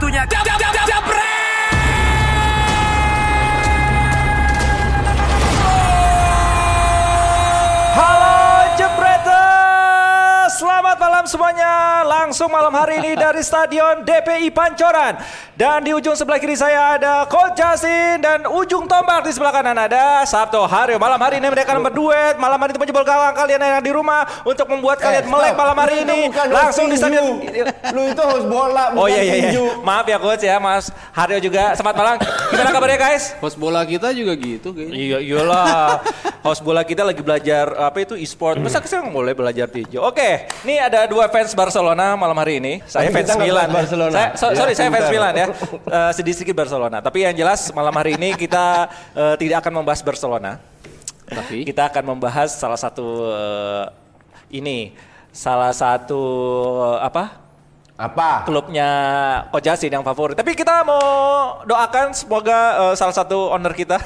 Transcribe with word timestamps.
waktunya. 0.00 0.24
Dab, 0.24 0.44
dab, 0.44 0.58
dab. 0.58 0.69
Malam 11.20 11.36
semuanya. 11.36 12.00
Langsung 12.08 12.48
malam 12.48 12.72
hari 12.72 12.96
ini 12.96 13.12
dari 13.12 13.44
Stadion 13.44 14.08
DPI 14.08 14.48
Pancoran. 14.56 15.20
Dan 15.52 15.84
di 15.84 15.92
ujung 15.92 16.16
sebelah 16.16 16.40
kiri 16.40 16.56
saya 16.56 16.96
ada 16.96 17.28
Coach 17.28 17.60
Justin 17.60 18.24
dan 18.24 18.48
ujung 18.48 18.88
tombak 18.88 19.28
di 19.28 19.36
sebelah 19.36 19.52
kanan 19.52 19.76
ada 19.76 20.24
Sabto 20.24 20.64
Haryo. 20.64 20.96
Malam 20.96 21.20
hari 21.20 21.36
ini 21.36 21.52
mereka 21.52 21.76
akan 21.76 21.84
berduet. 21.84 22.40
Malam 22.40 22.56
hari 22.56 22.72
itu 22.72 22.80
menjebol 22.80 23.04
gawang 23.04 23.36
kalian 23.36 23.60
yang 23.60 23.84
di 23.84 23.92
rumah 23.92 24.24
untuk 24.48 24.64
membuat 24.72 24.96
kalian 24.96 25.28
melek 25.28 25.52
malam 25.60 25.76
hari 25.76 26.08
ini. 26.08 26.32
Langsung 26.32 26.88
di 26.88 26.96
stadion. 26.96 27.44
Lu 27.92 28.02
itu 28.08 28.22
host 28.24 28.48
bola, 28.48 28.96
bukan 28.96 29.04
Oh 29.04 29.08
iya 29.12 29.20
iya 29.20 29.36
iya. 29.52 29.60
Maaf 29.84 30.08
ya 30.08 30.16
coach 30.16 30.40
ya 30.40 30.56
Mas 30.56 30.88
Haryo 31.12 31.36
juga. 31.36 31.76
Selamat 31.76 32.00
malam. 32.00 32.14
Gimana 32.48 32.70
kabarnya 32.72 32.96
guys? 32.96 33.36
Host 33.44 33.60
bola 33.60 33.84
kita 33.84 34.08
juga 34.16 34.32
gitu 34.40 34.72
kayaknya. 34.72 34.96
Iya 34.96 35.18
iyalah. 35.20 36.00
Host 36.40 36.64
bola 36.64 36.80
kita 36.80 37.04
lagi 37.04 37.20
belajar 37.20 37.76
apa 37.76 38.08
itu 38.08 38.16
e-sport. 38.16 38.56
Masa 38.56 38.80
kita 38.84 39.04
nggak 39.04 39.12
boleh 39.12 39.36
belajar 39.36 39.68
tinju? 39.68 40.00
Oke, 40.00 40.48
ini 40.64 40.80
ada 40.80 41.10
dua 41.10 41.19
fans 41.28 41.52
Barcelona 41.52 42.16
malam 42.16 42.32
hari 42.32 42.56
ini. 42.56 42.80
Saya 42.88 43.12
Tapi 43.12 43.20
fans 43.20 43.36
Milan. 43.36 43.68
bahas 43.68 43.84
Barcelona. 43.84 44.14
Saya, 44.16 44.28
so- 44.38 44.50
Ya, 44.50 44.56
sorry, 44.56 44.72
saya 44.72 44.88
fans. 44.88 45.10
Milan 45.12 45.32
ya. 45.36 45.46
Eh, 45.52 46.12
sedikit-sedikit 46.16 46.56
Barcelona. 46.56 47.04
Tapi 47.04 47.28
yang 47.28 47.36
jelas 47.36 47.68
malam 47.76 47.92
hari 47.92 48.16
ini 48.16 48.32
kita 48.32 48.88
eh, 49.12 49.34
tidak 49.36 49.60
akan 49.60 49.84
membahas 49.84 50.00
Barcelona. 50.00 50.56
Tapi 51.30 51.62
Kita 51.62 51.86
akan 51.86 52.16
membahas 52.16 52.50
salah 52.56 52.80
satu 52.80 53.06
eh, 53.28 53.84
ini 54.50 54.96
salah 55.30 55.70
satu 55.70 56.22
eh, 56.96 56.98
apa? 57.04 57.49
Apa? 58.00 58.48
klubnya 58.48 58.88
Coach 59.48 59.60
Jasin 59.62 59.92
yang 59.92 60.00
favorit. 60.00 60.32
Tapi 60.32 60.56
kita 60.56 60.80
mau 60.82 61.04
doakan 61.62 62.10
semoga 62.10 62.58
eh, 62.82 62.94
salah 62.94 63.12
satu 63.12 63.52
owner 63.52 63.70
kita, 63.70 64.00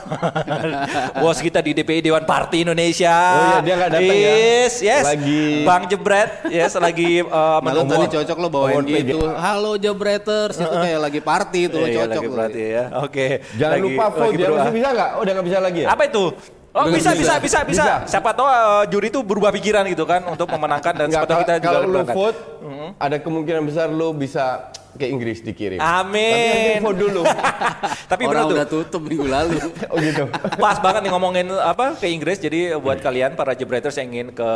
bos 1.22 1.38
kita 1.38 1.60
di 1.60 1.70
DPI 1.72 2.02
Dewan 2.02 2.24
Parti 2.24 2.66
Indonesia. 2.66 3.14
Oh 3.14 3.46
iya, 3.46 3.58
dia 3.60 3.74
nggak 3.76 3.90
datang 3.92 4.10
ya? 4.10 4.32
Yes, 4.34 4.74
yes. 4.80 5.04
Lagi- 5.06 5.62
Bang 5.62 5.86
Jebret, 5.86 6.30
yes, 6.48 6.74
lagi 6.76 7.22
uh, 7.22 7.62
menunggu. 7.62 7.94
tadi 7.96 8.06
cocok 8.12 8.36
lo 8.36 8.48
bawain 8.48 8.82
gitu. 8.82 9.30
Halo 9.30 9.78
Jabreters, 9.78 10.58
itu 10.58 10.74
kayak 10.74 11.00
lagi 11.00 11.20
party 11.22 11.60
itu 11.64 11.76
lo 11.76 11.86
Iya, 11.86 11.94
cocok. 11.96 12.10
lagi 12.10 12.26
lo. 12.26 12.32
berarti 12.34 12.62
ya. 12.66 12.84
Oke. 13.00 13.26
Jangan 13.54 13.72
Lagi- 13.72 13.86
lupa 13.88 14.04
vote, 14.08 14.18
lagi 14.20 14.34
dia 14.34 14.42
berdoa. 14.44 14.58
masih 14.58 14.74
bisa 14.74 14.88
nggak? 14.90 15.08
Oh, 15.08 15.20
udah 15.22 15.32
nggak 15.32 15.46
bisa 15.46 15.58
lagi 15.60 15.80
ya? 15.80 15.88
Apa 15.88 16.02
itu? 16.04 16.24
Oh 16.74 16.90
bisa, 16.90 17.14
bisa, 17.14 17.38
bisa. 17.38 17.62
bisa, 17.62 17.70
bisa. 17.70 17.94
Siapa 18.10 18.34
tahu 18.34 18.50
eh, 18.50 18.84
juri 18.90 19.06
itu 19.06 19.22
berubah 19.22 19.54
pikiran 19.54 19.86
gitu 19.86 20.02
kan 20.02 20.26
untuk 20.26 20.50
memenangkan 20.50 21.06
dan 21.06 21.06
tahu 21.06 21.46
kita 21.46 21.62
juga 21.62 21.70
kalau 21.70 21.80
lu 21.86 21.92
berangkat. 22.02 22.14
vote, 22.18 22.38
ada 22.98 23.16
kemungkinan 23.22 23.62
besar 23.62 23.86
lu 23.94 24.10
bisa 24.10 24.74
ke 24.98 25.06
Inggris 25.06 25.38
dikirim. 25.42 25.78
Amin. 25.78 26.78
Tapi 26.78 26.82
vote 26.82 26.98
dulu. 26.98 27.22
Tapi 28.10 28.22
benar 28.26 28.34
Orang 28.34 28.46
tuh. 28.50 28.56
udah 28.58 28.66
tutup 28.66 29.02
minggu 29.06 29.26
lalu. 29.26 29.58
oh 29.94 29.96
gitu. 30.02 30.24
Pas 30.58 30.78
banget 30.82 31.00
nih 31.06 31.12
ngomongin 31.14 31.46
apa 31.54 31.94
ke 31.94 32.10
Inggris. 32.10 32.42
Jadi 32.42 32.74
buat 32.78 32.98
kalian 32.98 33.38
para 33.38 33.54
jebreters 33.54 33.94
yang 34.02 34.10
ingin 34.10 34.28
ke 34.34 34.50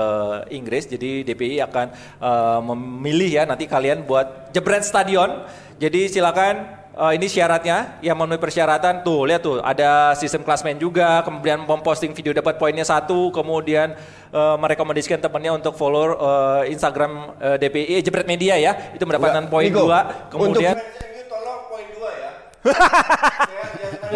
Inggris, 0.50 0.90
jadi 0.90 1.22
DPI 1.22 1.62
akan 1.70 1.86
eh, 2.18 2.60
memilih 2.66 3.30
ya 3.30 3.42
nanti 3.46 3.70
kalian 3.70 4.02
buat 4.02 4.50
jebret 4.50 4.82
stadion. 4.82 5.46
Jadi 5.78 6.10
silakan 6.10 6.66
eh, 6.98 7.12
ini 7.14 7.26
syaratnya 7.30 8.02
yang 8.02 8.18
memenuhi 8.18 8.42
persyaratan 8.42 9.06
tuh 9.06 9.30
lihat 9.30 9.40
tuh 9.40 9.62
ada 9.62 10.18
sistem 10.18 10.42
klasmen 10.42 10.74
juga 10.76 11.22
kemudian 11.22 11.62
memposting 11.62 12.10
video 12.10 12.34
dapat 12.34 12.58
poinnya 12.58 12.82
satu 12.82 13.30
kemudian 13.30 13.94
eh, 14.34 14.56
merekomendasikan 14.58 15.22
temannya 15.22 15.62
untuk 15.62 15.78
follow 15.78 16.18
eh, 16.18 16.74
Instagram 16.74 17.38
eh, 17.38 17.56
DPI 17.62 18.02
jebret 18.02 18.26
media 18.26 18.58
ya 18.58 18.72
itu 18.92 19.06
mendapatkan 19.06 19.46
poin 19.46 19.70
dua 19.70 20.28
kemudian 20.28 20.74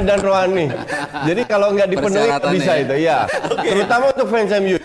dan 0.00 0.19
Rohani. 0.19 0.67
Jadi 1.28 1.42
kalau 1.46 1.73
nggak 1.77 1.89
dipenuhi 1.89 2.29
bisa 2.58 2.73
ya. 2.74 2.83
itu, 2.83 2.95
ya. 3.05 3.18
Terutama 3.61 4.05
untuk 4.11 4.27
fans 4.33 4.52
MU. 4.58 4.77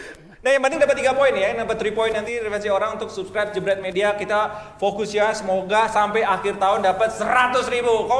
Nah 0.47 0.55
yang 0.55 0.63
penting 0.63 0.79
dapat 0.79 0.95
3 1.03 1.11
poin 1.11 1.33
ya, 1.35 1.51
yang 1.51 1.59
dapat 1.67 1.75
3 1.75 1.91
poin 1.91 2.07
nanti 2.07 2.39
referensi 2.39 2.71
orang 2.71 2.95
untuk 2.95 3.11
subscribe 3.11 3.51
Jebret 3.51 3.83
Media 3.83 4.15
kita 4.15 4.71
fokus 4.79 5.11
ya 5.11 5.35
semoga 5.35 5.91
sampai 5.91 6.23
akhir 6.23 6.55
tahun 6.55 6.87
dapat 6.87 7.11
100 7.19 7.67
ribu. 7.67 8.07
Oh, 8.07 8.15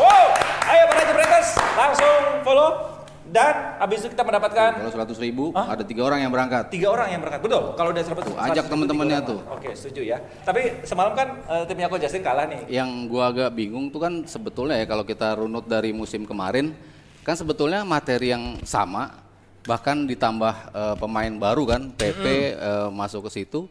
wow. 0.00 0.26
ayo 0.72 0.88
para 0.88 1.04
Jebreters 1.04 1.60
langsung 1.76 2.40
follow 2.48 2.96
dan 3.28 3.76
habis 3.76 4.00
itu 4.00 4.08
kita 4.08 4.24
mendapatkan 4.24 4.80
Kalau 4.80 5.04
100 5.04 5.20
ribu, 5.20 5.52
Hah? 5.52 5.76
ada 5.76 5.84
tiga 5.84 6.08
orang 6.08 6.24
yang 6.24 6.32
berangkat. 6.32 6.72
tiga 6.72 6.96
orang 6.96 7.12
yang 7.12 7.20
berangkat 7.20 7.44
betul. 7.44 7.62
Kalau 7.76 7.88
udah 7.92 8.04
100 8.08 8.24
Tuh, 8.24 8.36
ajak 8.40 8.64
temen-temennya 8.64 9.18
tuh. 9.20 9.38
Oke 9.52 9.68
setuju 9.76 10.16
ya. 10.16 10.18
Tapi 10.40 10.80
semalam 10.88 11.12
kan 11.12 11.44
eh, 11.44 11.64
timnya 11.68 11.92
Coach 11.92 12.08
Justin 12.08 12.24
kalah 12.24 12.48
nih. 12.48 12.72
Yang 12.72 12.88
gua 13.12 13.36
agak 13.36 13.52
bingung 13.52 13.92
tuh 13.92 14.00
kan 14.00 14.24
sebetulnya 14.24 14.80
ya 14.80 14.88
kalau 14.88 15.04
kita 15.04 15.36
runut 15.36 15.68
dari 15.68 15.92
musim 15.92 16.24
kemarin, 16.24 16.72
kan 17.20 17.36
sebetulnya 17.36 17.84
materi 17.84 18.32
yang 18.32 18.56
sama, 18.64 19.28
bahkan 19.64 20.08
ditambah 20.08 20.54
eh, 20.72 20.96
pemain 20.96 21.32
baru 21.34 21.62
kan, 21.68 21.82
PP 21.92 22.24
eh, 22.56 22.88
masuk 22.92 23.28
ke 23.28 23.42
situ. 23.42 23.68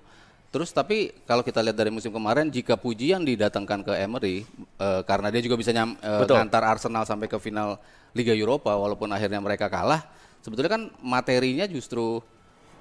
Terus 0.49 0.73
tapi 0.73 1.13
kalau 1.29 1.45
kita 1.45 1.61
lihat 1.61 1.77
dari 1.77 1.93
musim 1.93 2.09
kemarin, 2.09 2.49
jika 2.49 2.73
Puji 2.73 3.13
yang 3.13 3.21
didatangkan 3.21 3.85
ke 3.85 3.93
Emery, 4.01 4.45
eh, 4.81 5.01
karena 5.05 5.29
dia 5.29 5.41
juga 5.45 5.55
bisa 5.57 5.69
nyam, 5.69 5.93
Betul. 5.97 6.41
ngantar 6.41 6.65
Arsenal 6.65 7.05
sampai 7.05 7.29
ke 7.29 7.37
final 7.37 7.77
Liga 8.17 8.33
Eropa, 8.33 8.73
walaupun 8.73 9.13
akhirnya 9.13 9.37
mereka 9.37 9.69
kalah, 9.69 10.01
sebetulnya 10.41 10.71
kan 10.73 10.83
materinya 11.05 11.69
justru 11.69 12.25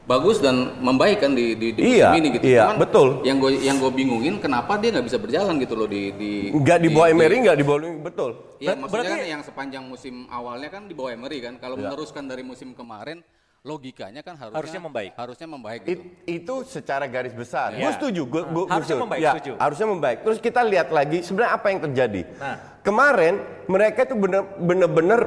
bagus 0.09 0.41
dan 0.41 0.81
membaik 0.81 1.21
kan 1.21 1.37
di, 1.37 1.53
di, 1.53 1.77
di 1.77 1.81
Iya, 2.01 2.09
musim 2.09 2.19
ini 2.19 2.29
gitu. 2.33 2.45
iya, 2.49 2.73
betul. 2.73 3.21
Yang 3.21 3.37
gue 3.39 3.51
yang 3.61 3.77
gue 3.77 3.93
bingungin 3.93 4.35
kenapa 4.41 4.81
dia 4.81 4.89
nggak 4.91 5.05
bisa 5.05 5.21
berjalan 5.21 5.61
gitu 5.61 5.77
loh 5.77 5.85
di 5.85 6.03
di 6.17 6.31
Nggak 6.49 6.79
di 6.81 6.89
bawah 6.89 7.09
Emery, 7.09 7.37
nggak 7.45 7.57
di 7.57 7.65
bawah 7.65 7.81
betul. 8.01 8.31
Iya, 8.57 8.73
Ber- 8.73 8.79
maksudnya 8.81 9.05
berarti- 9.05 9.21
kan 9.21 9.29
yang 9.29 9.43
sepanjang 9.45 9.85
musim 9.85 10.25
awalnya 10.29 10.69
kan 10.71 10.89
di 10.89 10.97
bawah 10.97 11.13
Emery 11.13 11.39
kan. 11.39 11.55
Kalau 11.59 11.77
meneruskan 11.77 12.25
dari 12.25 12.41
musim 12.41 12.73
kemarin, 12.73 13.21
logikanya 13.61 14.25
kan 14.25 14.35
harusnya 14.35 14.57
Harusnya 14.57 14.81
membaik. 14.81 15.13
Harusnya 15.13 15.47
membaik 15.47 15.81
gitu. 15.85 15.93
It- 15.93 16.07
itu 16.27 16.55
secara 16.65 17.05
garis 17.05 17.37
besar. 17.37 17.77
Iya. 17.77 17.85
Gue 17.85 17.93
setuju. 17.93 18.23
Gue, 18.25 18.43
Harusnya 18.65 18.97
setuju. 18.97 19.05
membaik, 19.05 19.21
Ya, 19.21 19.33
setuju. 19.37 19.53
Harusnya 19.61 19.87
membaik. 19.87 20.19
Terus 20.25 20.39
kita 20.41 20.61
lihat 20.65 20.89
lagi 20.89 21.19
sebenarnya 21.21 21.53
apa 21.53 21.67
yang 21.69 21.81
terjadi. 21.85 22.21
Nah. 22.35 22.57
Kemarin 22.81 23.35
mereka 23.67 24.09
itu 24.09 24.17
bener- 24.17 24.49
bener-bener 24.57 25.21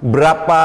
berapa 0.00 0.60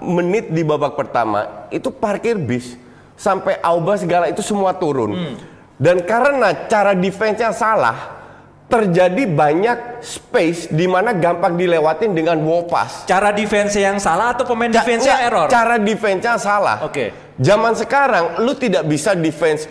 menit 0.00 0.46
di 0.48 0.62
babak 0.62 0.94
pertama 0.94 1.66
itu 1.68 1.86
parkir 1.88 2.34
bis 2.34 2.78
sampai 3.16 3.58
Auba 3.64 3.96
segala 3.96 4.28
itu 4.30 4.44
semua 4.44 4.76
turun. 4.76 5.12
Hmm. 5.16 5.34
Dan 5.76 6.04
karena 6.04 6.68
cara 6.68 6.96
defense-nya 6.96 7.52
salah, 7.52 8.16
terjadi 8.66 9.28
banyak 9.30 10.02
space 10.02 10.72
di 10.74 10.88
mana 10.90 11.14
gampang 11.14 11.54
dilewatin 11.54 12.16
dengan 12.16 12.40
wall 12.42 12.66
pass. 12.66 13.06
Cara 13.06 13.30
defense 13.30 13.76
yang 13.78 14.00
salah 14.00 14.32
atau 14.34 14.48
pemain 14.48 14.72
Ca- 14.72 14.82
defense 14.82 15.04
yang 15.06 15.20
error? 15.22 15.46
Cara 15.52 15.76
defense-nya 15.78 16.34
salah. 16.40 16.82
Oke. 16.82 17.12
Zaman 17.36 17.76
sekarang 17.76 18.40
lu 18.40 18.56
tidak 18.56 18.88
bisa 18.88 19.12
defense 19.12 19.68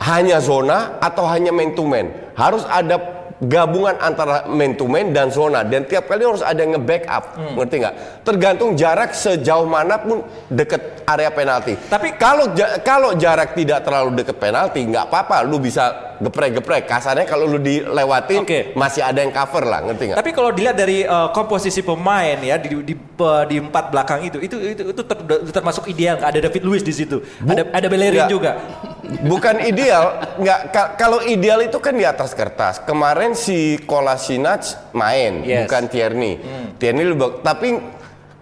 hanya 0.00 0.40
zona 0.40 0.96
atau 1.02 1.26
hanya 1.28 1.52
man 1.52 1.74
to 1.76 1.84
man. 1.84 2.08
Harus 2.32 2.64
ada 2.64 2.96
gabungan 3.40 3.96
antara 3.96 4.44
man 4.44 4.72
to 4.72 4.84
man 4.84 5.10
dan 5.10 5.28
zona 5.28 5.60
dan 5.62 5.82
tiap 5.82 6.04
kali 6.04 6.22
harus 6.22 6.40
ada 6.40 6.56
yang 6.56 6.76
nge-backup. 6.76 7.24
Hmm. 7.32 7.56
Ngerti 7.56 7.76
nggak? 7.78 7.94
Tergantung 8.20 8.70
jarak 8.74 9.10
sejauh 9.10 9.64
mana 9.64 9.96
pun 9.96 10.20
deket 10.46 11.02
area 11.04 11.28
penalti. 11.28 11.74
Tapi- 11.80 12.14
kalau 12.14 12.52
ja- 12.52 12.76
kalau 12.78 13.16
jarak 13.16 13.52
tidak 13.52 13.80
terlalu 13.80 14.20
deket 14.20 14.36
penalti 14.36 14.84
nggak 14.84 15.08
apa-apa, 15.08 15.40
lu 15.42 15.56
bisa 15.56 16.12
geprek-geprek. 16.20 16.84
Kasarnya 16.84 17.24
kalau 17.24 17.48
lu 17.48 17.56
dilewatin 17.56 18.44
Oke. 18.44 18.76
masih 18.76 19.00
ada 19.00 19.24
yang 19.24 19.32
cover 19.32 19.64
lah, 19.64 19.80
ngerti 19.82 20.12
nggak? 20.12 20.18
Tapi 20.20 20.30
kalau 20.30 20.52
dilihat 20.52 20.76
dari 20.76 21.00
eh, 21.02 21.28
komposisi 21.32 21.80
pemain 21.80 22.36
ya 22.36 22.60
di, 22.60 22.76
di 22.84 22.92
pe- 22.92 23.44
di 23.48 23.56
empat 23.56 23.88
belakang 23.88 24.20
itu 24.22 24.36
itu 24.36 24.56
itu, 24.60 24.82
itu 24.92 25.02
ter- 25.02 25.24
termasuk 25.50 25.88
ideal. 25.88 26.20
Ada 26.20 26.44
David 26.44 26.60
Luiz 26.60 26.84
di 26.84 26.92
situ. 26.92 27.24
ada 27.40 27.64
ada 27.72 27.86
Bellerin 27.88 28.28
juga. 28.28 28.60
Bukan 29.00 29.64
ideal, 29.64 30.36
nggak. 30.38 30.60
ka- 30.70 30.90
kalau 30.94 31.24
ideal 31.24 31.58
itu 31.64 31.80
kan 31.80 31.90
di 31.90 32.04
atas 32.04 32.30
kertas. 32.30 32.78
Kemarin 32.78 33.29
si 33.32 33.78
Kolasinac 33.82 34.92
main, 34.92 35.42
Yes. 35.42 35.66
bukan 35.66 35.82
Tierney. 35.86 36.38
Tierney 36.76 37.04
lebih 37.08 37.40
Tapi 37.40 37.68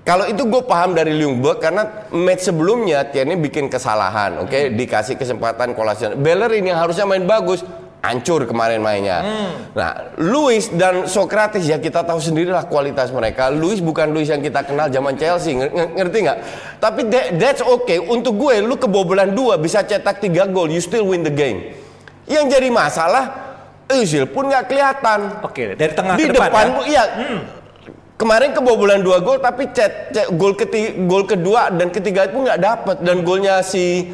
kalau 0.03 0.25
itu 0.25 0.41
gue 0.43 0.63
paham 0.65 0.97
dari 0.97 1.13
Ljungberg 1.15 1.61
karena 1.61 2.09
match 2.11 2.49
sebelumnya 2.49 3.05
Tierney 3.05 3.37
bikin 3.37 3.69
kesalahan, 3.69 4.41
oke, 4.41 4.73
dikasih 4.73 5.15
kesempatan 5.15 5.77
Kolasinac. 5.77 6.17
Bellerin 6.17 6.65
yang 6.65 6.81
harusnya 6.81 7.05
main 7.05 7.29
bagus, 7.29 7.61
hancur 7.99 8.47
kemarin 8.47 8.79
mainnya. 8.81 9.21
Nah, 9.75 10.15
Luis 10.17 10.71
dan 10.71 11.05
Socrates 11.05 11.67
ya 11.67 11.77
kita 11.77 12.07
tahu 12.07 12.23
sendirilah 12.23 12.65
kualitas 12.65 13.11
mereka. 13.11 13.51
Luis 13.51 13.83
bukan 13.83 14.09
Luis 14.09 14.31
yang 14.31 14.41
kita 14.41 14.63
kenal 14.63 14.89
zaman 14.89 15.19
Chelsea, 15.19 15.53
nger- 15.53 15.93
ngerti 15.93 16.19
nggak? 16.25 16.39
Tapi 16.79 17.01
that- 17.11 17.31
that's 17.37 17.61
okay. 17.61 17.99
Untuk 17.99 18.39
gue, 18.39 18.63
lu 18.63 18.79
kebobolan 18.79 19.35
dua 19.35 19.59
bisa 19.59 19.83
cetak 19.83 20.23
tiga 20.23 20.47
gol, 20.47 20.71
you 20.71 20.81
still 20.81 21.05
win 21.05 21.21
the 21.21 21.33
game. 21.33 21.75
Yang 22.25 22.55
jadi 22.55 22.69
masalah, 22.71 23.48
Özil 23.89 24.25
pun 24.25 24.47
nggak 24.47 24.69
kelihatan. 24.69 25.41
Oke, 25.41 25.73
dari 25.73 25.93
tengah 25.93 26.15
Di 26.15 26.25
ke 26.25 26.33
depan. 26.33 26.49
depan, 26.49 26.67
ya? 26.85 26.85
iya. 26.87 27.05
Kemarin 28.15 28.51
kebobolan 28.51 29.01
dua 29.01 29.19
gol, 29.19 29.39
tapi 29.39 29.71
cet, 29.71 30.11
cet- 30.11 30.29
gol 30.33 30.53
ketiga, 30.53 30.91
gol 31.07 31.23
kedua 31.25 31.71
dan 31.71 31.89
ketiga 31.89 32.27
itu 32.27 32.37
nggak 32.37 32.59
dapet 32.59 32.97
dan 33.01 33.23
golnya 33.23 33.63
si 33.63 34.11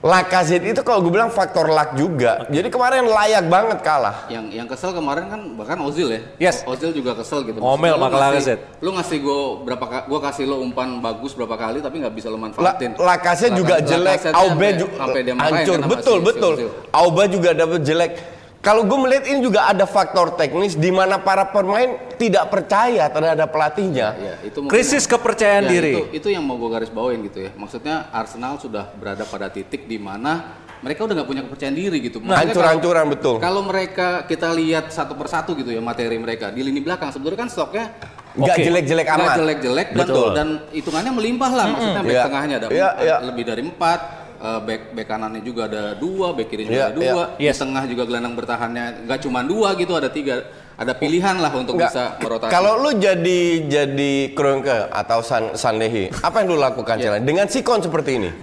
Lacazette 0.00 0.64
itu 0.64 0.80
kalau 0.80 1.04
gue 1.04 1.12
bilang 1.12 1.28
faktor 1.28 1.68
luck 1.68 1.92
juga. 1.92 2.48
Jadi 2.48 2.72
kemarin 2.72 3.04
layak 3.04 3.44
banget 3.44 3.84
kalah. 3.84 4.24
Yang 4.32 4.44
yang 4.54 4.64
kesel 4.64 4.96
kemarin 4.96 5.28
kan 5.28 5.40
bahkan 5.60 5.76
Ozil 5.84 6.08
ya. 6.08 6.20
Yes. 6.40 6.64
Ozil 6.64 6.96
juga 6.96 7.12
kesel 7.12 7.44
gitu. 7.44 7.60
Lu 7.60 7.76
sama 7.76 8.08
Lacazette. 8.08 8.64
Lu 8.80 8.96
ngasih 8.96 9.18
gue 9.20 9.40
berapa 9.60 9.84
gua 10.08 10.20
kasih 10.24 10.48
lo 10.48 10.64
umpan 10.64 11.04
bagus 11.04 11.36
berapa 11.36 11.52
kali 11.52 11.84
tapi 11.84 12.00
nggak 12.00 12.16
bisa 12.16 12.32
lo 12.32 12.38
La, 12.38 12.48
manfaatin. 12.48 12.96
Lacazette 12.96 13.52
juga 13.52 13.76
Lacazette 13.76 13.92
jelek, 13.92 14.20
Aube 14.32 14.68
juga 14.72 14.96
hancur. 15.36 15.76
kan 15.76 15.88
Betul, 15.92 16.16
si- 16.16 16.22
si 16.22 16.26
betul. 16.32 16.52
Auba 16.88 17.22
juga 17.28 17.50
dapat 17.52 17.80
jelek. 17.84 18.12
Kalau 18.60 18.84
gue 18.84 18.98
melihat 19.00 19.24
ini 19.24 19.40
juga 19.40 19.64
ada 19.64 19.88
faktor 19.88 20.36
teknis 20.36 20.76
di 20.76 20.92
mana 20.92 21.16
para 21.16 21.48
pemain 21.48 21.96
tidak 22.20 22.52
percaya 22.52 23.08
terhadap 23.08 23.48
pelatihnya. 23.48 24.08
Ya, 24.20 24.34
itu 24.44 24.68
Krisis 24.68 25.08
kepercayaan 25.08 25.64
Ya, 25.64 25.70
diri. 25.72 25.92
Itu, 25.96 26.04
itu 26.12 26.28
yang 26.28 26.44
mau 26.44 26.60
gue 26.60 26.68
garis 26.68 26.92
bawain 26.92 27.24
gitu 27.24 27.48
ya. 27.48 27.56
Maksudnya 27.56 28.12
Arsenal 28.12 28.60
sudah 28.60 28.92
berada 29.00 29.24
pada 29.24 29.48
titik 29.48 29.88
di 29.88 29.96
mana 29.96 30.60
mereka 30.84 31.08
udah 31.08 31.14
nggak 31.16 31.28
punya 31.32 31.42
kepercayaan 31.48 31.72
diri 31.72 32.04
gitu. 32.04 32.20
Maksudnya 32.20 32.36
Hancur-hancuran, 32.52 33.04
betul. 33.08 33.34
Kalau 33.40 33.64
mereka 33.64 34.28
kita 34.28 34.52
lihat 34.52 34.92
satu 34.92 35.16
persatu 35.16 35.56
gitu 35.56 35.72
ya 35.72 35.80
materi 35.80 36.20
mereka 36.20 36.52
di 36.52 36.60
lini 36.60 36.84
belakang 36.84 37.16
sebetulnya 37.16 37.48
kan 37.48 37.48
stoknya 37.48 37.96
Nggak 38.30 38.56
Oke. 38.56 38.62
jelek-jelek 38.62 39.06
nggak 39.10 39.18
amat. 39.18 39.36
jelek-jelek 39.42 39.88
dan, 39.90 39.98
Betul. 40.06 40.28
dan 40.38 40.48
hitungannya 40.70 41.12
melimpah 41.18 41.50
lah. 41.50 41.66
Maksudnya 41.66 42.02
back 42.06 42.14
Iya. 42.14 42.22
tengahnya 42.30 42.54
ada 42.62 42.66
empat, 42.70 42.94
iya. 43.02 43.16
lebih 43.26 43.44
dari 43.48 43.62
empat. 43.66 44.00
Eh, 44.40 44.60
back, 44.60 44.82
back 44.90 45.06
kanannya 45.06 45.40
juga 45.40 45.68
ada 45.68 45.92
dua, 45.94 46.32
back 46.32 46.48
kiri 46.48 46.64
juga 46.64 46.74
Iya, 46.74 46.86
ada 46.86 46.96
dua, 46.96 47.22
iya. 47.36 47.52
di 47.52 47.58
tengah 47.58 47.84
juga 47.84 48.02
gelandang 48.04 48.34
bertahannya 48.34 48.84
nggak 49.04 49.20
cuma 49.20 49.40
dua 49.42 49.68
gitu, 49.74 49.92
ada 49.92 50.08
tiga, 50.08 50.48
ada 50.74 50.92
pilihan 50.92 51.36
lah 51.36 51.52
untuk 51.52 51.76
Nggak, 51.76 51.90
bisa 51.90 52.04
merotasi. 52.18 52.50
Kalau 52.50 52.72
lu 52.78 52.90
jadi 52.94 53.40
jadi 53.62 54.12
Kroenke 54.32 54.88
atau 54.88 55.20
San, 55.20 55.52
Sanlehi, 55.52 56.08
apa 56.16 56.40
yang 56.40 56.48
lu 56.48 56.58
lakukan 56.58 56.96
Iya. 56.96 57.04
Cela? 57.06 57.18
Dengan 57.20 57.46
sikon 57.46 57.80
seperti 57.80 58.10
ini? 58.16 58.30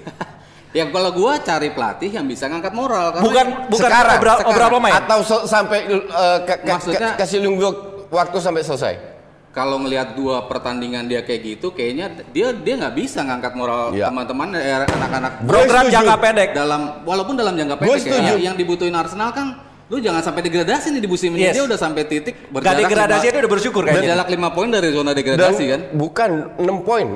Ya 0.75 0.83
kalau 0.85 1.09
gua 1.09 1.39
cari 1.39 1.71
pelatih 1.71 2.11
yang 2.11 2.27
bisa 2.27 2.45
ngangkat 2.45 2.69
moral 2.69 3.09
karena 3.09 3.23
Bukan 3.23 3.45
bukan 3.71 3.87
Sekarang, 3.87 4.17
obral, 4.19 4.35
sekarang. 4.35 4.51
obral 4.51 4.69
pemain. 4.69 4.93
Atau 4.93 5.19
se- 5.23 5.45
sampai 5.47 5.79
uh, 5.89 6.39
ke, 6.43 6.53
ke- 6.53 6.69
Maksudnya- 6.69 7.15
ke- 7.15 7.17
kasih 7.17 7.39
nunggu 7.41 7.69
waktu 8.11 8.37
sampai 8.37 8.61
selesai? 8.61 8.93
Kalau 9.57 9.81
ngelihat 9.81 10.13
dua 10.13 10.45
pertandingan 10.45 11.03
dia 11.03 11.19
kayak 11.19 11.41
gitu 11.41 11.67
kayaknya 11.71 12.05
dia 12.29 12.53
dia 12.53 12.77
nggak 12.77 12.93
bisa 12.93 13.19
ngangkat 13.19 13.53
moral 13.53 13.89
Iya. 13.89 14.05
teman-teman 14.07 14.53
eh, 14.53 14.85
anak-anak 14.85 15.31
Program 15.43 15.85
jangka 15.87 16.15
pendek. 16.15 16.49
dalam 16.53 16.81
walaupun 17.01 17.33
dalam 17.33 17.57
jangka 17.57 17.75
pendek 17.75 18.05
ya, 18.05 18.37
yang 18.37 18.53
dibutuhin 18.53 18.93
Arsenal 18.93 19.33
kan 19.33 19.57
lu 19.87 19.97
jangan 19.97 20.21
sampai 20.21 20.43
degradasi 20.43 20.91
nih 20.91 21.01
di 21.01 21.09
musim 21.09 21.31
ini 21.31 21.47
Yes. 21.47 21.55
dia 21.55 21.63
udah 21.63 21.73
sampai 21.75 22.05
titik 22.05 22.35
Gak 22.51 22.75
degradasi 22.77 23.17
lima- 23.19 23.33
itu 23.33 23.37
udah 23.39 23.51
bersyukur 23.51 23.81
kayaknya. 23.81 24.13
berjarak 24.13 24.27
5 24.29 24.49
poin 24.51 24.69
dari 24.69 24.89
zona 24.91 25.09
Dan 25.09 25.17
degradasi 25.17 25.63
kan 25.65 25.81
bukan 25.91 26.29
6 26.59 26.77
poin. 26.83 27.07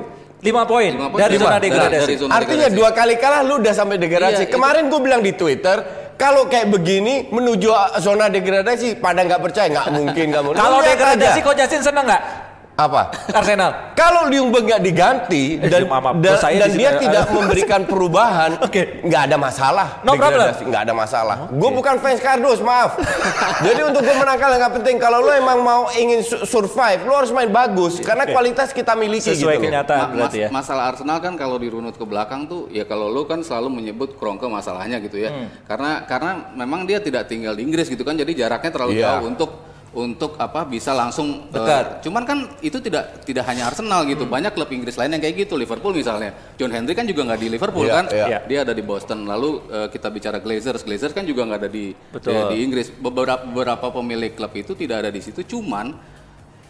5 0.42 0.66
poin 0.66 0.90
Lima 0.90 1.06
poin 1.06 1.20
dari 1.20 1.30
dari- 1.30 1.38
zona 1.38 1.56
degradasi. 1.56 2.02
dari 2.02 2.14
zona 2.18 2.32
Artinya 2.34 2.66
degradasi. 2.66 2.74
dua 2.74 2.90
kali 2.90 3.14
kalah 3.14 3.40
lu 3.44 3.54
udah 3.62 3.70
sampai 3.72 3.94
degradasi. 3.96 4.42
Iya, 4.42 4.50
Kemarin 4.50 4.90
gue 4.90 5.00
bilang 5.00 5.22
di 5.22 5.32
Twitter, 5.32 5.78
kalau 6.20 6.46
kayak 6.46 6.70
begini 6.70 7.28
menuju 7.32 7.70
zona 7.98 8.28
degradasi 8.30 9.00
pada 9.00 9.24
nggak 9.26 9.40
percaya 9.42 9.66
nggak 9.72 9.86
mungkin 9.90 10.26
mungkin. 10.30 10.52
Kalau 10.54 10.78
degradasi 10.82 11.38
kok 11.42 11.54
Justin 11.58 11.82
seneng 11.82 12.04
nggak? 12.06 12.51
Apa? 12.72 13.12
Arsenal. 13.30 13.92
Kalau 13.92 14.26
Liungberg 14.26 14.64
nggak 14.64 14.82
diganti 14.82 15.44
Eh, 15.54 15.68
dan, 15.68 15.84
maaf, 15.84 16.16
dan, 16.18 16.34
saya 16.34 16.66
dia 16.66 16.96
tidak 16.96 17.28
memberikan 17.28 17.84
perubahan, 17.90 18.56
Oke. 18.58 19.02
nggak 19.02 19.22
ada 19.28 19.36
masalah. 19.36 19.88
No 20.00 20.16
nggak 20.16 20.82
ada 20.82 20.92
masalah. 20.92 21.36
Gue 21.48 21.70
bukan 21.70 21.96
fans 21.98 22.18
kardus, 22.18 22.58
maaf. 22.58 22.96
Jadi 23.66 23.80
untuk 23.82 24.00
gue 24.00 24.12
menangkal 24.12 24.56
nggak 24.56 24.72
penting. 24.80 24.96
Kalau 24.96 25.20
lo 25.20 25.30
emang 25.30 25.60
mau 25.60 25.82
ingin 25.92 26.20
su- 26.20 26.42
survive, 26.42 27.04
lo 27.04 27.14
harus 27.14 27.30
main 27.30 27.48
bagus 27.48 28.00
karena 28.00 28.24
kualitas 28.24 28.70
kita 28.70 28.92
miliki 28.94 29.30
Sesuai 29.30 29.56
gitu. 29.56 29.68
kenyataan 29.68 29.98
Ma- 29.98 30.06
mas- 30.06 30.16
berarti 30.16 30.38
ya. 30.38 30.48
masalah 30.50 30.84
Arsenal 30.90 31.18
kan 31.18 31.34
kalau 31.34 31.56
dirunut 31.56 31.94
ke 31.94 32.04
belakang 32.04 32.44
tuh 32.44 32.66
ya 32.68 32.82
kalau 32.82 33.06
lu 33.06 33.22
kan 33.22 33.40
selalu 33.40 33.68
menyebut 33.70 34.16
Kroenke 34.16 34.44
masalahnya 34.44 34.96
gitu 34.98 35.16
ya. 35.16 35.30
Hmm. 35.30 35.48
Karena 35.64 36.02
karena 36.02 36.30
memang 36.52 36.82
dia 36.82 36.98
tidak 36.98 37.26
tinggal 37.26 37.52
di 37.52 37.62
Inggris 37.62 37.86
gitu 37.86 38.02
kan 38.02 38.14
jadi 38.14 38.32
jaraknya 38.38 38.70
terlalu 38.70 38.92
Iya. 38.94 39.04
jauh 39.12 39.24
untuk 39.26 39.50
untuk 39.92 40.40
apa 40.40 40.64
bisa 40.64 40.96
langsung 40.96 41.52
Dekat. 41.52 42.00
cuman 42.00 42.24
kan 42.24 42.38
itu 42.64 42.80
tidak 42.80 43.20
tidak 43.28 43.44
hanya 43.44 43.68
Arsenal 43.68 44.08
gitu. 44.08 44.24
Hmm. 44.24 44.32
Banyak 44.32 44.56
klub 44.56 44.72
Inggris 44.72 44.96
lain 44.96 45.12
yang 45.12 45.20
kayak 45.20 45.44
gitu. 45.44 45.60
Liverpool 45.60 45.92
misalnya. 45.92 46.32
John 46.56 46.72
Henry 46.72 46.96
kan 46.96 47.04
juga 47.04 47.28
nggak 47.28 47.40
di 47.40 47.48
Liverpool 47.52 47.84
Iya, 47.84 47.94
kan. 48.00 48.04
iya. 48.08 48.38
Dia 48.48 48.58
ada 48.64 48.72
di 48.72 48.80
Boston. 48.80 49.28
Lalu 49.28 49.50
eh, 49.68 49.88
kita 49.92 50.08
bicara 50.08 50.40
Glazers. 50.40 50.80
Glazers 50.80 51.12
kan 51.12 51.28
juga 51.28 51.44
nggak 51.44 51.60
ada 51.60 51.70
di 51.70 51.92
Betul. 51.92 52.32
di, 52.32 52.40
di 52.48 52.56
Inggris. 52.64 52.88
Beberapa 52.88 53.44
beberapa 53.44 53.92
pemilik 53.92 54.32
klub 54.32 54.52
itu 54.56 54.72
tidak 54.72 55.04
ada 55.04 55.10
di 55.12 55.20
situ 55.20 55.44
cuman 55.44 55.92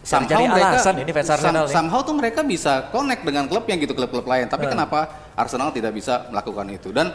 Cari-cari 0.03 0.51
alasan 0.51 0.99
ini 0.99 1.11
fans 1.15 1.31
Arsenal 1.31 1.63
nih. 1.63 1.71
somehow 1.71 2.03
tuh 2.03 2.11
mereka 2.11 2.43
bisa 2.43 2.91
connect 2.91 3.23
dengan 3.23 3.47
klub 3.47 3.63
yang 3.71 3.79
gitu 3.79 3.95
klub-klub 3.95 4.27
lain. 4.27 4.51
Tapi 4.51 4.67
kenapa 4.67 5.31
Arsenal 5.31 5.71
tidak 5.71 5.95
bisa 5.95 6.27
melakukan 6.27 6.67
itu? 6.75 6.91
Dan 6.91 7.07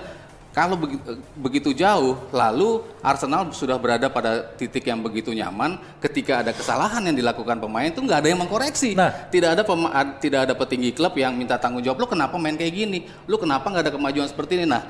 kalau 0.48 0.74
begi- 0.74 0.98
begitu 1.38 1.70
jauh, 1.70 2.18
lalu 2.34 2.82
Arsenal 2.98 3.52
sudah 3.52 3.78
berada 3.78 4.10
pada 4.10 4.42
titik 4.56 4.82
yang 4.82 4.98
begitu 4.98 5.30
nyaman 5.30 5.78
ketika 6.02 6.42
ada 6.42 6.50
kesalahan 6.50 7.04
yang 7.04 7.14
dilakukan 7.14 7.62
pemain 7.62 7.86
itu 7.86 8.02
nggak 8.02 8.18
ada 8.24 8.28
yang 8.32 8.40
mengkoreksi. 8.42 8.96
Nah. 8.98 9.28
tidak 9.30 9.54
ada 9.54 9.62
pema- 9.62 9.94
tidak 10.18 10.40
ada 10.48 10.54
petinggi 10.58 10.90
klub 10.96 11.14
yang 11.14 11.36
minta 11.36 11.60
tanggung 11.60 11.84
jawab. 11.84 12.02
Lu 12.02 12.08
kenapa 12.10 12.34
main 12.40 12.58
kayak 12.58 12.74
gini? 12.74 12.98
Lu 13.28 13.38
kenapa 13.38 13.70
nggak 13.70 13.86
ada 13.86 13.92
kemajuan 13.94 14.26
seperti 14.26 14.58
ini? 14.58 14.66
Nah, 14.66 14.82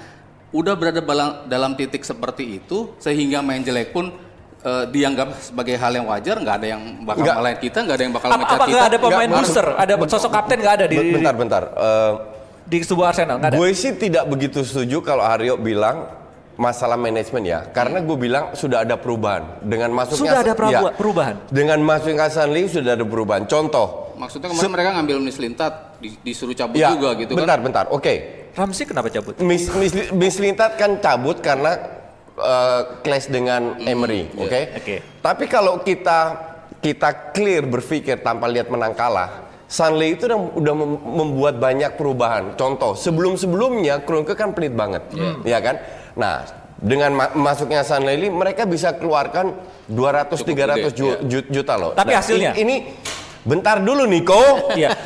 udah 0.54 0.72
berada 0.72 1.02
dalam 1.44 1.76
titik 1.76 2.00
seperti 2.00 2.64
itu 2.64 2.96
sehingga 2.96 3.44
main 3.44 3.60
jelek 3.60 3.92
pun 3.92 4.08
eh, 4.64 4.84
dianggap 4.88 5.36
sebagai 5.38 5.76
hal 5.76 5.92
yang 5.92 6.06
wajar, 6.08 6.40
nggak 6.40 6.56
ada 6.58 6.66
yang 6.66 6.82
bakal 7.04 7.22
Nggak. 7.28 7.60
kita, 7.60 7.78
nggak 7.84 7.96
ada 7.98 8.04
yang 8.08 8.14
bakal 8.14 8.28
Apa, 8.32 8.36
apa 8.40 8.64
kita. 8.64 8.72
nggak 8.72 8.86
ada 8.88 8.98
pemain 8.98 9.30
booster? 9.30 9.66
Ada 9.76 9.92
sosok 10.08 10.30
kapten 10.32 10.56
nggak 10.64 10.74
ada 10.80 10.86
di 10.88 10.96
Bentar, 10.96 11.34
bentar. 11.36 11.62
Eh, 11.76 12.37
di 12.68 12.78
sebuah 12.78 13.06
Arsenal? 13.10 13.40
Nggak 13.40 13.50
ada. 13.50 13.56
Gue 13.56 13.70
sih 13.72 13.96
tidak 13.96 14.28
begitu 14.28 14.60
setuju 14.60 15.00
kalau 15.00 15.24
Haryo 15.24 15.56
bilang 15.56 16.04
masalah 16.54 16.98
manajemen 16.98 17.46
ya, 17.46 17.64
karena 17.70 18.02
gue 18.02 18.16
bilang 18.18 18.50
sudah 18.52 18.82
ada 18.82 18.98
perubahan 18.98 19.62
dengan 19.62 19.94
masuknya 19.94 20.18
Sudah 20.26 20.40
ada 20.42 20.52
peruba- 20.52 20.90
ya, 20.90 20.98
perubahan? 20.98 21.36
Dengan 21.48 21.78
masuknya 21.80 22.26
Sanli 22.28 22.66
sudah 22.66 22.92
ada 22.92 23.06
perubahan. 23.06 23.46
Contoh, 23.46 24.10
Maksudnya 24.18 24.50
kemarin 24.50 24.72
mereka 24.74 24.90
ngambil 24.98 25.16
Mislintat 25.22 25.72
di- 25.96 26.18
disuruh 26.20 26.52
cabut 26.52 26.74
ya, 26.76 26.90
juga 26.90 27.14
gitu 27.14 27.32
bentar, 27.32 27.56
kan. 27.56 27.64
bentar, 27.64 27.84
oke. 27.88 28.14
Ramsey 28.58 28.84
kenapa 28.84 29.06
cabut? 29.06 29.38
Mis, 29.38 29.70
mis, 29.70 29.92
Mislintat 30.10 30.74
kan 30.74 30.98
cabut 30.98 31.38
karena 31.38 31.78
eh, 32.34 32.82
clash 33.00 33.30
dengan 33.30 33.78
Emery, 33.78 34.26
oke? 34.34 34.60
Oke. 34.76 34.96
Tapi 35.22 35.44
kalau 35.46 35.78
kita 35.80 36.50
kita 36.78 37.30
clear 37.30 37.62
berpikir 37.62 38.18
tanpa 38.18 38.50
lihat 38.50 38.66
menang 38.66 38.94
kalah, 38.94 39.46
Sanley 39.68 40.16
itu 40.16 40.24
udah, 40.24 40.40
udah 40.56 40.74
mem- 40.74 41.02
membuat 41.04 41.60
banyak 41.60 41.94
perubahan. 41.94 42.56
Contoh, 42.56 42.96
sebelum-sebelumnya 42.96 44.00
Kroenke 44.00 44.32
kan 44.32 44.50
pelit 44.50 44.72
banget, 44.72 45.04
ya 45.44 45.60
kan? 45.60 45.76
Nah, 46.16 46.48
dengan 46.74 47.12
ma- 47.12 47.34
masuknya 47.36 47.84
Sanley, 47.84 48.32
mereka 48.32 48.64
bisa 48.64 48.96
keluarkan 48.96 49.52
200-300 49.86 50.88
gede, 50.88 50.96
ju- 50.96 51.20
ju- 51.22 51.48
juta 51.52 51.76
loh. 51.76 51.92
Tapi 51.92 52.12
Nah, 52.12 52.18
hasilnya? 52.18 52.52
Ini, 52.56 52.64
ini 52.64 52.74
bentar 53.44 53.76
dulu 53.78 54.04
Niko. 54.04 54.72
Iya. 54.72 54.96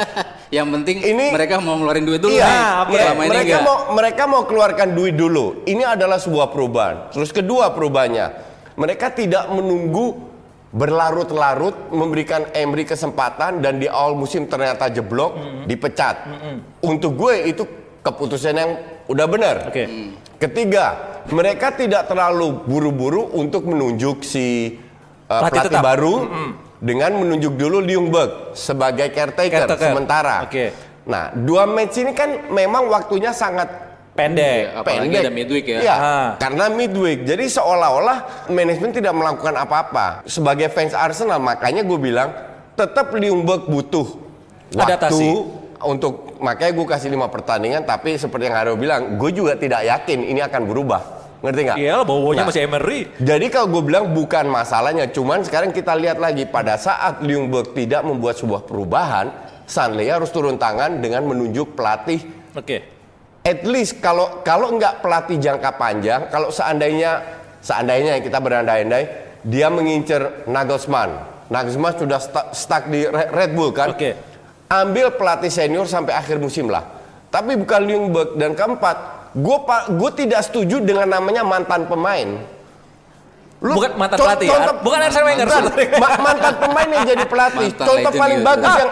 Yang 0.52 0.68
penting 0.70 0.96
Ini- 1.00 1.32
mereka 1.32 1.58
mau 1.58 1.74
ngeluarin 1.74 2.04
duit 2.04 2.20
dulu 2.20 2.36
Iya, 2.36 2.44
nih. 2.44 2.60
iya. 2.92 3.08
Ini 3.08 3.24
mereka 3.24 3.40
enggak. 3.42 3.62
mau 3.64 3.76
mereka 3.90 4.22
mau 4.28 4.42
keluarkan 4.44 4.88
duit 4.92 5.16
dulu. 5.16 5.64
Ini 5.64 5.82
adalah 5.88 6.20
sebuah 6.20 6.52
perubahan. 6.52 7.08
Terus 7.08 7.32
kedua 7.32 7.72
perubahannya, 7.72 8.26
mereka 8.76 9.08
tidak 9.08 9.48
menunggu 9.48 10.31
berlarut-larut 10.72 11.92
memberikan 11.92 12.48
Emery 12.56 12.88
kesempatan 12.88 13.60
dan 13.60 13.76
di 13.76 13.86
awal 13.86 14.16
musim 14.16 14.48
ternyata 14.48 14.88
jeblok, 14.88 15.36
dipecat. 15.68 16.16
Untuk 16.80 17.14
gue 17.20 17.34
itu 17.44 17.62
keputusan 18.00 18.54
yang 18.56 18.70
udah 19.06 19.26
benar. 19.28 19.56
Oke. 19.68 19.84
Ketiga, 20.40 21.20
mereka 21.30 21.70
tidak 21.70 22.10
terlalu 22.10 22.66
buru-buru 22.66 23.30
untuk 23.36 23.68
menunjuk 23.68 24.26
si 24.26 24.74
uh, 25.30 25.38
Pelatih 25.38 25.54
pelatih, 25.54 25.70
tetap. 25.70 25.84
baru 25.86 26.14
dengan 26.82 27.10
menunjuk 27.14 27.54
dulu 27.54 27.78
Liungberg 27.78 28.56
sebagai 28.58 29.06
caretaker, 29.14 29.70
Caretaker. 29.70 29.86
sementara. 29.86 30.36
Oke. 30.48 30.74
Nah, 31.06 31.30
dua 31.30 31.68
match 31.68 31.94
ini 32.00 32.10
kan 32.10 32.50
memang 32.50 32.90
waktunya 32.90 33.30
sangat 33.30 33.91
Pendek. 34.12 34.76
Apalagi 34.76 35.08
pendek. 35.08 35.22
ada 35.24 35.32
midweek 35.32 35.64
ya. 35.66 35.78
Iya, 35.80 35.94
Ah. 35.94 36.28
karena 36.36 36.68
midweek. 36.68 37.24
Jadi 37.24 37.44
seolah-olah 37.48 38.18
manajemen 38.48 38.92
tidak 38.92 39.12
melakukan 39.12 39.56
apa-apa. 39.56 40.06
Sebagai 40.24 40.68
fans 40.68 40.92
Arsenal, 40.92 41.40
makanya 41.40 41.80
gue 41.80 41.96
bilang 41.96 42.28
tetap 42.72 43.08
Liungberg 43.12 43.64
butuh 43.64 44.20
waktu 44.70 44.92
Adaptasi. 45.00 45.28
untuk 45.82 46.36
makanya 46.38 46.72
gue 46.72 46.86
kasih 46.86 47.08
lima 47.08 47.26
pertandingan. 47.26 47.82
Tapi 47.82 48.14
seperti 48.14 48.46
yang 48.46 48.54
Hario 48.54 48.76
bilang, 48.76 49.16
gue 49.16 49.30
juga 49.32 49.56
tidak 49.56 49.80
yakin 49.82 50.18
ini 50.22 50.40
akan 50.40 50.62
berubah. 50.62 51.02
Ngerti 51.42 51.60
nggak? 51.64 51.76
Iya 51.76 51.96
bawanya 52.06 52.38
Nah, 52.38 52.48
masih 52.52 52.62
Emery. 52.62 53.00
Jadi 53.18 53.46
kalau 53.48 53.66
gue 53.72 53.82
bilang 53.82 54.12
bukan 54.12 54.46
masalahnya, 54.46 55.08
cuman 55.08 55.42
sekarang 55.42 55.72
kita 55.72 55.96
lihat 55.96 56.20
lagi 56.20 56.44
pada 56.44 56.76
saat 56.76 57.18
Liungberg 57.18 57.72
tidak 57.72 58.04
membuat 58.04 58.36
sebuah 58.36 58.62
perubahan, 58.62 59.26
Sanley 59.64 60.06
harus 60.06 60.28
turun 60.28 60.54
tangan 60.54 61.00
dengan 61.00 61.24
menunjuk 61.24 61.74
pelatih 61.74 62.22
Oke. 62.52 62.84
At 63.42 63.60
least 63.62 63.98
kalau 63.98 64.40
kalau 64.40 64.70
nggak 64.72 64.98
pelatih 64.98 65.36
jangka 65.36 65.70
panjang, 65.72 66.26
kalau 66.28 66.48
seandainya 66.48 67.22
seandainya 67.58 68.18
kita 68.18 68.38
berandai-andai 68.38 69.04
dia 69.42 69.66
mengincar 69.66 70.46
Nagelsmann, 70.46 71.10
Nagelsmann 71.46 71.94
sudah 71.96 72.18
stuck 72.50 72.86
di 72.86 73.02
Re- 73.02 73.30
Red 73.30 73.50
Bull 73.52 73.70
kan, 73.70 73.90
Oke. 73.90 74.14
ambil 74.68 75.10
pelatih 75.12 75.50
senior 75.50 75.84
sampai 75.84 76.14
akhir 76.14 76.38
musim 76.38 76.66
lah. 76.66 76.86
Tapi 77.28 77.56
bukan 77.56 77.80
Ljungberg 77.82 78.30
dan 78.36 78.52
keempat 78.52 78.96
gue 79.32 79.58
gue 79.90 80.10
tidak 80.14 80.44
setuju 80.44 80.78
dengan 80.78 81.08
namanya 81.10 81.42
mantan 81.42 81.86
pemain. 81.86 82.28
Lu- 83.58 83.78
Bukan 83.78 83.94
mantan 83.94 84.18
pelatih 84.18 84.46
ya? 84.50 84.74
Bukan 84.74 84.98
Arsene 85.00 85.22
Wenger, 85.24 85.46
Bukan. 85.46 85.62
sebenarnya. 85.64 85.98
Ma- 85.98 86.18
mantan 86.20 86.54
pemain 86.58 86.88
yang 86.90 87.04
jadi 87.06 87.24
pelatih. 87.24 87.68
Mantan 87.70 87.86
Contoh 87.86 88.12
paling 88.12 88.40
bagus 88.42 88.66
Ah, 88.66 88.78
yang 88.78 88.90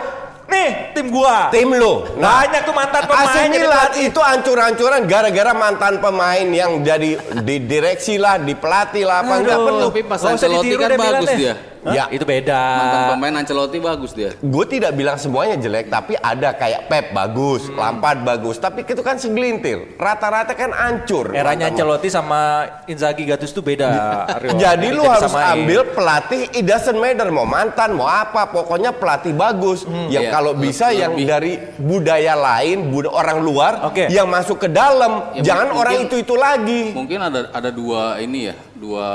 nih 0.50 0.68
tim 0.92 1.06
gua. 1.08 1.48
tim 1.54 1.70
lu. 1.70 2.04
Banyak 2.18 2.62
tuh 2.66 2.74
mantan 2.74 3.02
pemain 3.06 3.30
AC 3.30 3.36
Milan 3.48 3.90
itu 4.02 4.20
ancur-ancuran 4.20 5.00
gara-gara 5.06 5.52
mantan 5.54 5.94
pemain 6.02 6.46
yang 6.50 6.82
jadi 6.82 7.10
di 7.46 7.56
direksi 7.64 8.18
lah, 8.18 8.36
di 8.42 8.58
pelatih 8.58 9.06
lah 9.06 9.22
apa 9.22 9.32
enggak 9.40 9.58
perlu. 9.62 9.88
Tapi 9.94 10.02
pas 10.04 10.20
Ancelotti 10.26 10.74
kan 10.76 10.90
bagus 10.98 11.28
deh. 11.30 11.38
dia. 11.38 11.54
Hah? 11.80 11.92
Ya. 11.92 12.04
Itu 12.08 12.22
beda. 12.22 12.60
Mantan 12.76 13.02
pemain 13.10 13.34
Ancelotti 13.36 13.78
bagus 13.78 14.12
dia. 14.12 14.36
Gue 14.36 14.64
tidak 14.64 14.92
bilang 14.92 15.16
semuanya 15.16 15.56
jelek, 15.56 15.88
tapi 15.88 16.12
ada 16.14 16.52
kayak 16.52 16.86
Pep 16.86 17.06
bagus, 17.10 17.66
Hmm. 17.66 17.76
Lampard 17.76 18.20
bagus, 18.20 18.56
tapi 18.56 18.82
itu 18.82 19.00
kan 19.00 19.16
segelintir. 19.16 19.96
Rata-rata 19.96 20.52
kan 20.52 20.70
hancur. 20.70 21.32
Eranya 21.32 21.68
Ancelotti 21.68 22.08
sama 22.08 22.40
Inzaghi 22.84 23.24
Gattuso 23.24 23.52
tuh 23.52 23.64
beda. 23.64 23.88
Jadi 24.54 24.88
lu 24.88 25.02
harus 25.02 25.24
disamain. 25.26 25.56
ambil 25.58 25.80
pelatih 25.88 26.42
it 26.50 26.62
doesn't 26.62 26.94
matter 26.94 27.26
mau 27.28 27.44
mantan 27.44 27.92
mau 27.92 28.06
apa 28.06 28.46
pokoknya 28.46 28.92
pelatih 28.92 29.32
bagus 29.32 29.82
yang 30.08 30.20
Iya, 30.20 30.30
kalau 30.30 30.52
bisa 30.52 30.90
yang 30.90 31.12
lebih. 31.12 31.26
dari 31.26 31.52
budaya 31.76 32.34
lain 32.34 32.88
bud 32.88 33.06
orang 33.06 33.38
luar 33.38 33.72
Oke. 33.84 34.06
yang 34.08 34.26
masuk 34.26 34.58
ke 34.58 34.68
dalam 34.68 35.32
Ya, 35.32 35.42
jangan 35.46 35.68
mungkin- 35.68 35.80
orang 35.80 35.94
itu 36.02 36.16
itu 36.18 36.34
lagi 36.34 36.82
Mungkin 36.90 37.18
ada 37.18 37.40
ada 37.50 37.70
dua 37.70 38.18
ini 38.18 38.48
ya, 38.48 38.54
dua 38.80 39.08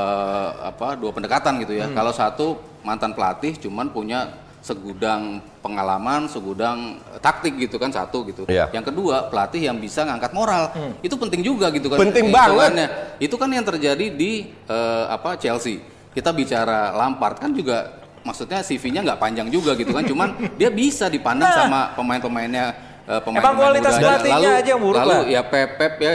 apa? 0.64 0.94
Dua 0.94 1.10
pendekatan 1.10 1.58
gitu 1.60 1.74
Hmm. 1.74 1.80
ya. 1.82 1.86
Kalau 1.90 2.12
satu 2.14 2.46
mantan 2.80 3.10
pelatih 3.10 3.58
cuman 3.58 3.90
punya 3.90 4.30
segudang 4.62 5.38
pengalaman, 5.60 6.26
segudang 6.26 6.98
eh, 7.14 7.18
taktik 7.18 7.54
gitu 7.56 7.76
kan 7.76 7.90
satu 7.90 8.22
gitu. 8.24 8.42
Iya. 8.46 8.70
Yang 8.70 8.90
kedua, 8.90 9.26
pelatih 9.26 9.62
yang 9.62 9.78
bisa 9.78 10.02
ngangkat 10.02 10.30
moral. 10.30 10.70
Itu 11.00 11.14
penting 11.14 11.42
juga 11.42 11.70
gitu 11.70 11.86
kan. 11.86 11.98
Penting 12.00 12.30
hitungannya. 12.30 12.86
Itu 13.18 13.34
kan 13.34 13.50
yang 13.50 13.62
terjadi 13.62 14.06
di 14.08 14.50
eh, 14.66 15.04
apa 15.06 15.34
Chelsea. 15.34 15.82
Kita 16.10 16.32
bicara 16.32 16.96
Lampard 16.96 17.36
kan 17.38 17.52
juga 17.52 17.92
maksudnya 18.26 18.58
CV-nya 18.58 19.06
nggak 19.06 19.20
panjang 19.20 19.46
juga 19.46 19.78
gitu 19.78 19.94
kan. 19.94 20.02
Cuman 20.02 20.28
dia 20.56 20.66
bisa 20.66 21.06
dipandang 21.06 21.46
Nah. 21.46 21.58
sama 21.62 21.80
pemain-pemainnya 21.94 22.85
eh, 23.06 23.20
pemain 23.22 23.40
Emang 23.40 23.54
kualitas 23.54 23.94
pelatihnya 23.96 24.50
lalu, 24.50 24.60
aja 24.60 24.70
yang 24.70 24.82
buruk 24.82 24.98
lalu 24.98 25.10
lah. 25.10 25.22
ya 25.24 25.40
Pep 25.42 25.70
Pep 25.74 25.92
ya 25.96 26.10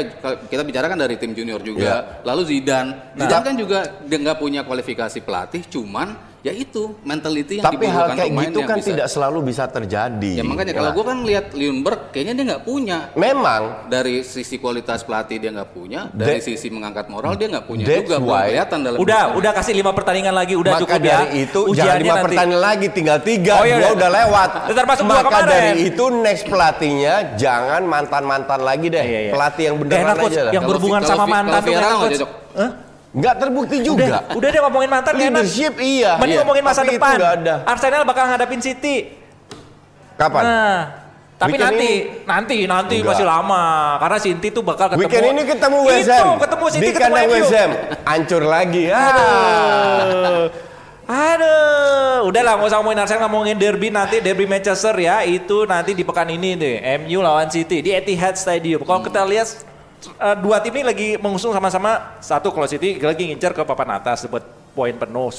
kita 0.46 0.62
bicara 0.62 0.86
kan 0.86 0.98
dari 0.98 1.16
tim 1.16 1.32
junior 1.32 1.60
juga. 1.60 2.20
Lalu 2.22 2.42
Zidane, 2.46 2.92
Nah. 3.16 3.26
Zidane 3.26 3.44
kan 3.48 3.56
juga 3.56 3.80
dia 4.04 4.18
nggak 4.20 4.38
punya 4.38 4.62
kualifikasi 4.62 5.18
pelatih, 5.20 5.64
cuman 5.66 6.16
ya 6.42 6.50
itu 6.52 6.98
mentality 7.02 7.58
yang 7.58 7.64
tapi 7.64 7.86
hal 7.86 8.10
dibutuhkan 8.10 8.18
kayak 8.18 8.32
gitu 8.44 8.60
kan 8.64 8.78
bisa. 8.78 8.88
tidak 8.90 9.08
selalu 9.08 9.40
bisa 9.44 9.64
terjadi 9.66 10.32
Ya 10.34 10.44
makanya 10.44 10.74
kalau 10.74 10.90
Nah, 10.90 10.96
gue 10.96 11.06
kan 11.06 11.18
lihat 11.22 11.46
Liunberg 11.52 12.02
kayaknya 12.10 12.34
dia 12.34 12.46
nggak 12.50 12.64
punya 12.64 12.98
memang 13.14 13.62
dari 13.88 14.22
sisi 14.22 14.58
kualitas 14.58 15.02
pelatih 15.02 15.38
dia 15.38 15.52
nggak 15.52 15.70
punya, 15.70 16.10
dari 16.10 16.38
That- 16.38 16.48
sisi 16.48 16.68
mengangkat 16.68 17.06
moral 17.08 17.36
dia 17.36 17.46
nggak 17.48 17.64
punya 17.64 17.86
juga. 17.86 18.18
Why- 18.18 18.50
kelihatan 18.52 18.80
dalam 18.82 18.98
Udah, 18.98 19.22
bisnisnya. 19.22 19.38
udah 19.38 19.52
kasih 19.54 19.74
lima 19.76 19.92
pertandingan 19.92 20.34
lagi, 20.34 20.54
udah 20.56 20.72
maka 20.72 20.82
cukup 20.82 20.98
dari 20.98 21.06
ya. 21.06 21.20
itu 21.40 21.60
jangan 21.62 21.72
Ujiannya 21.72 22.02
lima 22.02 22.10
nanti. 22.12 22.26
pertandingan 22.26 22.64
lagi 22.64 22.88
tinggal 22.90 23.18
tiga 23.22 23.54
Oh, 23.54 23.64
iya, 23.64 23.76
dua 23.76 23.82
iya. 23.84 23.92
udah 23.94 24.10
lewat 24.12 24.50
Termasuk 24.72 25.04
maka 25.06 25.22
kemarin. 25.24 25.46
dari 25.48 25.70
itu 25.86 26.04
next 26.18 26.44
pelatihnya 26.46 27.16
jangan 27.36 27.82
mantan 27.84 28.24
mantan 28.24 28.60
lagi 28.60 28.88
deh 28.88 29.04
Iya, 29.04 29.20
iya. 29.22 29.32
pelatih 29.32 29.64
yang 29.64 29.76
Gak 29.76 29.84
beneran 29.84 30.02
enak, 30.04 30.18
aja 30.18 30.42
lah 30.42 30.52
Yang 30.52 30.58
Kalau 30.58 30.70
berhubungan 30.74 31.02
sama 31.04 31.14
kalau 31.14 31.28
mantan 31.28 31.62
kalau 31.62 32.00
tuh 32.02 32.10
cocok. 32.10 32.32
Nggak 33.12 33.36
terbukti 33.38 33.78
Udah, 33.78 33.86
juga 33.86 34.18
udah 34.32 34.48
deh 34.48 34.62
ngomongin 34.62 34.90
mantan 34.90 35.12
gak 35.12 35.20
enak. 35.20 35.28
leadership 35.36 35.74
iya 35.78 36.16
Mending 36.16 36.32
Iya. 36.32 36.42
ngomongin 36.42 36.64
masa 36.64 36.82
Tapi 36.82 36.96
depan. 36.96 37.16
ada. 37.20 37.56
Arsenal 37.66 38.02
bakal 38.04 38.24
ngadapin 38.26 38.60
City. 38.60 38.96
kapan 40.16 40.44
Nah, 40.44 40.80
tapi 41.36 41.52
Weekend 41.52 41.66
nanti, 41.68 41.90
ini? 41.90 42.24
nanti, 42.24 42.58
nanti 42.64 42.96
Enggak. 42.96 43.12
masih 43.12 43.26
lama. 43.26 43.64
Karena 43.98 44.18
City 44.18 44.48
tuh 44.48 44.62
bakal 44.62 44.86
ketemu. 44.88 45.02
Weekend 45.02 45.26
ini 45.28 45.42
ketemu 45.44 45.78
West 45.82 46.06
Itu, 46.06 46.30
ketemu 46.38 46.66
City, 46.70 46.80
di 46.80 46.90
ketemu. 46.94 47.16
West 47.28 47.52
Ham. 47.52 47.72
Hancur 48.06 48.44
lagi. 48.46 48.84
Ah. 48.88 49.02
Aduh. 49.02 50.46
Aduh, 51.12 52.30
udah 52.30 52.42
lah 52.42 52.54
nggak 52.56 52.70
usah 52.70 52.78
ngomongin 52.78 53.00
Arsenal 53.00 53.22
ngomongin 53.26 53.58
derby 53.58 53.90
nanti 53.90 54.18
derby 54.18 54.46
Manchester 54.46 54.96
ya 54.96 55.20
itu 55.22 55.66
nanti 55.66 55.92
di 55.92 56.08
pekan 56.08 56.24
ini 56.26 56.56
deh 56.56 56.76
MU 57.00 57.20
lawan 57.20 57.50
City 57.50 57.82
di 57.82 57.92
Etihad 57.92 58.34
Stadium. 58.34 58.80
Kalau 58.80 59.02
kita 59.02 59.20
lihat 59.22 59.50
eh, 60.08 60.36
dua 60.40 60.62
tim 60.62 60.74
ini 60.78 60.84
lagi 60.86 61.08
mengusung 61.18 61.52
sama-sama. 61.52 62.18
Satu 62.24 62.54
kalau 62.54 62.70
City 62.70 62.98
lagi 63.02 63.28
ngincar 63.28 63.52
ke 63.54 63.62
papan 63.66 63.98
atas 64.00 64.26
buat 64.30 64.61
poin 64.72 64.96
penuh. 64.96 65.30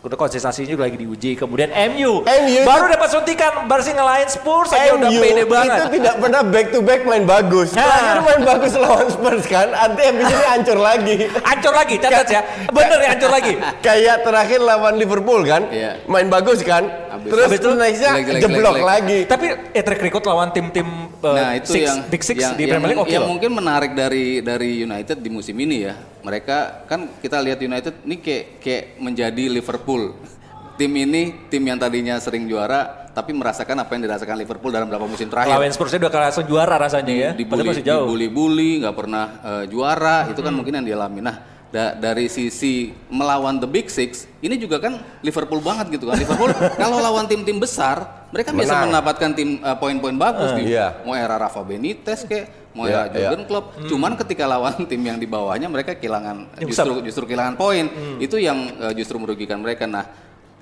Konsistensinya 0.00 0.64
juga 0.64 0.88
lagi 0.88 0.96
diuji. 0.96 1.36
Kemudian 1.36 1.68
MU, 1.92 2.24
MU 2.24 2.60
baru 2.64 2.88
dapat 2.88 3.08
suntikan 3.12 3.68
baru 3.68 3.84
ngelain 3.84 4.28
Spurs 4.32 4.72
aja 4.72 4.96
udah 4.96 5.12
pede 5.12 5.44
itu 5.44 5.52
banget. 5.52 5.80
tidak 5.92 6.14
pernah 6.16 6.40
back 6.40 6.66
to 6.72 6.80
back 6.80 7.00
main 7.04 7.24
bagus. 7.28 7.76
Nah. 7.76 7.84
Terakhir 7.84 8.18
main 8.24 8.40
bagus 8.48 8.72
lawan 8.80 9.06
Spurs 9.12 9.44
kan, 9.44 9.68
nanti 9.68 10.00
habis 10.08 10.24
ini 10.24 10.44
hancur 10.48 10.78
lagi. 10.80 11.16
Hancur 11.44 11.72
lagi, 11.76 11.94
catat 12.00 12.28
ya. 12.32 12.40
Bener 12.72 12.98
ya 13.04 13.08
hancur 13.12 13.28
lagi. 13.28 13.52
Kayak 13.84 14.16
terakhir 14.24 14.60
lawan 14.64 14.94
Liverpool 14.96 15.44
kan, 15.44 15.68
Iya. 15.68 16.00
main 16.08 16.32
bagus 16.32 16.64
kan, 16.64 16.80
Habis- 16.88 17.28
terus 17.28 17.44
Habis 17.44 17.60
itu 17.60 17.68
jelek, 17.76 18.40
jeblok 18.40 18.76
lagi. 18.80 19.18
Tapi 19.28 19.46
eh, 19.76 19.82
track 19.84 20.00
record 20.00 20.24
lawan 20.24 20.48
tim-tim 20.56 20.88
eh, 21.20 21.28
Nah 21.28 21.52
itu 21.60 21.76
six, 21.76 21.84
yang 21.84 21.98
big 22.08 22.22
six 22.24 22.36
yang, 22.40 22.56
di 22.56 22.64
yang, 22.64 22.72
Premier 22.80 22.88
League 22.96 23.04
oke 23.04 23.12
yang 23.12 23.24
loh. 23.28 23.36
mungkin 23.36 23.50
menarik 23.52 23.92
dari 23.92 24.40
dari 24.40 24.80
United 24.80 25.20
di 25.20 25.28
musim 25.28 25.52
ini 25.60 25.84
ya. 25.84 25.94
Mereka 26.20 26.86
kan 26.86 27.20
kita 27.20 27.40
lihat 27.40 27.58
United 27.60 28.04
ini 28.04 28.16
kayak 28.20 28.44
kayak 28.60 28.84
menjadi 29.00 29.44
Liverpool. 29.48 30.14
Tim 30.76 30.92
ini 30.96 31.48
tim 31.52 31.60
yang 31.60 31.76
tadinya 31.76 32.16
sering 32.16 32.48
juara 32.48 33.00
tapi 33.10 33.34
merasakan 33.34 33.76
apa 33.82 33.90
yang 33.98 34.06
dirasakan 34.06 34.36
Liverpool 34.38 34.70
dalam 34.70 34.86
beberapa 34.86 35.10
musim 35.10 35.26
terakhir. 35.26 35.50
Lawan 35.50 35.72
Spurs 35.74 35.92
udah 35.92 36.08
langsung 36.08 36.46
juara 36.46 36.78
rasanya 36.78 37.12
ya. 37.12 37.30
Padahal 37.34 37.42
dibully, 37.42 37.68
masih 37.68 37.84
jauh. 37.84 38.06
dibully-bully, 38.06 38.70
nggak 38.86 38.96
pernah 38.96 39.24
eh, 39.42 39.64
juara, 39.66 40.30
itu 40.30 40.40
kan 40.40 40.52
mungkin 40.54 40.72
yang 40.80 40.86
dialami. 40.86 41.20
Nah, 41.20 41.36
da- 41.70 41.94
dari 41.94 42.26
sisi 42.26 42.90
melawan 43.08 43.62
the 43.62 43.66
Big 43.70 43.86
Six, 43.86 44.26
ini 44.42 44.58
juga 44.58 44.82
kan 44.82 44.98
Liverpool 45.22 45.62
banget 45.62 45.98
gitu 45.98 46.10
kan. 46.10 46.18
Liverpool 46.18 46.50
kalau 46.82 46.98
lawan 46.98 47.30
tim-tim 47.30 47.56
besar, 47.62 48.26
mereka 48.34 48.50
biasa 48.50 48.74
Menang. 48.74 48.86
mendapatkan 48.90 49.30
tim 49.38 49.62
eh, 49.62 49.76
poin-poin 49.78 50.14
bagus 50.18 50.50
di 50.58 50.74
iya. 50.74 51.00
mau 51.06 51.14
era 51.14 51.38
Rafa 51.38 51.62
Benitez 51.62 52.26
kayak 52.26 52.74
mau 52.74 52.86
Iya, 52.86 53.06
era 53.06 53.14
Jurgen 53.14 53.42
Klopp. 53.46 53.66
Cuman 53.86 54.12
ketika 54.18 54.44
lawan 54.50 54.82
tim 54.90 55.02
yang 55.02 55.18
di 55.18 55.26
bawahnya 55.30 55.70
mereka 55.70 55.94
kehilangan 55.94 56.58
justru 56.66 57.02
justru 57.06 57.24
kehilangan 57.30 57.54
poin. 57.54 57.86
Itu 58.18 58.36
yang 58.36 58.58
eh, 58.90 58.92
justru 58.98 59.16
merugikan 59.22 59.62
mereka. 59.62 59.86
Nah, 59.86 60.06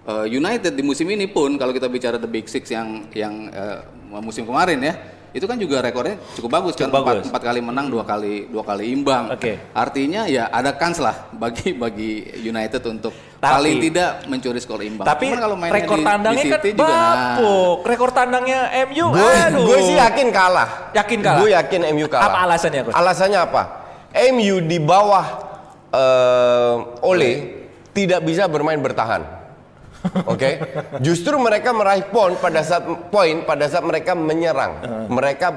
United 0.09 0.73
di 0.73 0.81
musim 0.81 1.05
ini 1.13 1.29
pun 1.29 1.61
kalau 1.61 1.69
kita 1.69 1.85
bicara 1.85 2.17
the 2.17 2.25
Big 2.29 2.49
Six 2.49 2.73
yang 2.73 3.05
yang 3.13 3.53
eh, 3.53 3.81
musim 4.25 4.49
kemarin 4.49 4.81
ya, 4.81 4.95
itu 5.29 5.45
kan 5.45 5.55
juga 5.55 5.79
rekornya 5.79 6.17
cukup 6.33 6.51
bagus 6.51 6.73
kan 6.73 6.89
Cukup 6.89 6.99
empat, 6.99 7.15
bagus. 7.15 7.25
empat 7.29 7.43
kali 7.45 7.61
menang 7.61 7.87
dua 7.87 8.03
kali 8.03 8.49
dua 8.49 8.63
kali 8.63 8.85
imbang. 8.91 9.29
Oke. 9.31 9.61
Artinya 9.71 10.25
ya 10.25 10.49
ada 10.49 10.73
kans 10.73 10.97
lah 10.97 11.29
bagi 11.31 11.73
bagi 11.73 12.11
United 12.39 12.81
untuk 12.87 13.13
Tapi- 13.37 13.53
paling 13.53 13.77
tidak 13.79 14.11
mencuri 14.25 14.59
skor 14.59 14.81
imbang. 14.81 15.05
Tapi 15.05 15.29
Cuman 15.29 15.39
kalau 15.39 15.57
mainnya 15.57 15.79
rekor 15.79 15.97
di- 15.97 16.07
tandangnya 16.07 16.43
di 16.43 16.51
kan 16.51 16.61
juga, 16.65 16.85
nah, 16.85 16.97
bapuk. 17.37 17.79
Rekor 17.85 18.11
tandangnya 18.11 18.61
MU 18.85 19.07
Gue 19.11 19.33
aduh. 19.39 19.63
gue 19.65 19.79
sih 19.85 19.97
yakin 19.97 20.29
kalah. 20.29 20.69
Yakin 20.93 21.19
kalah? 21.21 21.39
Gue 21.39 21.49
yakin 21.53 21.81
MU 21.93 22.07
kalah. 22.07 22.25
Apa 22.25 22.39
alasannya, 22.45 22.81
Coach? 22.83 22.97
Alasannya 22.97 23.39
apa? 23.39 23.63
MU 24.33 24.57
di 24.61 24.79
bawah 24.79 25.27
eh, 25.89 26.77
Ole 27.03 27.33
tidak 27.91 28.21
bisa 28.23 28.45
bermain 28.45 28.77
bertahan. 28.77 29.38
Oke, 30.25 30.63
justru 30.99 31.35
mereka 31.37 31.71
meraih 31.71 32.07
poin 32.07 32.35
pada 32.35 32.63
saat 32.63 32.83
poin 33.09 33.43
pada 33.43 33.67
saat 33.67 33.83
mereka 33.83 34.13
menyerang. 34.13 34.79
Mereka 35.07 35.49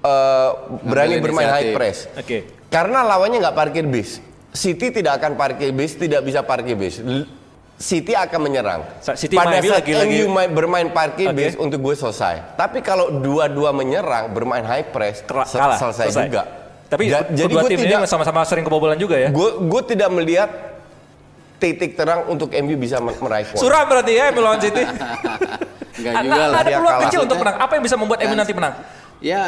eh, 0.00 0.50
berani 0.82 1.16
bermain 1.18 1.48
high 1.48 1.72
press. 1.72 2.06
Oke. 2.12 2.44
Karena 2.68 3.00
lawannya 3.02 3.40
nggak 3.40 3.56
parkir 3.56 3.84
bis. 3.84 4.20
City 4.50 4.92
tidak 4.92 5.18
akan 5.18 5.34
parkir 5.34 5.70
bis, 5.70 5.94
tidak 5.94 6.22
bisa 6.22 6.42
parkir 6.42 6.74
bis. 6.74 7.00
City 7.74 8.14
akan 8.14 8.40
menyerang. 8.40 8.86
City 9.14 9.34
Pada 9.34 9.58
saat 9.58 9.82
lagi-lagi- 9.82 10.22
MU 10.22 10.30
main- 10.30 10.52
bermain 10.52 10.88
parkir 10.88 11.26
Oke. 11.26 11.36
bis 11.36 11.54
untuk 11.56 11.82
gue 11.82 11.94
selesai. 11.96 12.54
Tapi 12.54 12.78
kalau 12.80 13.10
dua-dua 13.10 13.72
menyerang 13.72 14.30
bermain 14.30 14.62
high 14.62 14.86
press 14.86 15.20
Kera- 15.20 15.42
se- 15.42 15.58
kalah, 15.58 15.74
selesai, 15.74 16.06
selesai. 16.06 16.24
juga. 16.24 16.42
Tapi 16.86 17.02
Ja- 17.10 17.26
jadi 17.26 17.50
gue 17.50 17.70
tidak 17.74 18.06
sama-sama 18.06 18.46
sering 18.46 18.62
kebobolan 18.62 18.94
juga 18.94 19.18
ya. 19.18 19.26
gue 19.28 19.50
gue 19.60 19.82
tidak 19.88 20.06
melihat 20.08 20.50
titik 21.56 21.94
terang 21.94 22.26
untuk 22.26 22.50
MU 22.52 22.74
bisa 22.74 22.98
mer- 22.98 23.16
meraih 23.16 23.46
poin. 23.46 23.58
Suram 23.58 23.84
berarti 23.84 24.12
ya 24.12 24.24
MU 24.30 24.40
lawan 24.40 24.58
City. 24.58 24.82
Enggak 25.94 26.12
Ada, 26.12 26.22
juga 26.22 26.36
lah. 26.36 26.48
ada 26.52 26.62
dia 26.64 26.76
peluang 26.76 26.92
kalah. 26.92 27.04
kecil 27.06 27.20
untuk 27.22 27.38
menang. 27.38 27.56
Apa 27.56 27.72
yang 27.72 27.82
bisa 27.82 27.96
membuat 27.96 28.18
MU 28.20 28.28
Kan- 28.28 28.38
nanti 28.38 28.52
menang? 28.52 28.74
Ya 29.18 29.42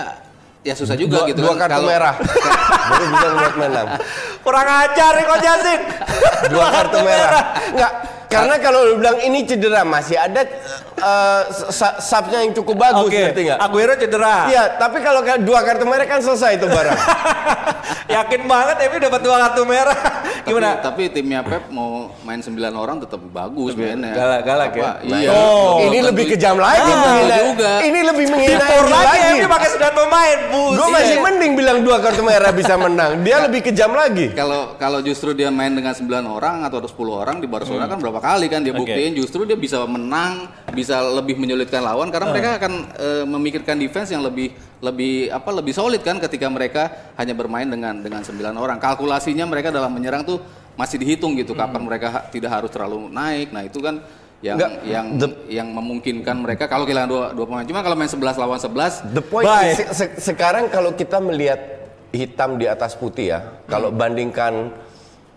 ya 0.63 0.75
susah 0.75 0.95
juga 0.95 1.23
dua, 1.23 1.29
gitu 1.29 1.41
dua 1.41 1.53
kan. 1.53 1.59
kartu 1.65 1.75
Kalau- 1.77 1.91
merah 1.91 2.15
baru 2.91 3.05
bisa 3.07 3.27
melihat 3.29 3.55
menang. 3.57 3.87
Kurang 4.41 4.67
ajar 4.67 5.11
nih 5.13 5.25
Coach 5.25 5.45
Yasin. 5.45 5.81
Dua 6.49 6.67
kartu 6.71 6.99
merah. 7.01 7.45
Enggak, 7.69 7.93
karena 8.27 8.55
kalau 8.59 8.81
lu 8.85 8.95
bilang 8.97 9.19
ini 9.21 9.39
cedera 9.43 9.83
masih 9.83 10.17
ada 10.17 10.43
eh, 10.99 11.43
sa- 11.69 11.99
subnya 11.99 12.41
yang 12.41 12.53
cukup 12.53 12.77
bagus, 12.81 13.07
Oke, 13.07 13.21
ngerti 13.23 13.41
nggak? 13.47 13.59
Aguero 13.59 13.95
cedera. 13.95 14.37
Iya, 14.47 14.65
tapi 14.75 14.99
kalau 14.99 15.21
ka- 15.21 15.39
dua 15.39 15.61
kartu 15.61 15.85
merah 15.85 16.05
kan 16.05 16.19
selesai 16.19 16.57
itu 16.57 16.67
barang. 16.67 16.97
Yakin 18.09 18.43
banget 18.45 18.77
MU 18.87 18.99
dapat 19.01 19.21
dua 19.21 19.37
kartu 19.41 19.63
merah. 19.63 19.99
Gimana? 20.47 20.79
Tapi, 20.79 21.11
tapi 21.11 21.13
timnya 21.13 21.43
Pep 21.43 21.69
mau 21.69 22.15
main 22.23 22.39
9 22.39 22.55
orang 22.73 22.97
tetap 22.99 23.19
bagus 23.27 23.75
mainnya. 23.75 24.15
galak- 24.15 24.45
galak 24.45 24.71
ya? 24.71 24.79
Apa? 24.79 24.93
Nah, 25.03 25.19
Iya. 25.19 25.31
Oh. 25.33 25.75
ini 25.81 25.99
Tentu- 25.99 26.09
lebih 26.09 26.25
kejam 26.31 26.57
lagi 26.57 26.87
Ah, 26.87 27.03
menghina- 27.03 27.41
juga. 27.43 27.73
Ini 27.83 27.99
lebih 28.05 28.27
menghina 28.29 28.63
lagi, 28.63 28.93
lagi. 28.95 29.27
MU 29.37 29.49
pakai 29.49 29.69
sembilan 29.69 29.95
pemain, 29.97 30.39
bus. 30.49 30.75
Gue 30.77 30.89
masih 30.89 31.17
mending 31.19 31.53
bilang 31.55 31.79
dua 31.83 31.97
kartu 31.99 32.23
merah 32.23 32.53
bisa 32.53 32.75
menang. 32.77 33.13
Dia 33.21 33.37
lebih 33.43 33.61
kejam 33.65 33.91
lagi. 33.91 34.31
Kalau 34.33 34.77
kalau 34.77 35.03
justru 35.03 35.35
dia 35.35 35.51
main 35.51 35.75
dengan 35.75 35.93
9 35.93 36.07
orang 36.29 36.63
atau 36.63 36.79
10 36.79 36.95
orang 37.13 37.37
di 37.37 37.49
Barcelona 37.49 37.85
kan 37.85 37.99
berapa 37.99 38.21
kali 38.21 38.47
kan 38.47 38.63
dia 38.63 38.71
buktiin 38.73 39.13
justru 39.13 39.43
dia 39.43 39.57
bisa 39.57 39.83
menang, 39.83 40.47
bisa 40.71 40.86
lebih 40.87 41.35
menyulitkan 41.35 41.83
lawan 41.83 42.09
karena 42.09 42.31
mereka 42.31 42.49
akan 42.57 42.73
eh, 42.95 43.25
memikirkan 43.25 43.75
defense 43.75 44.11
yang 44.11 44.23
lebih 44.23 44.55
lebih 44.79 45.29
apa 45.29 45.51
lebih 45.51 45.73
solid 45.73 45.99
kan 46.01 46.19
ketika 46.19 46.47
mereka 46.47 47.13
hanya 47.17 47.33
bermain 47.33 47.67
dengan 47.67 47.99
dengan 47.99 48.23
9 48.23 48.31
orang. 48.55 48.79
Kalkulasinya 48.79 49.43
mereka 49.45 49.75
dalam 49.75 49.91
menyerang 49.91 50.23
tuh 50.23 50.39
masih 50.77 51.01
dihitung 51.01 51.33
gitu 51.35 51.57
kapan 51.57 51.81
mereka 51.81 52.07
ha- 52.13 52.25
tidak 52.29 52.53
harus 52.53 52.69
terlalu 52.69 53.09
naik. 53.09 53.51
Nah, 53.51 53.65
itu 53.65 53.81
kan 53.81 54.05
yang 54.45 54.61
Nggak, 54.61 54.73
yang 54.85 55.07
the- 55.17 55.37
yang 55.49 55.69
memungkinkan 55.73 56.37
mereka 56.37 56.69
kalau 56.69 56.85
kehilangan 56.85 57.09
dua 57.09 57.25
dua 57.33 57.45
pemain. 57.49 57.65
Cuma 57.65 57.81
kalau 57.81 57.97
main 57.97 58.07
11 58.07 58.37
lawan 58.37 58.61
11 58.61 59.01
The 59.17 59.25
point 59.25 59.49
Bye. 59.49 59.73
se- 59.73 59.91
se- 59.97 60.15
sekarang 60.21 60.69
kalau 60.69 60.93
kita 60.93 61.17
melihat 61.19 61.57
hitam 62.13 62.61
di 62.61 62.69
atas 62.69 62.93
putih 62.93 63.33
ya, 63.33 63.39
kalau 63.65 63.89
bandingkan 63.89 64.77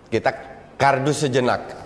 kita 0.07 0.35
kardus 0.75 1.23
sejenak, 1.23 1.78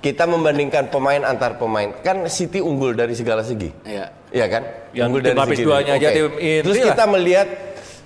kita 0.00 0.24
membandingkan 0.24 0.88
pemain 0.88 1.22
antar 1.22 1.56
pemain, 1.56 1.92
kan 2.00 2.26
City 2.26 2.62
unggul 2.62 2.94
dari 2.94 3.14
segala 3.14 3.42
segi. 3.42 3.70
ya 3.82 4.10
Iya 4.30 4.46
kan? 4.50 4.62
Yang 4.92 5.06
unggul 5.08 5.22
tim 5.22 5.36
lapis 5.38 5.58
duanya 5.62 5.92
aja 5.96 6.08
tim 6.12 6.28
Terus 6.36 6.76
lah. 6.76 6.86
kita 6.92 7.04
melihat 7.06 7.48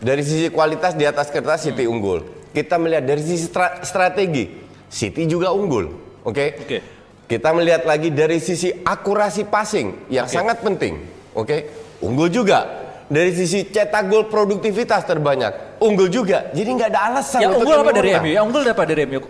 dari 0.01 0.23
sisi 0.23 0.47
kualitas 0.49 0.93
di 0.95 1.05
atas 1.05 1.29
kertas 1.29 1.65
City 1.67 1.85
unggul. 1.85 2.23
Kita 2.51 2.77
melihat 2.77 3.05
dari 3.07 3.23
sisi 3.23 3.47
stra- 3.47 3.81
strategi 3.83 4.49
City 4.91 5.25
juga 5.25 5.55
unggul. 5.55 5.91
Oke? 6.27 6.61
Oke. 6.61 6.79
Kita 7.31 7.55
melihat 7.55 7.87
lagi 7.87 8.11
dari 8.11 8.43
sisi 8.43 8.75
akurasi 8.75 9.47
passing 9.47 10.11
yang 10.11 10.27
sangat 10.27 10.61
penting. 10.61 10.99
Oke? 11.33 11.71
Unggul 12.03 12.27
juga. 12.27 12.67
Dari 13.11 13.35
sisi 13.35 13.67
cetak 13.67 14.07
gol 14.07 14.31
produktivitas 14.31 15.03
terbanyak, 15.03 15.83
unggul 15.83 16.07
juga. 16.07 16.47
Jadi 16.55 16.71
nggak 16.79 16.91
ada 16.95 17.01
alasan 17.11 17.43
Yang 17.43 17.51
untuk 17.51 17.63
unggul 17.67 17.79
apa 17.83 17.91
dari. 17.91 18.11
MU? 18.15 18.27
Yang 18.31 18.45
unggul 18.47 18.63
apa 18.67 18.85
dari 18.87 19.03
MU? 19.03 19.21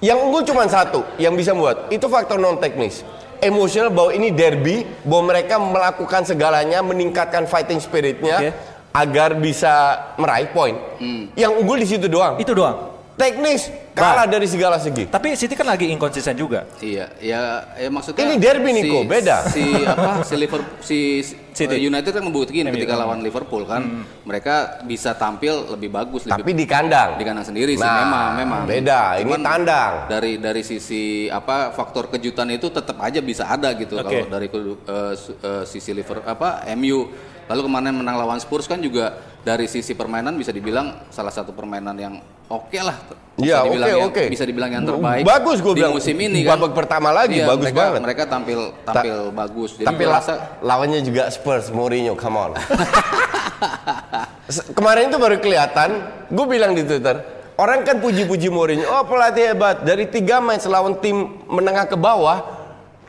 Yang 0.00 0.18
unggul 0.28 0.42
cuma 0.44 0.68
satu 0.68 1.00
yang 1.16 1.32
bisa 1.32 1.56
buat 1.56 1.88
itu 1.88 2.04
faktor 2.08 2.36
non 2.36 2.60
teknis. 2.60 3.00
Emosional 3.36 3.92
bahwa 3.92 4.16
ini 4.16 4.32
derby, 4.32 4.88
bahwa 5.04 5.36
mereka 5.36 5.60
melakukan 5.60 6.24
segalanya, 6.24 6.80
meningkatkan 6.80 7.44
fighting 7.44 7.76
spiritnya 7.76 8.36
Oke. 8.40 8.48
agar 8.96 9.36
bisa 9.36 9.72
meraih 10.16 10.48
poin. 10.56 10.72
Yang 11.36 11.52
unggul 11.60 11.76
di 11.76 11.88
situ 11.88 12.08
doang. 12.08 12.40
Itu 12.40 12.56
doang. 12.56 12.95
Teknis 13.16 13.72
kalah 13.90 14.28
dari 14.28 14.44
segala 14.44 14.76
segi. 14.76 15.08
Tapi 15.08 15.32
City 15.32 15.56
kan 15.56 15.64
lagi 15.64 15.88
inkonsisten 15.88 16.36
juga. 16.36 16.68
Iya, 16.78 17.08
ya, 17.16 17.40
ya 17.74 17.88
maksudnya 17.88 18.20
Ini 18.22 18.36
derby, 18.36 18.76
Niko, 18.76 19.08
beda. 19.08 19.48
Si 19.48 19.64
apa 19.82 20.20
si 20.20 20.36
Liverpool 20.36 20.84
si 20.84 20.98
City. 21.50 21.72
eh, 21.74 21.88
United 21.88 22.12
kan 22.12 22.20
membuktikan 22.20 22.68
ketika 22.68 22.92
lawan 22.92 23.24
Liverpool 23.24 23.64
kan 23.64 24.04
mereka 24.20 24.84
bisa 24.84 25.16
tampil 25.16 25.64
lebih 25.66 25.88
bagus 25.88 26.28
Tapi 26.28 26.44
lebih 26.44 26.54
di 26.54 26.66
kandang. 26.68 27.16
di 27.16 27.24
kandang 27.24 27.48
sendiri 27.48 27.72
sih 27.72 27.80
Nah, 27.80 28.04
memang 28.04 28.28
memang. 28.36 28.60
beda. 28.68 29.16
Ini 29.16 29.24
Cuman 29.24 29.40
tandang. 29.40 29.92
Dari 30.06 30.36
dari 30.36 30.60
sisi 30.60 31.02
apa 31.26 31.72
faktor 31.72 32.12
kejutan 32.12 32.52
itu 32.52 32.68
tetap 32.68 33.00
aja 33.00 33.24
bisa 33.24 33.48
ada 33.48 33.72
gitu 33.72 33.96
Oke. 33.96 34.04
kalau 34.04 34.28
dari 34.28 34.46
su- 35.16 35.40
eh, 35.40 35.64
sisi 35.64 35.96
Liverpool 35.96 36.20
apa 36.22 36.68
MU. 36.76 37.08
Lalu 37.46 37.60
kemarin 37.64 37.94
menang 37.94 38.18
lawan 38.18 38.36
Spurs 38.36 38.66
kan 38.66 38.76
juga 38.76 39.16
dari 39.46 39.70
sisi 39.70 39.94
permainan 39.94 40.34
bisa 40.34 40.50
dibilang 40.50 41.06
salah 41.06 41.30
satu 41.30 41.54
permainan 41.54 41.94
yang 41.94 42.18
oke 42.50 42.78
lah. 42.82 42.98
Bisa 43.38 43.46
Iya, 43.46 43.58
dibilang 43.62 43.86
oke, 43.86 43.94
yang- 43.94 44.10
oke. 44.10 44.24
Bisa 44.26 44.42
dibilang 44.42 44.70
yang 44.74 44.82
terbaik. 44.82 45.22
Bagus 45.22 45.58
di 45.62 45.70
bilang. 45.70 45.94
musim 45.94 46.16
ini 46.18 46.42
kan. 46.42 46.58
Babak 46.58 46.72
pertama 46.74 47.14
lagi, 47.14 47.38
Iya, 47.38 47.46
bagus 47.46 47.70
mereka, 47.70 47.78
banget. 47.78 48.00
Mereka 48.02 48.22
tampil 48.26 48.58
tampil 48.82 49.16
bagus. 49.30 49.70
Jadi 49.78 49.86
Tapi 49.86 50.02
rasa 50.02 50.32
lawannya 50.58 50.98
juga 50.98 51.30
Spurs, 51.30 51.70
Mourinho, 51.70 52.18
come 52.18 52.34
on. 52.34 52.52
Kemarin 54.74 55.10
itu 55.10 55.18
baru 55.18 55.38
kelihatan, 55.38 55.90
gue 56.26 56.46
bilang 56.46 56.74
di 56.74 56.82
Twitter, 56.82 57.18
orang 57.54 57.82
kan 57.82 57.98
puji-puji 57.98 58.50
Mourinho, 58.50 58.82
oh 58.84 59.06
pelatih 59.06 59.54
hebat, 59.54 59.82
dari 59.82 60.06
tiga 60.06 60.38
match 60.38 60.66
lawan 60.66 60.98
tim 60.98 61.38
menengah 61.46 61.86
ke 61.86 61.94
bawah, 61.94 62.42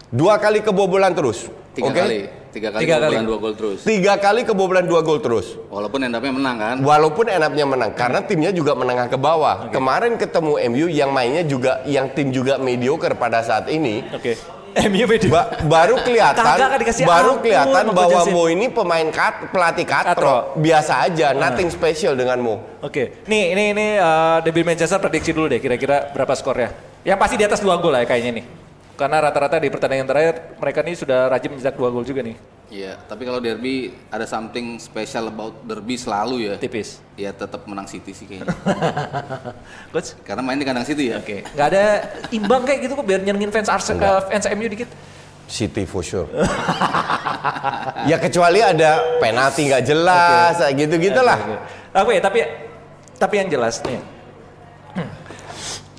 dua 0.10 0.38
kali 0.38 0.62
kebobolan 0.62 1.14
terus. 1.14 1.50
tiga 1.74 1.90
Oke? 1.90 1.98
kali, 2.00 2.20
tiga 2.58 2.70
kali 2.74 2.82
Tiga 2.84 2.96
kebobolan 2.98 3.22
kali. 3.22 3.30
dua 3.30 3.38
gol 3.38 3.54
terus. 3.54 3.80
Tiga 3.86 4.14
kali 4.18 4.42
kebobolan 4.44 4.86
dua 4.90 5.02
gol 5.06 5.20
terus. 5.22 5.48
Walaupun 5.70 6.00
endapnya 6.02 6.34
menang 6.34 6.58
kan. 6.58 6.76
Walaupun 6.82 7.26
enaknya 7.30 7.66
menang, 7.70 7.92
karena 7.94 8.20
timnya 8.26 8.52
juga 8.52 8.74
menengah 8.74 9.08
ke 9.08 9.18
bawah. 9.18 9.70
Kemarin 9.70 10.18
ketemu 10.18 10.54
MU 10.74 10.86
yang 10.90 11.14
mainnya 11.14 11.46
juga, 11.46 11.86
yang 11.86 12.10
tim 12.12 12.34
juga 12.34 12.58
mediocre 12.58 13.14
pada 13.14 13.46
saat 13.46 13.70
ini. 13.70 14.02
Oke. 14.10 14.58
MU 14.78 15.06
beda. 15.10 15.28
Ba- 15.34 15.50
baru 15.66 15.96
kelihatan 16.06 16.44
Kagak 16.46 16.70
baru 17.02 17.42
kelihatan 17.42 17.84
bahwa 17.98 18.22
Mo 18.30 18.46
ini 18.46 18.70
pemain 18.70 19.10
kat, 19.10 19.50
pelatih 19.50 19.86
katro. 19.90 20.14
Katro. 20.14 20.36
biasa 20.62 20.94
aja 21.10 21.34
nothing 21.34 21.74
special 21.74 22.14
dengan 22.14 22.38
Mo 22.38 22.56
Oke. 22.86 23.26
Nih, 23.26 23.58
ini 23.58 23.64
ini 23.74 23.88
uh, 23.98 24.38
Manchester 24.46 25.02
prediksi 25.02 25.34
dulu 25.34 25.50
deh 25.50 25.58
kira-kira 25.58 26.14
berapa 26.14 26.30
skornya. 26.38 26.70
Yang 27.02 27.18
pasti 27.18 27.36
di 27.42 27.46
atas 27.48 27.60
dua 27.64 27.82
gol 27.82 27.96
lah 27.96 28.06
ya 28.06 28.08
kayaknya 28.08 28.44
nih. 28.44 28.46
Karena 28.98 29.18
rata-rata 29.22 29.62
di 29.62 29.70
pertandingan 29.70 30.10
terakhir 30.10 30.58
mereka 30.58 30.80
nih 30.82 30.96
sudah 30.98 31.30
rajin 31.30 31.54
mencetak 31.54 31.78
dua 31.78 31.94
gol 31.94 32.02
juga 32.02 32.26
nih. 32.26 32.34
Iya, 32.68 33.00
tapi 33.08 33.24
kalau 33.24 33.40
derby 33.40 33.96
ada 34.12 34.28
something 34.28 34.76
special 34.82 35.32
about 35.32 35.56
derby 35.64 35.96
selalu 35.96 36.52
ya. 36.52 36.56
Tipis. 36.60 37.00
Ya 37.16 37.32
tetap 37.32 37.64
menang 37.64 37.88
City 37.88 38.12
sih 38.12 38.28
kayaknya. 38.28 38.52
Coach? 39.94 40.20
Karena 40.28 40.42
main 40.44 40.60
di 40.60 40.66
kandang 40.68 40.84
City 40.84 41.14
ya. 41.14 41.22
Oke. 41.24 41.48
Nggak 41.56 41.68
ada 41.72 41.86
imbang 42.34 42.68
kayak 42.68 42.80
gitu 42.84 42.94
kok 43.00 43.08
biar 43.08 43.22
nyenengin 43.24 43.54
fans 43.54 43.70
Arsenal, 43.72 44.26
fans 44.28 44.50
MU 44.52 44.68
dikit. 44.68 44.90
City 45.48 45.88
for 45.88 46.04
sure 46.04 46.28
ya 48.12 48.20
kecuali 48.20 48.60
ada 48.60 49.00
penalti 49.24 49.72
nggak 49.72 49.80
jelas 49.88 50.60
gitu 50.76 51.00
gitulah 51.00 51.40
Oke, 51.96 52.20
tapi 52.22 52.44
tapi 53.18 53.36
yang 53.42 53.50
jelas 53.50 53.82
nih. 53.82 54.00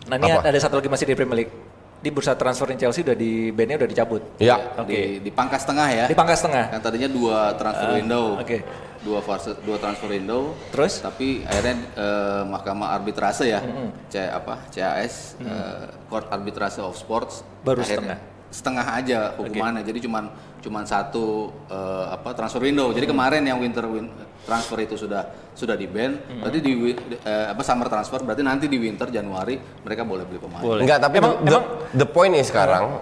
Nah 0.08 0.16
ini 0.16 0.32
Apa? 0.32 0.48
ada 0.48 0.56
satu 0.56 0.80
lagi 0.80 0.88
masih 0.88 1.04
di 1.04 1.12
Premier 1.12 1.44
League. 1.44 1.52
Di 1.98 2.14
bursa 2.14 2.38
transfer 2.38 2.70
Chelsea 2.74 3.02
udah 3.02 3.12
di 3.12 3.50
bandnya 3.50 3.82
udah 3.82 3.90
dicabut. 3.90 4.22
ya 4.38 4.54
Oke. 4.78 5.18
Di, 5.18 5.26
di 5.26 5.30
pangkas 5.34 5.66
tengah 5.66 5.88
ya. 5.90 6.04
Di 6.06 6.14
pangkas 6.14 6.40
tengah. 6.40 6.70
Kan 6.70 6.78
tadinya 6.78 7.10
dua 7.10 7.52
transfer 7.58 7.88
Ah, 7.90 7.96
window. 7.98 8.24
oke. 8.38 8.58
Dua 8.98 9.18
fase, 9.22 9.54
dua 9.62 9.78
transfer 9.78 10.06
window. 10.06 10.54
Terus? 10.70 10.98
Tapi 10.98 11.42
akhirnya 11.42 11.74
eh, 11.94 12.42
Mahkamah 12.44 12.94
Arbitrase 12.94 13.46
ya, 13.46 13.62
C 14.06 14.14
apa 14.20 14.66
CAS, 14.68 15.38
eh, 15.38 15.86
Court 16.06 16.26
Arbitrase 16.28 16.78
of 16.78 16.94
Sports 16.94 17.42
Baru 17.62 17.82
akhirnya 17.82 18.18
setengah. 18.18 18.18
setengah 18.50 18.86
aja 18.94 19.18
hukumannya. 19.34 19.82
Jadi 19.82 19.98
cuman 20.02 20.30
cuman 20.58 20.84
satu 20.84 21.50
eh, 21.66 22.06
apa 22.10 22.34
transfer 22.34 22.62
window. 22.62 22.90
Jadi 22.90 23.06
kemarin 23.06 23.42
yang 23.42 23.58
winter 23.58 23.86
win, 23.86 24.10
transfer 24.42 24.78
itu 24.80 24.94
sudah 24.96 25.22
sudah 25.54 25.74
di 25.74 25.86
ban. 25.86 26.18
Berarti 26.40 26.58
di 26.58 26.72
eh, 26.92 27.46
apa 27.48 27.62
summer 27.62 27.86
transfer 27.86 28.20
berarti 28.22 28.42
nanti 28.42 28.66
di 28.66 28.78
winter 28.78 29.08
Januari 29.08 29.58
mereka 29.58 30.02
boleh 30.02 30.24
beli 30.26 30.38
pemain. 30.38 30.62
Boleh. 30.62 30.82
Enggak, 30.82 30.98
tapi 30.98 31.16
Emang- 31.18 31.38
the, 31.42 31.50
emang- 31.50 31.68
the 31.94 32.08
point 32.08 32.34
is 32.34 32.46
sekarang 32.46 32.98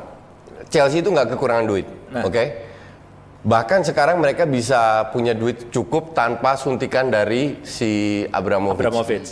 Chelsea 0.66 0.98
itu 0.98 1.08
nggak 1.08 1.30
kekurangan 1.32 1.64
duit, 1.64 1.86
Nah. 2.10 2.26
oke? 2.26 2.44
Bahkan 3.46 3.86
sekarang 3.86 4.18
mereka 4.18 4.42
bisa 4.42 5.06
punya 5.14 5.30
duit 5.30 5.70
cukup 5.70 6.10
tanpa 6.10 6.58
suntikan 6.58 7.06
dari 7.06 7.62
si 7.62 8.26
Abramovich. 8.26 8.82
Abramovich. 8.82 9.28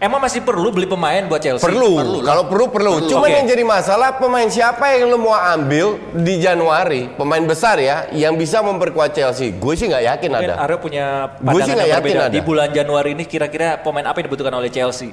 Emang 0.00 0.16
masih 0.16 0.40
perlu 0.40 0.72
beli 0.72 0.88
pemain 0.88 1.20
buat 1.28 1.44
Chelsea? 1.44 1.60
Perlu, 1.60 2.00
Perlu 2.00 2.18
kalau 2.24 2.48
perlu 2.48 2.72
perlu. 2.72 2.92
Perlu. 3.04 3.10
Cuman 3.12 3.28
Oke. 3.28 3.36
yang 3.36 3.44
jadi 3.44 3.62
masalah 3.68 4.16
pemain 4.16 4.48
siapa 4.48 4.96
yang 4.96 5.12
lo 5.12 5.20
mau 5.20 5.36
ambil 5.36 6.00
di 6.16 6.40
Januari, 6.40 7.12
pemain 7.20 7.44
besar 7.44 7.76
ya, 7.76 8.08
yang 8.10 8.32
bisa 8.32 8.64
memperkuat 8.64 9.12
Chelsea. 9.12 9.52
Gue 9.52 9.76
sih 9.76 9.92
nggak 9.92 10.04
yakin 10.16 10.30
Mungkin 10.32 10.48
ada. 10.48 10.64
Aryo 10.64 10.80
punya 10.80 11.04
Gua 11.36 11.60
sih 11.60 11.68
pandangan 11.68 11.68
nggak 11.68 11.84
yang 11.84 11.92
yakin 11.92 12.04
berbeda. 12.16 12.24
ada. 12.24 12.32
Di 12.32 12.40
bulan 12.40 12.68
Januari 12.72 13.10
ini 13.12 13.24
kira-kira 13.28 13.76
pemain 13.76 14.08
apa 14.08 14.16
yang 14.16 14.26
dibutuhkan 14.26 14.56
oleh 14.56 14.72
Chelsea? 14.72 15.12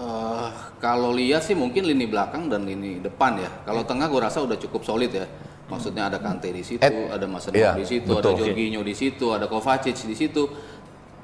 Eh, 0.00 0.48
kalau 0.80 1.12
lihat 1.12 1.44
sih 1.44 1.52
mungkin 1.52 1.84
lini 1.84 2.08
belakang 2.08 2.48
dan 2.48 2.64
lini 2.64 3.04
depan 3.04 3.36
ya. 3.36 3.52
Kalau 3.62 3.84
tengah 3.84 4.08
gue 4.08 4.20
rasa 4.24 4.40
udah 4.40 4.56
cukup 4.56 4.88
solid 4.88 5.12
ya. 5.12 5.28
Maksudnya 5.68 6.08
ada 6.08 6.16
Kante 6.16 6.48
di 6.48 6.64
situ, 6.64 6.80
Eh, 6.80 7.12
ada 7.12 7.28
Mason 7.28 7.52
iya, 7.52 7.76
di 7.76 7.84
situ, 7.84 8.08
betul. 8.08 8.32
ada 8.32 8.40
Jorginho 8.40 8.80
di 8.80 8.96
situ, 8.96 9.36
ada 9.36 9.44
Kovacic 9.44 10.00
di 10.00 10.16
situ. 10.16 10.48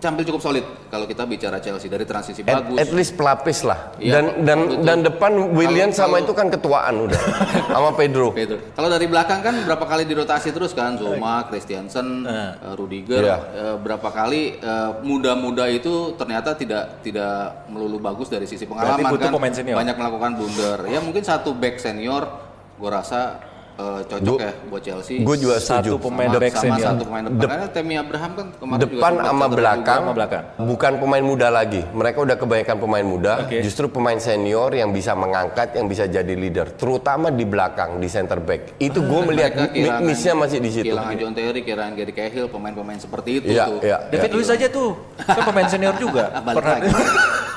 Tampil 0.05 0.29
cukup 0.29 0.43
solid 0.43 0.65
kalau 0.87 1.09
kita 1.09 1.25
bicara 1.25 1.57
Chelsea 1.59 1.89
dari 1.89 2.05
transisi 2.05 2.45
At, 2.45 2.61
bagus. 2.61 2.77
at 2.77 2.91
least 2.93 3.17
pelapis 3.17 3.65
lah. 3.65 3.97
Iya, 3.97 4.13
dan 4.13 4.25
dan 4.45 4.59
betul. 4.61 4.85
dan 4.85 4.99
depan 5.01 5.33
William 5.51 5.89
Kalau- 5.89 5.97
sama 5.97 6.09
kalau- 6.13 6.25
itu 6.29 6.33
kan 6.35 6.47
ketuaan 6.49 6.95
udah. 7.03 7.21
sama 7.75 7.91
Pedro. 7.95 8.29
Gitu. 8.31 8.57
Kalau 8.71 8.89
dari 8.89 9.07
belakang 9.09 9.41
kan 9.41 9.55
berapa 9.65 9.81
kali 9.83 10.05
dirotasi 10.05 10.53
terus 10.53 10.77
kan 10.77 10.95
Zuma, 10.95 11.49
Christiansen, 11.49 12.23
Eh. 12.23 12.37
eh, 12.53 12.75
Rudiger, 12.75 13.23
Iya. 13.25 13.37
eh, 13.57 13.77
berapa 13.81 14.07
kali 14.07 14.61
eh, 14.61 14.91
muda-muda 15.01 15.65
itu 15.67 16.13
ternyata 16.15 16.53
tidak 16.53 17.01
tidak 17.01 17.65
melulu 17.67 17.97
bagus 17.97 18.29
dari 18.29 18.45
sisi 18.45 18.69
pengalaman 18.69 19.01
Berarti 19.01 19.13
butuh 19.17 19.29
kan. 19.29 19.35
pemain 19.35 19.55
senior. 19.55 19.77
Banyak 19.81 19.97
melakukan 19.97 20.31
blunder. 20.37 20.79
Ya 20.85 21.01
mungkin 21.01 21.25
satu 21.25 21.57
back 21.57 21.81
senior, 21.81 22.29
gue 22.77 22.91
rasa 22.93 23.41
eh, 23.75 24.01
cocok 24.05 24.23
Gua- 24.31 24.41
ya 24.41 24.53
buat 24.65 24.83
Chelsea. 24.83 25.17
Gue 25.21 25.37
juga 25.37 25.57
setuju. 25.57 25.91
Satu 25.91 25.99
pemain 26.01 26.29
sama, 26.29 26.39
back 26.39 26.53
sama 26.53 26.63
senior. 26.65 26.87
satu 26.87 27.03
pemain 27.05 27.25
depan. 27.25 27.41
Karena 27.45 27.67
Tammy 27.67 27.95
Abraham 27.97 28.31
kan 28.33 28.47
kemarin 28.55 28.79
juga 28.79 28.87
depan 28.89 29.11
sempat 29.13 29.27
sama 29.27 29.47
belakang, 29.49 30.01
belakang. 30.13 30.45
bukan 30.63 30.93
pemain 30.97 31.25
muda 31.25 31.49
lagi. 31.49 31.83
Mereka 31.91 32.19
udah 32.21 32.37
kebanyakan 32.37 32.77
pemain 32.79 33.07
muda, 33.07 33.33
Oke. 33.43 33.59
justru 33.61 33.87
pemain 33.87 34.19
senior 34.19 34.71
yang 34.71 34.91
bisa 34.91 35.13
mengangkat, 35.13 35.69
yang 35.75 35.87
bisa 35.87 36.05
jadi 36.05 36.35
leader, 36.35 36.71
terutama 36.71 37.29
di 37.29 37.45
belakang 37.45 37.97
di 37.97 38.07
center 38.07 38.39
back. 38.39 38.79
Itu 38.79 39.01
gue 39.01 39.11
juga. 39.17 39.29
melihat 39.29 39.53
miss-nya 40.01 40.35
masih 40.35 40.59
di 40.59 40.71
situ. 40.71 40.85
Kehilangan 40.87 41.15
John 41.17 41.33
Terry, 41.33 41.61
kehilangan 41.61 41.93
Gary 41.95 42.13
Cahill, 42.13 42.47
pemain-pemain 42.47 42.99
seperti 42.99 43.31
itu 43.39 43.47
Iya, 43.51 43.65
tuh. 43.67 43.79
iya. 43.81 43.99
David 44.09 44.31
Luiz 44.33 44.49
aja 44.49 44.67
tuh, 44.69 44.91
kan 45.19 45.43
pemain 45.43 45.67
senior 45.67 45.95
juga. 45.97 46.31
Balik 46.47 46.57
Pernah 46.59 46.77
lagi. 46.79 46.89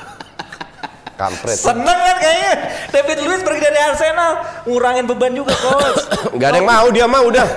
Kampret. 1.18 1.58
seneng 1.58 1.98
kan 1.98 2.16
kayaknya. 2.22 2.52
David 2.94 3.18
Luiz 3.26 3.42
pergi 3.42 3.60
dari 3.60 3.78
Arsenal, 3.82 4.32
ngurangin 4.70 5.04
beban 5.10 5.34
juga 5.34 5.50
coach. 5.58 6.06
Gak 6.40 6.48
ada 6.54 6.58
yang 6.62 6.70
mau, 6.70 6.86
dia 6.94 7.06
mau 7.10 7.26
udah. 7.26 7.48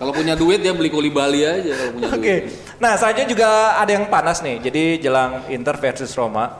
Kalau 0.00 0.10
punya 0.16 0.34
duit 0.34 0.58
dia 0.64 0.72
beli 0.74 0.90
kuli 0.90 1.12
Bali 1.12 1.46
aja 1.46 1.70
kalau 1.78 1.90
punya 1.94 2.08
Oke. 2.10 2.18
duit. 2.18 2.42
Nah, 2.82 2.98
selanjutnya 2.98 3.28
juga 3.30 3.48
ada 3.78 3.90
yang 3.92 4.10
panas 4.10 4.42
nih. 4.42 4.58
Jadi 4.58 4.82
jelang 4.98 5.46
Inter 5.46 5.78
versus 5.78 6.10
Roma, 6.18 6.58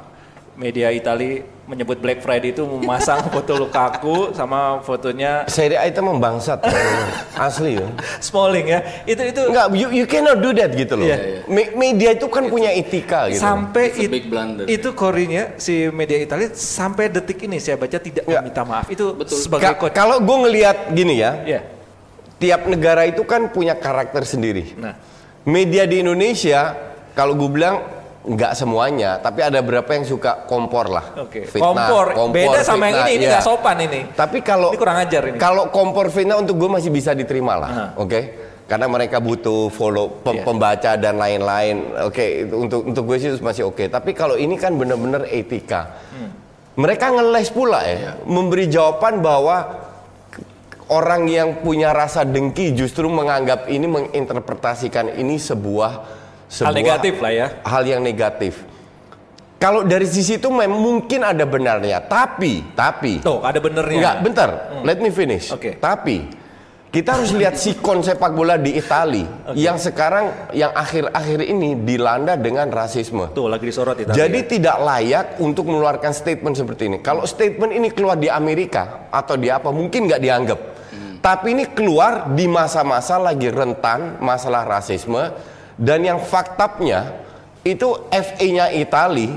media 0.55 0.93
Itali 0.95 1.43
menyebut 1.72 1.96
Black 1.98 2.20
Friday 2.20 2.52
itu 2.52 2.61
memasang 2.62 3.24
foto 3.32 3.56
Lukaku 3.56 4.37
sama 4.37 4.85
fotonya 4.85 5.48
Serie 5.48 5.80
A 5.80 5.88
itu 5.88 6.04
membangsat. 6.04 6.61
Asli 7.32 7.80
ya. 7.80 7.88
Smalling 8.20 8.68
ya. 8.68 8.80
Itu 9.08 9.24
itu 9.24 9.40
Enggak, 9.48 9.66
you, 9.72 9.88
you 9.88 10.04
cannot 10.04 10.37
do 10.38 10.52
that 10.52 10.76
gitu 10.76 11.00
loh. 11.00 11.08
Iya, 11.08 11.16
iya. 11.16 11.40
Me- 11.48 11.72
media 11.72 12.12
itu 12.12 12.28
kan 12.28 12.44
punya 12.46 12.68
etika 12.68 13.32
gitu. 13.32 13.40
sampai 13.40 13.88
it- 13.96 14.12
big 14.12 14.28
blunder. 14.28 14.68
itu 14.68 14.92
korinya 14.92 15.56
si 15.56 15.88
media 15.88 16.20
Italia 16.20 16.52
sampai 16.52 17.08
detik 17.08 17.40
ini 17.42 17.56
saya 17.56 17.80
baca 17.80 17.96
tidak 17.96 18.28
Ya. 18.28 18.44
meminta 18.44 18.62
maaf. 18.62 18.92
Itu 18.92 19.16
Betul. 19.16 19.40
sebagai 19.40 19.72
Ka- 19.72 19.88
kalau 19.90 20.20
gue 20.20 20.37
ngelihat 20.44 20.92
gini 20.92 21.16
ya, 21.16 21.40
Ya. 21.48 21.61
tiap 22.37 22.68
negara 22.68 23.08
itu 23.08 23.24
kan 23.24 23.48
punya 23.48 23.72
karakter 23.72 24.28
sendiri. 24.28 24.76
Nah, 24.76 24.92
Media 25.42 25.88
di 25.88 25.98
Indonesia, 25.98 26.76
kalau 27.12 27.35
gue 27.35 27.50
bilang 27.50 27.82
nggak 28.22 28.54
semuanya, 28.54 29.18
tapi 29.18 29.42
ada 29.42 29.58
beberapa 29.58 29.98
yang 29.98 30.06
suka 30.06 30.46
kompor 30.46 30.87
lah. 30.87 31.26
oke. 31.26 31.42
Fitnah, 31.42 32.14
Kompor. 32.14 32.30
Beda 32.30 32.62
sama 32.62 32.87
yang 32.87 33.02
ini, 33.06 33.18
ini 33.18 33.24
iya. 33.26 33.30
nggak 33.38 33.44
sopan 33.44 33.76
ini. 33.82 34.00
Tapi 34.14 34.38
kalau 34.46 34.70
Ini 34.70 34.78
kurang 34.78 34.98
ajar 35.02 35.22
ini. 35.26 35.38
Kalau 35.42 35.74
kompor 35.74 36.06
fitnah 36.06 36.38
untuk 36.38 36.54
gue 36.54 36.70
masih 36.70 36.94
bisa 36.94 37.11
diterima 37.12 37.58
lah, 37.58 37.70
Aha. 37.70 37.87
oke? 37.98 38.20
Karena 38.70 38.87
mereka 38.87 39.18
butuh 39.18 39.68
follow 39.68 40.22
pem- 40.22 40.38
Iya. 40.38 40.44
pembaca 40.46 40.90
dan 40.94 41.18
lain-lain, 41.18 41.76
oke? 41.98 42.26
itu 42.46 42.54
untuk 42.54 42.80
untuk 42.87 43.02
gue 43.11 43.16
sih 43.18 43.30
masih 43.42 43.66
oke. 43.66 43.90
Tapi 43.90 44.14
kalau 44.14 44.38
ini 44.38 44.54
kan 44.54 44.78
bener-bener 44.78 45.26
etika. 45.26 45.98
Hmm. 46.14 46.30
Mereka 46.78 47.12
ngeles 47.12 47.50
pula 47.50 47.85
ya, 47.85 48.16
memberi 48.24 48.70
jawaban 48.70 49.18
bahwa 49.20 49.82
orang 50.88 51.26
yang 51.26 51.58
punya 51.61 51.90
rasa 51.90 52.22
dengki 52.22 52.72
justru 52.72 53.11
menganggap 53.11 53.66
ini 53.66 53.85
menginterpretasikan 53.85 55.11
ini 55.18 55.37
sebuah 55.37 56.21
sebuah 56.53 56.77
negatif 56.77 57.15
lah 57.17 57.33
ya. 57.33 57.47
hal 57.65 57.83
yang 57.88 58.05
negatif. 58.05 58.69
Kalau 59.57 59.87
dari 59.87 60.05
sisi 60.11 60.37
itu 60.43 60.51
memang 60.51 60.77
mungkin 60.77 61.23
ada 61.23 61.47
benarnya, 61.47 62.03
tapi 62.03 62.75
tapi 62.75 63.23
Tuh, 63.23 63.41
ada 63.47 63.62
benernya. 63.62 63.99
Enggak, 63.99 64.17
bentar. 64.27 64.51
Let 64.83 64.99
me 64.99 65.09
finish. 65.15 65.55
Oke. 65.55 65.79
Tapi 65.79 66.27
kita 66.93 67.15
harus 67.17 67.31
lihat 67.33 67.57
sikon 67.57 68.03
sepak 68.03 68.35
bola 68.35 68.59
di 68.59 68.75
Itali 68.75 69.23
yang 69.55 69.79
sekarang 69.79 70.51
yang 70.53 70.75
akhir-akhir 70.75 71.47
ini 71.47 71.79
dilanda 71.79 72.35
dengan 72.35 72.69
rasisme. 72.75 73.31
Tuh, 73.33 73.47
lagi 73.47 73.65
disorot 73.71 74.03
Italia. 74.03 74.19
Jadi 74.19 74.38
tidak 74.59 74.77
layak 74.83 75.27
untuk 75.38 75.71
mengeluarkan 75.71 76.11
statement 76.11 76.59
seperti 76.59 76.91
ini. 76.91 76.99
Kalau 76.99 77.23
statement 77.23 77.71
ini 77.71 77.95
keluar 77.95 78.19
di 78.19 78.27
Amerika 78.27 79.09
atau 79.15 79.38
di 79.38 79.47
apa 79.47 79.71
mungkin 79.71 80.11
nggak 80.11 80.21
dianggap. 80.21 80.61
Tapi 81.23 81.55
ini 81.55 81.71
keluar 81.71 82.35
di 82.35 82.51
masa-masa 82.51 83.15
lagi 83.15 83.47
rentan 83.47 84.19
masalah 84.19 84.67
rasisme 84.67 85.31
dan 85.83 85.99
yang 86.01 86.23
faktanya 86.23 87.27
itu 87.62 88.07
FA-nya 88.07 88.71
Itali 88.71 89.35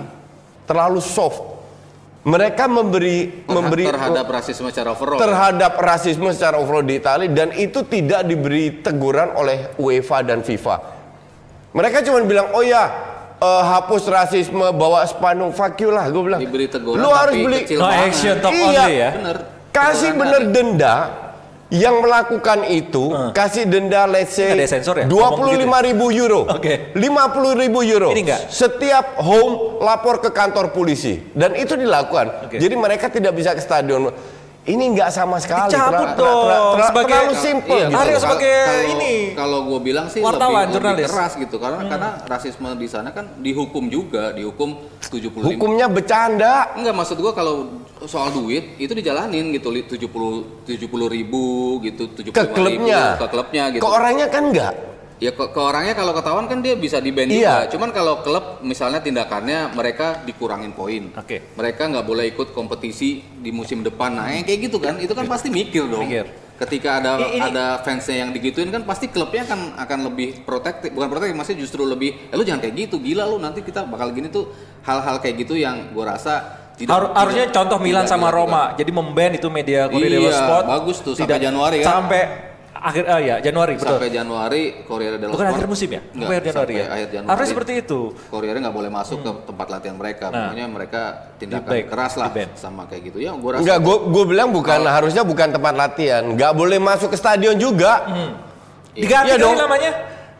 terlalu 0.63 1.01
soft. 1.01 1.57
Mereka 2.21 2.65
memberi 2.65 3.45
memberi 3.45 3.85
terhadap 3.85 4.25
rasisme 4.25 4.65
secara 4.69 4.93
overall. 4.93 5.17
ya. 5.17 5.21
terhadap 5.21 5.73
rasisme 5.77 6.25
secara 6.33 6.57
overall 6.57 6.81
di 6.81 6.97
Italia 6.97 7.29
dan 7.29 7.53
itu 7.53 7.85
tidak 7.85 8.25
diberi 8.25 8.81
teguran 8.81 9.33
oleh 9.33 9.73
UEFA 9.77 10.25
dan 10.25 10.41
FIFA. 10.41 10.81
Mereka 11.69 12.01
cuma 12.01 12.25
bilang, 12.25 12.49
oh 12.53 12.65
ya 12.65 12.89
eh, 13.37 13.63
hapus 13.67 14.09
rasisme, 14.09 14.65
bawa 14.73 15.05
spanduk, 15.05 15.53
fuck 15.53 15.77
you 15.77 15.93
lah, 15.93 16.09
gue 16.09 16.23
bilang. 16.23 16.41
Diberi 16.41 16.65
teguran 16.65 16.97
Lu 16.97 17.13
harus 17.13 17.33
tapi 17.35 17.45
beli, 17.45 17.57
kecil 17.61 17.77
No 17.77 17.85
banget. 17.85 18.07
action, 18.09 18.33
talk 18.41 18.51
Iya. 18.51 18.65
only 18.65 18.95
ya. 18.95 19.09
Bener. 19.13 19.37
kasih 19.69 20.11
bener 20.15 20.41
denda 20.49 20.95
yang 21.73 21.97
melakukan 21.97 22.69
itu 22.69 23.09
kasih 23.33 23.65
denda 23.65 24.05
let's 24.05 24.37
say 24.37 24.53
ya? 24.53 25.09
dua 25.09 25.33
puluh 25.33 25.57
lima 25.57 25.81
ribu 25.81 26.13
euro, 26.13 26.45
lima 26.93 27.33
puluh 27.33 27.57
ribu 27.57 27.81
euro. 27.81 28.13
Ini? 28.13 28.49
Setiap 28.49 29.17
home 29.17 29.81
lapor 29.81 30.21
ke 30.21 30.29
kantor 30.29 30.69
polisi 30.69 31.17
dan 31.33 31.57
itu 31.57 31.73
dilakukan. 31.73 32.45
Oke. 32.45 32.61
Jadi 32.61 32.75
mereka 32.77 33.09
tidak 33.09 33.33
bisa 33.33 33.57
ke 33.57 33.61
stadion. 33.65 34.13
Ini 34.65 34.97
nggak 34.97 35.09
sama 35.09 35.37
sekali. 35.37 35.69
Dicabut 35.69 35.93
Terla- 35.93 36.17
dong. 36.17 36.41
terla- 36.41 36.57
terla- 36.73 36.87
Sebagai- 36.89 37.13
terlalu 37.13 37.33
simple. 37.37 37.69
Iya, 37.71 37.85
gitu. 37.85 37.95
Harus 37.95 38.09
betul. 38.09 38.23
sebagai 38.25 38.55
Kalau- 38.57 38.89
ini, 38.89 39.13
Kalau 39.31 39.59
gue 39.63 39.79
bilang 39.79 40.05
sih 40.09 40.19
wartawan, 40.19 40.41
lebih, 40.41 40.57
lebih 40.57 40.73
jurnalis. 40.73 41.05
keras 41.07 41.33
gitu 41.37 41.55
karena 41.55 41.79
karena 41.85 42.09
rasisme 42.25 42.69
di 42.73 42.87
sana 42.87 43.09
kan 43.11 43.25
dihukum 43.37 43.83
juga, 43.87 44.23
dihukum 44.31 44.69
75 44.99 45.53
Hukumnya 45.53 45.85
bercanda. 45.85 46.73
Enggak 46.73 46.95
maksud 46.95 47.17
gua 47.19 47.31
kalau 47.31 47.55
soal 48.03 48.33
duit 48.33 48.73
itu 48.75 48.89
dijalanin 48.91 49.53
gitu 49.53 49.69
li- 49.69 49.85
70 49.85 50.65
70 50.65 51.05
ribu 51.07 51.45
gitu 51.79 52.09
75 52.09 52.33
Ke 52.33 52.43
klubnya. 52.51 53.01
ribu, 53.13 53.21
ke 53.21 53.27
klubnya 53.29 53.63
gitu. 53.69 53.81
Ke 53.81 53.87
orangnya 53.87 54.27
kan 54.27 54.43
enggak. 54.49 54.73
Ya 55.15 55.31
ke, 55.31 55.47
ke 55.47 55.59
orangnya 55.59 55.95
kalau 55.95 56.11
ketahuan 56.11 56.43
kan 56.45 56.59
dia 56.59 56.75
bisa 56.75 56.99
di 56.99 57.07
ban 57.09 57.31
Iya. 57.31 57.39
juga. 57.65 57.71
Cuman 57.71 57.89
kalau 57.89 58.19
klub 58.19 58.59
misalnya 58.59 58.99
tindakannya 58.99 59.71
mereka 59.71 60.19
dikurangin 60.21 60.75
poin. 60.75 61.07
Oke. 61.15 61.55
Mereka 61.55 61.87
nggak 61.87 62.03
boleh 62.03 62.27
ikut 62.27 62.51
kompetisi 62.51 63.23
di 63.23 63.47
musim 63.49 63.79
depan. 63.79 64.11
Nah, 64.11 64.27
yang 64.27 64.43
kayak 64.43 64.59
gitu 64.65 64.77
kan, 64.77 64.99
itu 64.99 65.15
kan 65.15 65.23
pasti 65.25 65.47
mikir 65.47 65.87
dong. 65.87 66.03
Mikir. 66.03 66.27
Ketika 66.55 66.99
ada 66.99 67.19
ini- 67.19 67.39
ada 67.41 67.79
fansnya 67.79 68.23
yang 68.23 68.31
digituin 68.31 68.71
kan 68.71 68.83
pasti 68.83 69.07
klubnya 69.07 69.43
akan 69.43 69.75
akan 69.75 69.99
lebih 70.07 70.43
protektif, 70.43 70.91
bukan 70.91 71.07
protektif, 71.07 71.35
maksudnya 71.35 71.59
justru 71.59 71.83
lebih, 71.83 72.31
eh, 72.31 72.35
lu 72.35 72.43
jangan 72.43 72.63
kayak 72.63 72.75
gitu, 72.87 72.95
gila 72.99 73.23
lu 73.23 73.39
nanti 73.39 73.59
kita 73.59 73.83
bakal 73.83 74.11
gini 74.11 74.27
tuh 74.27 74.51
hal-hal 74.83 75.19
kayak 75.19 75.35
gitu 75.43 75.55
yang 75.55 75.91
gua 75.91 76.15
rasa 76.15 76.43
tidak, 76.75 76.91
Har- 76.91 77.11
harusnya 77.11 77.47
tidak- 77.47 77.55
contoh 77.55 77.79
Milan 77.79 78.03
tidak 78.03 78.11
sama 78.15 78.27
dilakukan. 78.31 78.51
Roma. 78.51 78.63
Jadi 78.75 78.91
memban 78.91 79.31
itu 79.31 79.47
media 79.47 79.87
Corriere 79.87 80.11
dello 80.11 80.27
Iya, 80.27 80.39
Sport. 80.43 80.63
bagus 80.67 80.97
tuh, 80.99 81.13
sampai 81.15 81.39
Januari 81.39 81.77
kan? 81.83 81.87
Sampai 82.03 82.21
akhir 82.75 83.03
ah 83.07 83.19
ya 83.23 83.35
Januari 83.39 83.79
betul. 83.79 83.95
Sampai 83.95 84.11
Januari 84.11 84.61
Corriere 84.83 85.15
dello 85.15 85.33
Bukan 85.33 85.47
akhir 85.47 85.67
musim 85.71 85.89
ya? 85.89 86.01
Enggak, 86.11 86.27
akhir 86.27 86.43
Januari 86.43 86.67
sampai 86.67 86.75
ya? 86.75 86.85
akhir 86.91 87.07
Januari. 87.09 87.31
Harusnya 87.31 87.51
seperti 87.55 87.73
itu. 87.79 87.99
Corriere 88.27 88.57
nggak 88.59 88.75
boleh 88.75 88.91
masuk 88.91 89.17
ke 89.23 89.31
tempat 89.47 89.67
latihan 89.71 89.95
mereka. 89.95 90.25
Nah. 90.27 90.51
Pokoknya 90.51 90.65
mereka 90.67 91.01
tindakan 91.39 91.71
keras 91.87 92.13
lah 92.19 92.27
sama 92.59 92.83
kayak 92.85 93.01
gitu. 93.09 93.17
Ya, 93.23 93.31
gua 93.33 93.57
rasa 93.57 93.61
Enggak, 93.63 93.77
gue 93.87 94.25
bilang 94.27 94.49
bukan 94.51 94.79
harusnya 94.83 95.23
bukan 95.23 95.47
tempat 95.55 95.73
latihan. 95.73 96.23
Enggak 96.27 96.51
boleh 96.51 96.77
masuk 96.77 97.09
ke 97.15 97.17
stadion 97.17 97.55
juga. 97.55 98.03
Diganti 98.95 99.35
Iya 99.35 99.39
kali 99.39 99.43
dong. 99.43 99.55
namanya. 99.59 99.91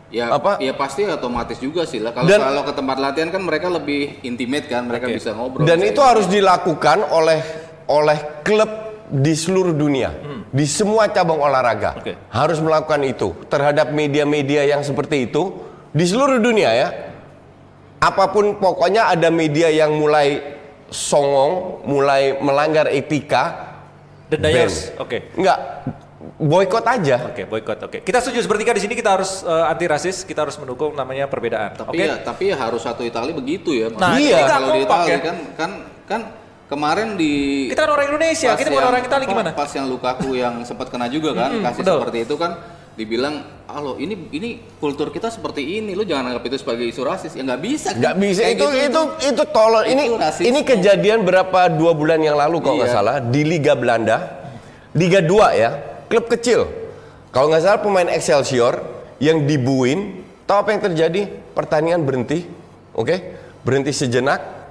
ya 0.06 0.30
apa? 0.30 0.62
ya 0.62 0.70
pasti 0.70 1.02
otomatis 1.02 1.58
juga 1.58 1.82
sih 1.82 1.98
lah. 1.98 2.14
Kalau 2.14 2.30
Dan- 2.30 2.38
kalau 2.38 2.62
ke 2.62 2.72
tempat 2.78 2.96
latihan 3.02 3.28
kan 3.34 3.42
mereka 3.42 3.66
lebih 3.66 4.22
intimate 4.22 4.70
kan, 4.70 4.86
mereka 4.86 5.10
Oke. 5.10 5.18
bisa 5.18 5.34
ngobrol. 5.34 5.66
Dan 5.66 5.82
itu 5.82 5.98
harus 5.98 6.30
dilakukan 6.30 7.10
oleh 7.10 7.42
oleh 7.90 8.18
klub 8.46 8.85
di 9.06 9.34
seluruh 9.38 9.74
dunia, 9.74 10.10
di 10.50 10.66
semua 10.66 11.06
cabang 11.10 11.38
olahraga. 11.38 12.02
Oke. 12.02 12.18
Harus 12.30 12.58
melakukan 12.58 13.02
itu 13.06 13.34
terhadap 13.46 13.94
media-media 13.94 14.66
yang 14.66 14.82
seperti 14.82 15.30
itu 15.30 15.62
di 15.94 16.04
seluruh 16.04 16.42
dunia 16.42 16.70
ya. 16.74 16.88
Apa 17.96 18.28
pun 18.34 18.60
pokoknya 18.60 19.08
ada 19.08 19.32
media 19.32 19.72
yang 19.72 19.94
mulai 19.96 20.58
songong, 20.92 21.82
mulai 21.88 22.36
melanggar 22.38 22.90
etika, 22.92 23.74
harus. 24.30 24.92
Oke. 25.00 25.32
Enggak 25.34 25.58
boykot 26.36 26.84
aja. 26.84 27.32
Oke, 27.32 27.48
boykot. 27.48 27.78
Oke. 27.88 27.98
Kita 28.04 28.20
setuju 28.20 28.44
bertiga 28.44 28.76
di 28.76 28.82
sini 28.84 28.92
kita 28.92 29.16
harus 29.16 29.40
anti 29.46 29.86
rasis, 29.88 30.26
kita 30.28 30.44
harus 30.44 30.60
mendukung 30.60 30.92
namanya 30.92 31.30
perbedaan. 31.30 31.72
Tapi 31.72 31.96
Oke. 31.96 32.04
ya, 32.04 32.14
tapi 32.20 32.52
ya 32.52 32.56
harus 32.60 32.84
satu 32.84 33.00
Itali 33.06 33.32
begitu 33.32 33.72
ya. 33.72 33.88
Nah, 33.88 34.18
nggak 34.18 34.44
kalau 34.44 34.68
di 34.74 34.80
Itali 34.84 35.08
ya. 35.08 35.18
kan 35.22 35.36
kan 35.56 35.70
kan 36.04 36.20
kemarin 36.66 37.14
di 37.14 37.66
Kita 37.68 37.82
kan 37.82 37.90
orang 37.92 38.06
Indonesia, 38.08 38.50
kita 38.52 38.68
bukan 38.68 38.86
orang 38.86 39.02
Itali 39.02 39.24
apa, 39.24 39.32
gimana? 39.32 39.50
Pas 39.52 39.70
yang 39.70 39.86
Lukaku 39.86 40.34
yang 40.34 40.54
sempat 40.62 40.90
kena 40.90 41.06
juga 41.06 41.30
kan, 41.32 41.50
Hmm, 41.52 41.62
kasih 41.62 41.82
betul. 41.82 41.96
seperti 42.00 42.18
itu 42.22 42.34
kan 42.34 42.50
dibilang, 42.92 43.34
"Halo, 43.66 43.94
ini 43.96 44.16
ini 44.30 44.48
kultur 44.76 45.08
kita 45.08 45.28
seperti 45.28 45.78
ini, 45.78 45.92
lu 45.92 46.02
jangan 46.02 46.32
anggap 46.32 46.44
itu 46.44 46.56
sebagai 46.58 46.82
isu 46.82 47.02
rasis." 47.02 47.32
Ya 47.32 47.44
nggak 47.44 47.60
bisa. 47.60 47.88
kan? 47.92 48.00
Nggak 48.00 48.16
bisa 48.18 48.40
itu 48.42 48.64
gitu 48.64 48.72
itu 48.80 49.02
itu 49.28 49.42
tolol. 49.48 49.84
itu 49.84 49.92
Ini 49.92 50.04
rasisme. 50.16 50.46
ini 50.48 50.60
kejadian 50.62 51.18
berapa 51.22 51.60
dua 51.70 51.92
bulan 51.92 52.18
yang 52.18 52.34
lalu 52.34 52.58
kalau 52.58 52.80
nggak 52.80 52.90
Iya. 52.90 52.98
salah 52.98 53.16
di 53.20 53.42
Liga 53.42 53.72
Belanda, 53.72 54.16
Liga 54.92 55.20
2 55.20 55.52
ya, 55.52 55.70
klub 56.08 56.26
kecil. 56.26 56.66
Kalau 57.28 57.52
nggak 57.52 57.62
salah 57.62 57.78
pemain 57.78 58.08
Excelsior 58.08 58.80
yang 59.18 59.44
dibuin, 59.44 60.24
tahu 60.42 60.56
apa 60.56 60.70
yang 60.72 60.82
terjadi? 60.82 61.20
Pertandingan 61.52 62.00
berhenti, 62.00 62.48
oke? 62.92 63.12
Berhenti 63.60 63.92
sejenak, 63.92 64.65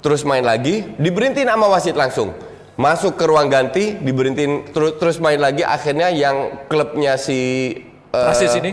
terus 0.00 0.24
main 0.24 0.44
lagi, 0.44 0.84
diberhentiin 0.98 1.48
sama 1.48 1.66
wasit 1.68 1.96
langsung. 1.96 2.32
masuk 2.80 3.20
ke 3.20 3.28
ruang 3.28 3.52
ganti, 3.52 4.00
diberhentiin 4.00 4.72
terus 4.72 4.96
terus 4.96 5.16
main 5.20 5.36
lagi. 5.36 5.60
Akhirnya 5.60 6.08
yang 6.08 6.64
klubnya 6.64 7.20
si 7.20 7.76
Rasis 8.08 8.56
ini? 8.56 8.72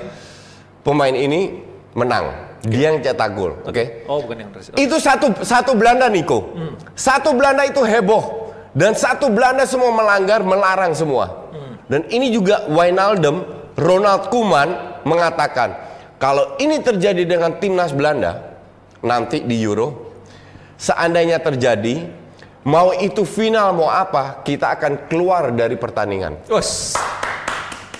pemain 0.88 1.12
ini 1.12 1.60
menang. 1.92 2.48
Dia 2.64 2.90
yang 2.90 3.04
cetak 3.04 3.36
gol, 3.36 3.60
oke? 3.68 4.08
Oh, 4.08 4.24
bukan 4.24 4.48
yang 4.48 4.52
rasis. 4.56 4.72
Itu 4.80 4.98
satu 4.98 5.44
satu 5.44 5.76
Belanda 5.76 6.08
Niko. 6.08 6.56
Satu 6.96 7.36
Belanda 7.36 7.68
itu 7.68 7.84
heboh 7.84 8.56
dan 8.72 8.96
satu 8.96 9.28
Belanda 9.28 9.68
semua 9.68 9.92
melanggar, 9.92 10.42
melarang 10.42 10.96
semua. 10.96 11.52
Dan 11.88 12.08
ini 12.12 12.32
juga 12.32 12.68
Wijnaldum, 12.68 13.44
Ronald 13.76 14.32
Koeman 14.32 15.00
mengatakan 15.04 15.76
kalau 16.18 16.56
ini 16.60 16.80
terjadi 16.80 17.24
dengan 17.24 17.60
timnas 17.62 17.92
Belanda 17.94 18.58
nanti 19.06 19.46
di 19.46 19.56
Euro, 19.64 20.07
seandainya 20.78 21.42
terjadi 21.42 22.08
mau 22.64 22.94
itu 22.94 23.26
final 23.26 23.74
mau 23.74 23.90
apa, 23.90 24.46
kita 24.46 24.78
akan 24.78 25.10
keluar 25.10 25.52
dari 25.52 25.76
pertandingan. 25.76 26.46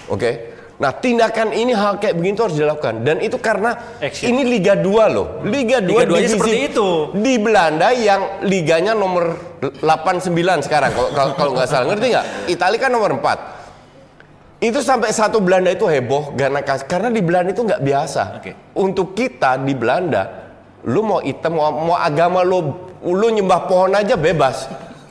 Oke. 0.08 0.56
Nah, 0.78 0.94
tindakan 0.94 1.58
ini 1.58 1.74
hal 1.74 1.98
kayak 1.98 2.22
begitu 2.22 2.46
harus 2.46 2.54
dilakukan 2.54 3.02
dan 3.02 3.18
itu 3.18 3.42
karena 3.42 3.98
Action. 3.98 4.30
ini 4.30 4.46
Liga 4.46 4.78
2 4.78 5.10
loh. 5.10 5.42
Liga 5.42 5.82
2 5.82 5.90
Liga 5.90 6.06
2-nya 6.06 6.22
divisi 6.22 6.34
seperti 6.38 6.58
itu. 6.70 6.90
Di 7.18 7.34
Belanda 7.42 7.90
yang 7.98 8.46
liganya 8.46 8.94
nomor 8.94 9.58
89 9.58 10.30
sekarang 10.70 10.94
kalau 10.94 11.34
kalau, 11.34 11.52
nggak 11.58 11.66
salah. 11.66 11.90
Ngerti 11.90 12.06
nggak? 12.14 12.26
Italia 12.54 12.78
kan 12.78 12.92
nomor 12.94 13.10
4. 13.18 14.62
Itu 14.62 14.86
sampai 14.86 15.10
satu 15.10 15.42
Belanda 15.42 15.74
itu 15.74 15.90
heboh 15.90 16.38
karena 16.38 16.62
karena 16.62 17.10
di 17.10 17.22
Belanda 17.26 17.50
itu 17.58 17.66
nggak 17.66 17.82
biasa. 17.82 18.24
Oke. 18.38 18.52
Untuk 18.78 19.18
kita 19.18 19.58
di 19.58 19.74
Belanda, 19.74 20.47
lu 20.88 21.04
mau 21.04 21.20
hitam 21.20 21.52
mau, 21.52 21.68
mau 21.70 21.96
agama 21.96 22.42
lu 22.42 22.72
lu 23.00 23.28
nyembah 23.30 23.68
pohon 23.68 23.92
aja 23.92 24.16
bebas. 24.16 24.66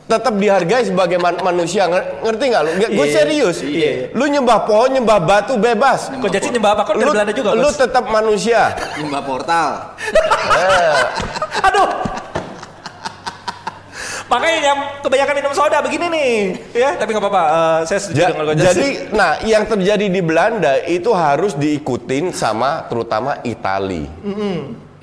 Tetap 0.06 0.34
dihargai 0.34 0.86
sebagai 0.86 1.18
man- 1.18 1.38
manusia. 1.40 1.84
Nger- 1.84 2.22
Ngerti 2.22 2.44
nggak 2.46 2.62
lu? 2.62 2.70
Gue 2.94 3.06
Iya. 3.06 3.14
serius. 3.16 3.56
Iya. 3.60 3.90
Lu 4.12 4.24
nyembah 4.24 4.62
pohon, 4.62 4.88
nyembah 4.88 5.18
batu 5.18 5.54
bebas. 5.56 6.08
Kok 6.08 6.30
jadi 6.30 6.46
nyembah 6.48 6.72
apa? 6.72 6.82
Kok 6.84 6.94
dari 6.94 7.10
Belanda 7.10 7.32
juga, 7.32 7.50
lu 7.52 7.68
tetap 7.68 8.04
manusia. 8.06 8.70
Nyembah 8.96 9.22
portal. 9.22 9.70
Aduh. 11.66 11.88
Makanya 14.26 14.58
yang 14.60 14.78
kebanyakan 15.00 15.34
minum 15.36 15.52
soda 15.52 15.78
begini 15.78 16.06
nih, 16.08 16.32
ya. 16.72 16.90
Tapi 16.94 17.10
nggak 17.10 17.22
apa-apa. 17.22 17.42
eh, 17.46 17.78
saya 17.84 17.98
setuju 18.00 18.20
Ja- 18.20 18.30
dengan 18.30 18.54
jadi, 18.56 18.86
nah 19.10 19.30
yang 19.40 19.62
terjadi 19.64 20.06
di 20.06 20.18
Belanda 20.18 20.82
itu 20.82 21.10
harus 21.10 21.54
diikutin 21.54 22.30
sama 22.30 22.86
terutama 22.86 23.38
Itali. 23.42 24.06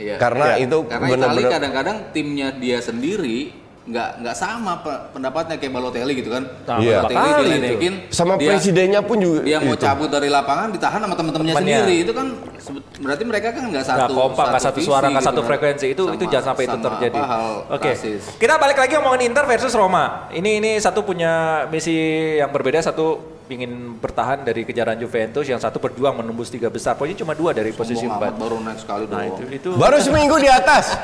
Iya. 0.04 0.16
Karena 0.18 0.46
Iya. 0.52 0.56
itu 0.62 0.78
Karena 0.84 1.06
Itali 1.06 1.14
benar-benar 1.16 1.52
kadang-kadang 1.52 1.98
timnya 2.12 2.48
dia 2.54 2.78
sendiri 2.78 3.40
nggak 3.84 4.24
nggak 4.24 4.32
sama 4.34 4.80
pe- 4.80 5.12
pendapatnya 5.12 5.60
kayak 5.60 5.72
Balotelli 5.72 6.14
gitu 6.16 6.32
kan. 6.32 6.44
Iya. 6.80 7.04
Balotelli 7.04 7.32
diledekin, 7.52 7.94
sama 8.10 8.36
dia, 8.36 8.48
presidennya 8.50 9.00
pun 9.00 9.20
juga 9.20 9.44
dia 9.44 9.60
mau 9.60 9.76
itu. 9.76 9.84
cabut 9.84 10.08
dari 10.08 10.28
lapangan 10.28 10.72
ditahan 10.72 11.00
sama 11.00 11.12
teman-temannya 11.14 11.52
Temannya. 11.52 11.78
sendiri. 11.84 11.96
Itu 12.00 12.12
kan 12.12 12.28
berarti 12.98 13.24
mereka 13.24 13.48
kan 13.52 13.64
nggak 13.66 13.84
nggak 13.84 14.00
satu 14.00 14.14
kompak, 14.14 14.46
nggak 14.48 14.64
satu 14.64 14.78
visi 14.78 14.88
suara, 14.88 15.06
nggak 15.06 15.20
gitu 15.20 15.28
satu 15.28 15.42
kan. 15.42 15.48
frekuensi 15.50 15.86
itu 15.90 16.04
itu 16.06 16.16
Sama- 16.18 16.32
jangan 16.32 16.48
sampai 16.48 16.64
itu 16.64 16.78
terjadi. 16.80 17.20
Oke, 17.68 17.92
rasis. 17.92 18.22
kita 18.40 18.54
balik 18.56 18.78
lagi 18.78 18.94
ngomongin 18.96 19.22
Inter 19.28 19.44
versus 19.46 19.74
Roma. 19.74 20.06
Ini 20.32 20.52
ini 20.58 20.72
satu 20.80 21.04
punya 21.04 21.34
misi 21.68 21.92
yang 22.40 22.48
berbeda, 22.50 22.80
satu 22.80 23.33
ingin 23.52 24.00
bertahan 24.00 24.46
dari 24.48 24.64
kejaran 24.64 24.96
Juventus, 25.00 25.46
yang 25.48 25.60
satu 25.60 25.82
berjuang 25.82 26.20
menembus 26.20 26.52
tiga 26.52 26.72
besar. 26.72 26.96
Pokoknya 26.96 27.18
cuma 27.20 27.34
dua 27.36 27.52
dari 27.52 27.76
posisi 27.76 28.08
Sombong 28.08 28.20
empat. 28.20 28.32
amat, 28.36 28.42
baru 28.42 28.56
naik 28.64 28.80
sekali 28.80 29.04
Nah 29.10 29.24
itu 29.28 29.44
itu 29.52 29.70
Baru 29.76 29.98
seminggu 30.00 30.36
di 30.40 30.50
atas. 30.50 30.96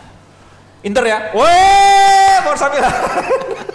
Inter 0.88 1.04
ya. 1.06 1.18
Weh, 1.30 2.36
Forza 2.42 2.66
Milan. 2.68 2.94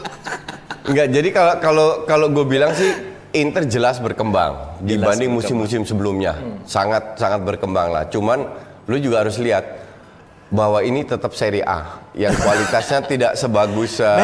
Enggak, 0.87 1.07
jadi 1.11 1.29
kalau 1.31 1.53
kalau 1.59 1.87
kalau 2.07 2.27
gue 2.31 2.45
bilang 2.47 2.71
sih 2.71 2.91
Inter 3.35 3.67
jelas 3.67 3.99
berkembang 3.99 4.79
dibanding 4.83 5.31
musim-musim 5.31 5.83
sebelumnya. 5.83 6.35
Sangat 6.63 7.19
sangat 7.19 7.43
berkembang 7.43 7.91
lah. 7.91 8.03
Cuman 8.07 8.43
lu 8.87 8.97
juga 8.99 9.23
harus 9.23 9.35
lihat 9.39 9.87
bahwa 10.47 10.79
ini 10.79 11.03
tetap 11.03 11.35
Serie 11.35 11.63
A 11.67 11.99
yang 12.15 12.31
kualitasnya 12.31 13.03
tidak 13.11 13.31
sebagus 13.35 13.99
uh. 13.99 14.15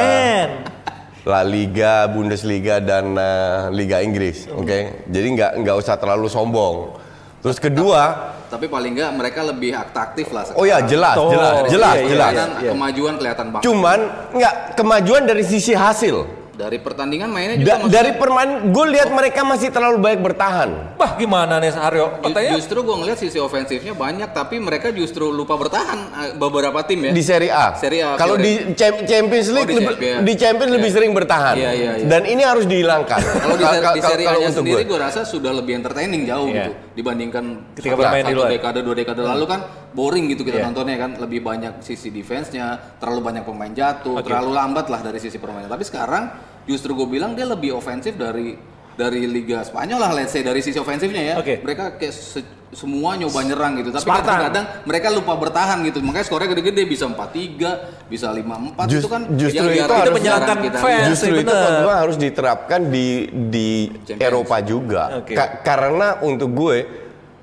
La 1.23 1.39
Liga, 1.39 2.03
Bundesliga 2.11 2.83
dan 2.83 3.15
uh, 3.15 3.71
Liga 3.71 4.03
Inggris. 4.03 4.51
Oke. 4.51 5.07
Jadi 5.07 5.27
nggak 5.39 5.51
nggak 5.63 5.75
usah 5.79 5.95
terlalu 5.95 6.27
sombong. 6.27 6.99
Terus 7.39 7.59
kedua, 7.59 8.31
Tapi 8.47 8.69
paling 8.69 8.93
nggak 8.93 9.11
mereka 9.17 9.41
lebih 9.43 9.73
aktif 9.73 10.29
lah. 10.29 10.45
oh 10.53 10.61
ya 10.63 10.79
jelas, 10.85 11.17
Oh, 11.17 11.33
jelas, 11.33 11.53
iya, 11.57 11.69
jelas, 11.73 11.95
iya, 11.97 12.07
jelas. 12.07 12.33
Iya. 12.61 12.71
kemajuan 12.71 13.13
kelihatan 13.17 13.45
banget. 13.49 13.63
Cuman 13.65 13.99
nggak 14.31 14.55
kemajuan 14.77 15.23
dari 15.25 15.43
sisi 15.43 15.73
hasil. 15.73 16.42
Dari 16.63 16.79
pertandingan 16.79 17.27
mainnya 17.27 17.55
juga 17.55 17.67
Da- 17.67 17.75
maksudnya- 17.77 17.91
dari 17.93 18.11
permain, 18.15 18.51
gue 18.65 18.85
lihat 18.89 19.09
mereka 19.09 19.43
masih 19.43 19.67
terlalu 19.67 19.97
baik 19.99 20.19
bertahan. 20.21 20.95
Wah 20.95 21.11
gimana 21.13 21.59
nih 21.59 21.75
Aryo? 21.75 22.07
Ju- 22.15 22.23
Katanya 22.23 22.51
Justru 22.55 22.79
gue 22.79 22.95
ngeliat 22.95 23.17
sisi 23.17 23.35
ofensifnya 23.37 23.91
banyak, 23.93 24.31
tapi 24.31 24.55
mereka 24.57 24.87
justru 24.89 25.27
lupa 25.29 25.53
bertahan 25.53 25.99
eh, 25.99 26.31
beberapa 26.33 26.79
tim 26.81 27.03
ya. 27.03 27.11
di 27.11 27.19
Serie 27.21 27.51
A. 27.51 27.75
Serie 27.75 27.99
A, 28.01 28.15
Kalau 28.15 28.39
Fiore. 28.39 28.47
di 28.63 28.73
Cham- 28.73 29.03
Champions 29.03 29.47
Oh, 29.47 29.53
League 29.53 29.67
di 29.67 29.75
lebih- 29.75 29.87
Champions. 29.89 30.21
di 30.21 30.33
Champions 30.33 30.71
lebih 30.71 30.87
Iya. 30.87 30.95
sering 30.95 31.11
bertahan. 31.11 31.55
Iya, 31.57 31.71
iya, 31.73 31.91
iya. 31.97 32.05
Dan 32.05 32.21
ini 32.23 32.41
harus 32.41 32.63
dihilangkan. 32.63 33.19
Kalau 33.43 33.55
di, 33.55 33.65
di 33.67 34.01
Serie 34.01 34.27
untuk 34.31 34.63
sendiri 34.63 34.83
gue. 34.85 34.95
rasa 34.97 35.21
sudah 35.23 35.51
lebih 35.51 35.73
entertaining 35.75 36.23
jauh 36.23 36.47
Iya. 36.47 36.55
gitu 36.63 36.71
dibandingkan 36.93 37.43
Ketika 37.73 37.91
satu- 37.91 38.01
bermain 38.01 38.23
di 38.23 38.33
luar. 38.33 38.47
dekade 38.47 38.79
dua 38.79 38.93
dekade 38.93 39.19
lalu 39.19 39.45
kan 39.45 39.59
boring 39.91 40.25
gitu 40.27 40.41
kita 40.41 40.57
Iya. 40.57 40.65
nontonnya 40.65 40.95
kan 40.95 41.11
lebih 41.17 41.41
banyak 41.41 41.73
sisi 41.79 42.09
defense-nya, 42.09 42.97
terlalu 42.97 43.21
banyak 43.23 43.43
pemain 43.43 43.69
jatuh, 43.69 44.15
Oke. 44.15 44.25
terlalu 44.25 44.51
lambat 44.51 44.87
lah 44.87 45.01
dari 45.01 45.17
sisi 45.17 45.35
permainan. 45.35 45.67
Tapi 45.67 45.83
sekarang 45.83 46.23
justru 46.65 46.93
gue 46.93 47.07
bilang 47.09 47.33
dia 47.33 47.45
lebih 47.45 47.73
ofensif 47.73 48.13
dari 48.13 48.55
dari 48.93 49.25
Liga 49.25 49.59
Spanyol 49.59 49.97
lah, 49.97 50.11
let's 50.13 50.29
say 50.29 50.41
dari 50.41 50.61
sisi 50.61 50.77
ofensifnya 50.77 51.21
ya. 51.23 51.35
Oke. 51.35 51.57
Mereka 51.59 51.97
kayak 51.97 52.13
se- 52.13 52.45
semua 52.69 53.13
nyoba 53.13 53.41
nyerang 53.41 53.73
gitu, 53.77 53.89
tapi 53.89 54.05
kadang-kadang 54.05 54.65
mereka 54.83 55.07
lupa 55.09 55.33
bertahan 55.33 55.81
gitu. 55.81 55.97
Makanya 55.99 56.25
skornya 56.25 56.49
gede-gede 56.49 56.85
bisa 56.85 57.05
4-3, 57.05 57.69
bisa 58.05 58.29
5-4 58.29 58.85
Just- 58.87 59.01
itu 59.01 59.09
kan 59.09 59.21
justru 59.31 59.65
yang 59.67 59.85
itu 59.85 59.93
harus- 59.95 60.13
menyenangkan 60.13 60.57
kita 60.59 60.77
fans. 60.77 61.05
Justru 61.09 61.35
itu 61.35 61.53
gue 61.53 61.93
harus 61.95 62.17
diterapkan 62.17 62.81
di 62.87 63.07
di 63.49 63.67
Champions. 64.03 64.21
Eropa 64.23 64.57
juga. 64.61 65.03
Oke. 65.21 65.33
Ka- 65.33 65.53
karena 65.63 66.07
untuk 66.21 66.49
gue 66.53 66.77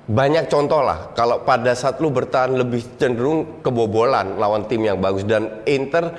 banyak 0.03 0.47
contoh 0.47 0.79
lah 0.79 1.11
kalau 1.11 1.43
pada 1.43 1.71
saat 1.71 1.99
lu 1.99 2.11
bertahan 2.11 2.51
lebih 2.51 2.83
cenderung 2.95 3.59
kebobolan 3.59 4.35
lawan 4.35 4.67
tim 4.67 4.83
yang 4.83 4.99
bagus 4.99 5.23
dan 5.23 5.63
Inter 5.63 6.11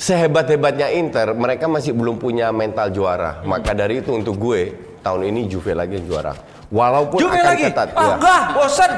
sehebat-hebatnya 0.00 0.88
Inter 0.96 1.36
mereka 1.36 1.68
masih 1.68 1.92
belum 1.92 2.16
punya 2.16 2.48
mental 2.50 2.88
juara. 2.88 3.44
Hmm. 3.44 3.52
Maka 3.52 3.76
dari 3.76 4.00
itu 4.00 4.16
untuk 4.16 4.40
gue 4.40 4.72
tahun 5.04 5.28
ini 5.28 5.44
Juve 5.44 5.76
lagi 5.76 6.00
juara. 6.00 6.32
Walaupun 6.70 7.18
Juve 7.18 7.34
akan 7.34 7.50
lagi. 7.50 7.64
ketat. 7.66 7.88
Ah 7.92 8.00
ya. 8.00 8.12
enggak, 8.16 8.42
bosan. 8.54 8.90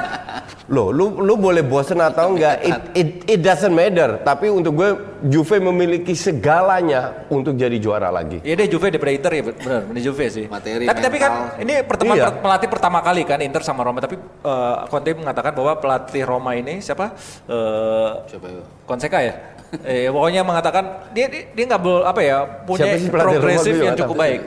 Loh, 0.69 0.93
lu 0.93 1.25
lu 1.25 1.41
boleh 1.41 1.65
bosen 1.65 1.99
atau 1.99 2.37
enggak, 2.37 2.61
it, 2.61 2.77
it, 2.93 3.09
it 3.25 3.41
doesn't 3.41 3.73
matter. 3.73 4.21
Tapi 4.21 4.53
untuk 4.53 4.77
gue, 4.77 4.91
Juve 5.25 5.57
memiliki 5.57 6.13
segalanya 6.13 7.25
untuk 7.33 7.57
jadi 7.57 7.73
juara 7.81 8.13
lagi. 8.13 8.45
Ya 8.45 8.53
deh 8.55 8.69
Juve 8.69 8.93
daripada 8.93 9.17
Inter 9.17 9.33
ya 9.33 9.43
benar, 9.49 9.83
ini 9.89 10.01
Juve 10.05 10.27
sih. 10.29 10.45
Materi, 10.53 10.85
tapi 10.85 11.01
tapi 11.01 11.17
kan 11.17 11.33
ini 11.65 11.81
pertemuan 11.81 12.17
Iya. 12.21 12.29
pelatih 12.37 12.69
pertama 12.69 13.01
kali 13.01 13.25
kan 13.25 13.41
Inter 13.41 13.65
sama 13.65 13.81
Roma 13.83 14.05
tapi 14.05 14.21
eh, 14.21 14.77
Conte 14.93 15.11
mengatakan 15.17 15.53
bahwa 15.57 15.73
pelatih 15.81 16.23
Roma 16.29 16.53
ini 16.53 16.79
siapa? 16.79 17.17
Eh 17.49 18.11
Siapa 18.29 18.47
ya? 18.53 18.63
Fonseca 18.85 19.19
ya. 19.25 19.35
Eh 19.81 20.09
pokoknya 20.09 20.45
mengatakan 20.45 20.85
dia 21.11 21.33
dia 21.33 21.49
dia 21.49 21.65
nggak 21.65 21.81
bel- 21.81 22.05
apa 22.05 22.21
ya 22.21 22.45
punya 22.63 22.85
progresif 23.09 23.73
yang 23.75 23.97
cukup 23.97 24.17
baik. 24.19 24.41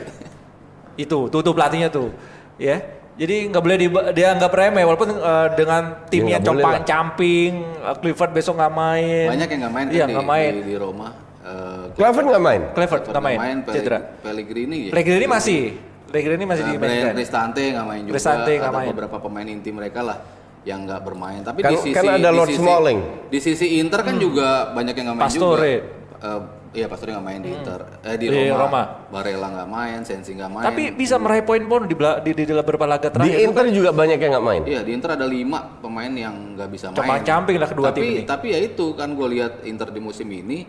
Itu 0.96 1.28
tuh 1.28 1.42
tuh 1.42 1.52
pelatihnya 1.52 1.90
tuh, 1.90 2.14
ya. 2.56 2.78
Jadi 3.16 3.48
nggak 3.48 3.64
boleh 3.64 3.78
di, 3.80 3.88
dia 4.12 4.36
anggap 4.36 4.52
remeh 4.52 4.84
walaupun 4.84 5.08
eh, 5.10 5.48
dengan 5.56 6.04
timnya 6.08 6.36
boleh 6.38 6.62
compang 6.62 6.74
lah. 6.76 6.84
camping, 6.84 7.52
eh, 7.64 7.96
Clifford 7.98 8.32
besok 8.32 8.54
nggak 8.56 8.74
main. 8.76 9.28
Banyak 9.32 9.48
yang 9.50 9.60
nggak 9.64 9.74
main 9.74 9.86
Iya 9.88 9.96
kan 9.98 10.08
di, 10.08 10.14
nggak 10.14 10.28
main. 10.28 10.52
di, 10.52 10.62
di 10.62 10.76
Roma. 10.76 11.10
Eh, 11.42 11.84
Clever 11.96 12.24
nggak 12.28 12.44
main? 12.44 12.62
Clifford 12.76 13.02
nggak 13.08 13.24
main, 13.24 13.40
Pelleg- 13.40 13.72
cedera. 13.72 14.00
Pellegrini 14.20 14.78
ya. 14.88 14.92
Pellegrini 14.92 15.26
masih, 15.26 15.62
Pellegrini 16.06 16.44
masih 16.44 16.64
Nah, 16.64 16.72
dimainkan. 16.76 17.14
Cristante 17.16 17.64
nggak 17.72 17.86
main 17.88 18.02
juga. 18.04 18.14
Cristante 18.14 18.52
nggak 18.56 18.74
main. 18.74 18.88
beberapa 18.92 19.18
pemain 19.18 19.48
inti 19.48 19.70
mereka 19.72 20.00
lah 20.04 20.18
yang 20.66 20.84
nggak 20.84 21.02
bermain. 21.02 21.40
Tapi 21.40 21.62
Kan- 21.62 21.72
di 21.72 21.78
sisi 21.80 21.94
kan 21.94 22.04
ada 22.10 22.30
di 22.30 22.36
Lord 22.36 22.50
sisi- 22.50 22.60
Smalling. 22.60 23.00
Di 23.30 23.40
sisi 23.40 23.68
Inter 23.78 24.02
kan 24.02 24.16
juga 24.18 24.74
banyak 24.74 24.94
yang 24.98 25.06
nggak 25.14 25.18
main 25.22 25.30
Pastore. 25.30 25.74
juga. 25.78 25.94
Eh, 26.26 26.40
iya 26.76 26.86
Pastore 26.90 27.10
nggak 27.14 27.26
main 27.26 27.40
di 27.40 27.50
Inter. 27.54 27.80
Eh 28.02 28.16
di 28.18 28.26
Di 28.28 28.50
Roma. 28.50 28.58
Roma. 28.66 28.82
Barella 29.08 29.48
nggak 29.54 29.70
main, 29.70 30.00
Sensi 30.02 30.34
nggak 30.34 30.50
main. 30.50 30.66
Tapi 30.66 30.84
bisa 30.92 31.16
meraih 31.16 31.46
poin-poin 31.46 31.86
di, 31.86 31.94
bela- 31.94 32.18
di, 32.18 32.32
di, 32.34 32.44
di 32.44 32.52
beberapa 32.52 32.84
laga 32.84 33.08
Di 33.08 33.14
terakhir. 33.14 33.38
Inter 33.46 33.64
juga 33.70 33.90
banyak 33.94 34.18
yang 34.18 34.32
nggak 34.36 34.46
main. 34.46 34.62
Iya 34.66 34.82
di 34.82 34.92
Inter 34.92 35.10
ada 35.14 35.24
lima 35.24 35.60
pemain 35.78 36.10
yang 36.10 36.58
nggak 36.58 36.70
bisa 36.70 36.90
main. 36.90 36.98
Compang-camping 36.98 37.56
lah 37.62 37.70
kedua 37.70 37.86
tapi, 37.90 38.00
tim 38.02 38.06
ini. 38.10 38.22
Tapi 38.26 38.48
ya 38.50 38.60
itu 38.60 38.86
kan 38.94 39.14
gue 39.14 39.28
lihat 39.32 39.54
Inter 39.64 39.94
di 39.94 40.02
musim 40.02 40.26
ini 40.28 40.66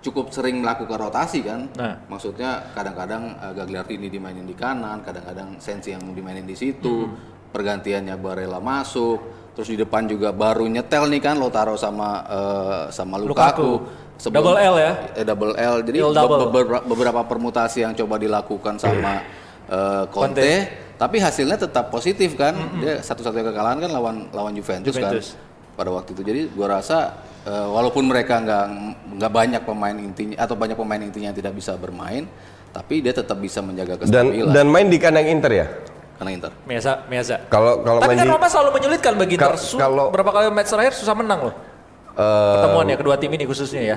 cukup 0.00 0.32
sering 0.32 0.60
melakukan 0.60 0.96
rotasi 0.98 1.40
kan. 1.40 1.68
Nah. 1.76 1.96
Maksudnya 2.08 2.72
kadang-kadang 2.72 3.36
uh, 3.36 3.52
Gagliardini 3.52 4.08
dimainin 4.08 4.44
di 4.44 4.52
kanan, 4.52 5.00
kadang-kadang 5.00 5.56
Sensi 5.56 5.92
yang 5.92 6.04
dimainin 6.12 6.44
di 6.44 6.56
situ. 6.56 7.08
Hmm. 7.08 7.39
Pergantiannya 7.50 8.14
Barella 8.16 8.62
masuk. 8.62 9.18
Terus 9.50 9.66
di 9.66 9.76
depan 9.76 10.06
juga 10.06 10.30
baru 10.30 10.64
nyetel 10.70 11.10
nih 11.10 11.20
kan 11.20 11.34
Lautaro 11.36 11.74
sama 11.74 12.22
eh, 12.24 12.82
sama 12.94 13.18
Lukaku. 13.18 13.82
Lukaku. 13.82 14.30
Double 14.30 14.56
L 14.60 14.76
ya? 14.76 14.92
Eh, 15.16 15.24
double 15.24 15.56
L. 15.56 15.74
Jadi 15.80 15.98
L 15.98 16.12
be- 16.12 16.16
double. 16.16 16.38
beberapa, 16.52 16.80
beberapa 16.84 17.20
permutasi 17.24 17.82
yang 17.82 17.96
coba 17.96 18.20
dilakukan 18.20 18.76
sama 18.76 19.24
eh, 19.64 20.04
Conte, 20.12 20.52
tapi 21.00 21.16
hasilnya 21.18 21.56
tetap 21.56 21.88
positif 21.88 22.36
kan. 22.36 22.52
Dia 22.78 23.00
satu-satunya 23.00 23.48
kekalahan 23.48 23.80
kan 23.80 23.90
lawan 23.90 24.16
lawan 24.30 24.52
Juventus, 24.52 24.92
Juventus. 24.92 25.34
kan 25.34 25.74
pada 25.74 25.90
waktu 25.96 26.12
itu. 26.12 26.22
Jadi 26.22 26.40
gua 26.52 26.78
rasa 26.78 27.16
eh, 27.48 27.66
walaupun 27.66 28.04
mereka 28.06 28.44
nggak 28.44 28.64
nggak 29.18 29.32
banyak 29.32 29.62
pemain 29.64 29.96
intinya 29.96 30.36
atau 30.36 30.54
banyak 30.54 30.76
pemain 30.76 31.00
intinya 31.00 31.32
yang 31.32 31.38
tidak 31.40 31.56
bisa 31.56 31.72
bermain, 31.80 32.28
tapi 32.76 33.00
dia 33.00 33.16
tetap 33.16 33.40
bisa 33.40 33.64
menjaga 33.64 34.04
Dan 34.04 34.30
kestabilan 34.30 34.52
dan 34.52 34.66
main 34.68 34.86
di 34.92 34.98
kandang 35.00 35.26
Inter 35.32 35.52
ya. 35.52 35.66
Karena 36.20 36.30
Inter. 36.30 36.52
Biasa, 36.62 36.90
biasa. 37.08 37.34
Kalau 37.48 37.80
kalau 37.80 37.98
Tapi 37.98 38.12
kan 38.14 38.28
Roma 38.28 38.44
selalu 38.44 38.70
menyulitkan 38.76 39.12
bagi 39.16 39.34
Inter. 39.34 39.56
Kalau- 39.56 40.12
berapa 40.12 40.28
kali 40.30 40.44
match 40.52 40.68
terakhir 40.68 40.92
susah 40.92 41.16
menang 41.16 41.48
loh. 41.48 41.54
eh, 42.12 42.52
Pertemuan 42.54 42.84
ya 42.84 42.96
kedua 42.96 43.16
tim 43.16 43.32
ini 43.32 43.44
khususnya 43.44 43.82
ya. 43.82 43.96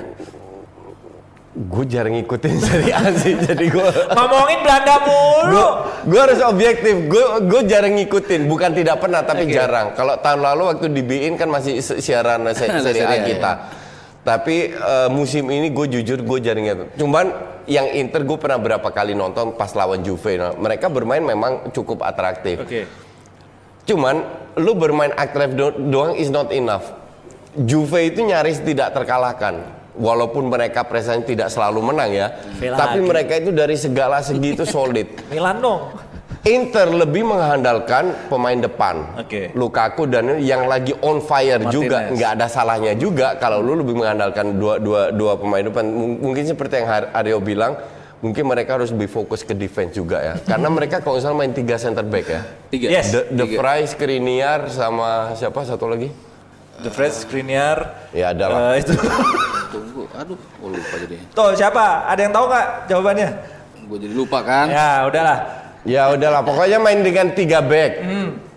gue 1.54 1.84
jarang 1.86 2.18
ngikutin 2.18 2.50
Serie 2.66 2.90
A 2.90 3.14
sih, 3.14 3.36
jadi 3.36 3.70
gue 3.70 3.86
Ngomongin 4.10 4.58
Belanda 4.58 4.96
mulu. 5.04 5.66
gue 6.02 6.18
harus 6.18 6.40
objektif. 6.42 7.06
Gue 7.06 7.22
gue 7.44 7.60
jarang 7.64 7.94
ngikutin, 7.94 8.40
bukan 8.44 8.72
tidak 8.72 8.98
pernah 8.98 9.22
tapi 9.22 9.46
jarang. 9.46 9.92
Kalau 9.92 10.18
tahun 10.18 10.42
lalu 10.42 10.62
waktu 10.66 10.86
di 10.90 11.02
BIN 11.04 11.36
kan 11.36 11.46
masih 11.46 11.78
si- 11.78 12.00
siaran 12.00 12.42
se- 12.50 12.66
Ada 12.72 12.80
Serie 12.82 13.04
A 13.04 13.16
kita. 13.22 13.52
Tapi 14.24 14.56
eh, 14.72 15.08
musim 15.10 15.46
ini 15.46 15.68
gue 15.68 15.86
jujur 15.92 16.18
gue 16.18 16.38
jarang 16.40 16.64
ngikutin. 16.64 16.90
Cuman 16.96 17.26
yang 17.64 17.88
Inter 17.90 18.22
gue 18.22 18.36
pernah 18.36 18.56
berapa 18.56 18.88
kali 18.88 19.12
nonton 19.12 19.54
pas 19.54 19.72
lawan 19.72 20.00
Juve. 20.00 20.36
Nah, 20.36 20.52
mereka 20.54 20.88
bermain 20.88 21.20
memang 21.20 21.70
cukup 21.70 22.02
atraktif. 22.02 22.60
Oke. 22.60 22.84
Cuman 23.84 24.24
lu 24.56 24.72
bermain 24.72 25.12
aktif 25.12 25.52
do- 25.52 25.76
doang 25.90 26.14
is 26.14 26.28
not 26.28 26.48
enough. 26.50 26.88
Juve 27.54 28.08
itu 28.08 28.24
nyaris 28.24 28.60
tidak 28.60 28.92
terkalahkan. 28.92 29.60
Walaupun 29.94 30.50
mereka 30.50 30.82
prestasinya 30.82 31.22
tidak 31.22 31.48
selalu 31.48 31.94
menang 31.94 32.10
ya, 32.10 32.34
Juve 32.58 32.74
tapi 32.74 32.98
lagi. 32.98 33.06
mereka 33.06 33.32
itu 33.38 33.50
dari 33.54 33.76
segala 33.78 34.18
segi 34.20 34.48
itu 34.50 34.66
solid. 34.66 35.06
Milan 35.30 35.62
dong. 35.62 35.94
Inter 36.44 36.92
lebih 36.92 37.24
mengandalkan 37.24 38.28
pemain 38.28 38.52
depan, 38.54 39.16
Oke. 39.16 39.48
Lukaku 39.56 40.04
dan 40.04 40.36
yang 40.38 40.68
lagi 40.68 40.92
on 41.00 41.24
fire 41.24 41.56
Martinez. 41.56 41.72
juga, 41.72 41.98
nggak 42.12 42.30
ada 42.36 42.46
salahnya 42.46 42.92
juga 42.92 43.40
kalau 43.40 43.64
lu 43.64 43.80
lebih 43.80 43.96
mengandalkan 43.96 44.52
dua 44.54 44.76
dua 44.76 45.08
dua 45.08 45.40
pemain 45.40 45.64
depan. 45.64 45.80
M- 45.80 46.20
Mungkin 46.20 46.44
seperti 46.44 46.84
yang 46.84 46.88
Aryo 47.16 47.40
bilang, 47.40 47.80
mungkin 48.20 48.44
mereka 48.44 48.76
harus 48.76 48.92
lebih 48.92 49.08
fokus 49.08 49.40
ke 49.40 49.56
defense 49.56 49.96
juga 49.96 50.20
ya, 50.20 50.34
karena 50.52 50.68
mereka 50.68 51.00
kalau 51.00 51.16
salah 51.16 51.32
main 51.32 51.48
tiga 51.48 51.80
center 51.80 52.04
back 52.04 52.26
ya. 52.28 52.40
Tiga. 52.68 52.86
Yes. 52.92 53.08
De, 53.08 53.20
De 53.32 53.44
Tiga. 53.48 53.64
Vrij, 53.64 53.88
Skriniar 53.88 54.68
sama 54.68 55.32
siapa 55.32 55.64
satu 55.64 55.88
lagi? 55.88 56.12
The 56.76 56.92
Fred 56.92 57.16
Skriniar. 57.16 58.12
Ya 58.12 58.36
ada 58.36 58.44
lah. 58.52 58.58
Eh, 58.76 58.84
itu. 58.84 58.92
Tunggu, 59.72 60.04
aduh, 60.12 60.36
oh 60.60 60.68
lupa 60.68 60.94
jadinya. 61.00 61.24
Tuh 61.32 61.56
siapa? 61.56 62.04
Ada 62.04 62.20
yang 62.20 62.32
tahu 62.36 62.44
nggak 62.52 62.66
jawabannya? 62.84 63.28
Gue 63.88 63.96
jadi 63.96 64.12
lupa 64.12 64.44
kan. 64.44 64.68
Ya 64.68 65.08
udahlah. 65.08 65.38
Ya 65.84 66.08
udahlah, 66.08 66.40
pokoknya 66.40 66.78
main 66.78 67.00
dengan 67.00 67.30
tiga 67.30 67.60
back. 67.60 67.92